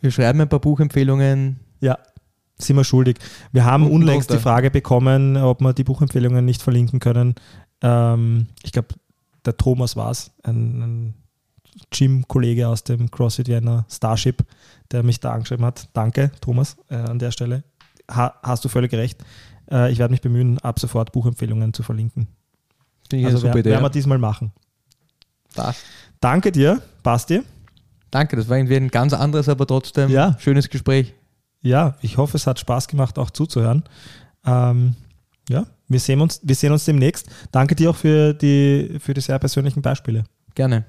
Wir 0.00 0.10
schreiben 0.10 0.40
ein 0.40 0.48
paar 0.48 0.60
Buchempfehlungen. 0.60 1.60
Ja, 1.80 1.98
sind 2.58 2.76
wir 2.76 2.84
schuldig. 2.84 3.18
Wir 3.52 3.64
haben 3.64 3.90
unlängst 3.90 4.30
die 4.30 4.38
Frage 4.38 4.70
bekommen, 4.70 5.36
ob 5.36 5.60
wir 5.60 5.72
die 5.72 5.84
Buchempfehlungen 5.84 6.44
nicht 6.44 6.62
verlinken 6.62 7.00
können. 7.00 7.34
Ähm, 7.80 8.46
ich 8.62 8.72
glaube, 8.72 8.94
der 9.44 9.56
Thomas 9.56 9.96
war 9.96 10.10
es, 10.10 10.30
ein, 10.42 10.82
ein 10.82 11.14
Gym-Kollege 11.90 12.68
aus 12.68 12.84
dem 12.84 13.10
CrossFit 13.10 13.48
Vienna 13.48 13.86
Starship, 13.90 14.44
der 14.90 15.02
mich 15.02 15.20
da 15.20 15.32
angeschrieben 15.32 15.64
hat. 15.64 15.88
Danke, 15.92 16.30
Thomas, 16.40 16.76
äh, 16.88 16.96
an 16.96 17.18
der 17.18 17.30
Stelle. 17.30 17.64
Ha, 18.10 18.34
hast 18.42 18.64
du 18.64 18.68
völlig 18.68 18.92
recht. 18.92 19.22
Äh, 19.70 19.90
ich 19.90 19.98
werde 19.98 20.12
mich 20.12 20.20
bemühen, 20.20 20.58
ab 20.58 20.78
sofort 20.78 21.12
Buchempfehlungen 21.12 21.72
zu 21.72 21.82
verlinken. 21.82 22.28
Finde 23.08 23.28
also 23.28 23.42
wer, 23.42 23.54
werden 23.54 23.82
wir 23.82 23.90
diesmal 23.90 24.18
machen. 24.18 24.52
Das. 25.54 25.82
Danke 26.20 26.52
dir, 26.52 26.80
Basti. 27.02 27.42
Danke, 28.10 28.36
das 28.36 28.48
war 28.48 28.56
irgendwie 28.56 28.76
ein 28.76 28.88
ganz 28.88 29.12
anderes, 29.12 29.48
aber 29.48 29.66
trotzdem 29.66 30.10
ja. 30.10 30.36
schönes 30.38 30.68
Gespräch. 30.68 31.14
Ja, 31.62 31.96
ich 32.02 32.16
hoffe, 32.16 32.36
es 32.36 32.46
hat 32.46 32.58
Spaß 32.58 32.88
gemacht, 32.88 33.18
auch 33.18 33.30
zuzuhören. 33.30 33.84
Ähm, 34.44 34.96
ja, 35.48 35.66
wir 35.88 36.00
sehen 36.00 36.20
uns, 36.20 36.40
wir 36.42 36.54
sehen 36.54 36.72
uns 36.72 36.84
demnächst. 36.84 37.28
Danke 37.50 37.74
dir 37.74 37.90
auch 37.90 37.96
für 37.96 38.34
die, 38.34 38.98
für 38.98 39.14
die 39.14 39.20
sehr 39.20 39.38
persönlichen 39.38 39.82
Beispiele. 39.82 40.24
Gerne. 40.54 40.84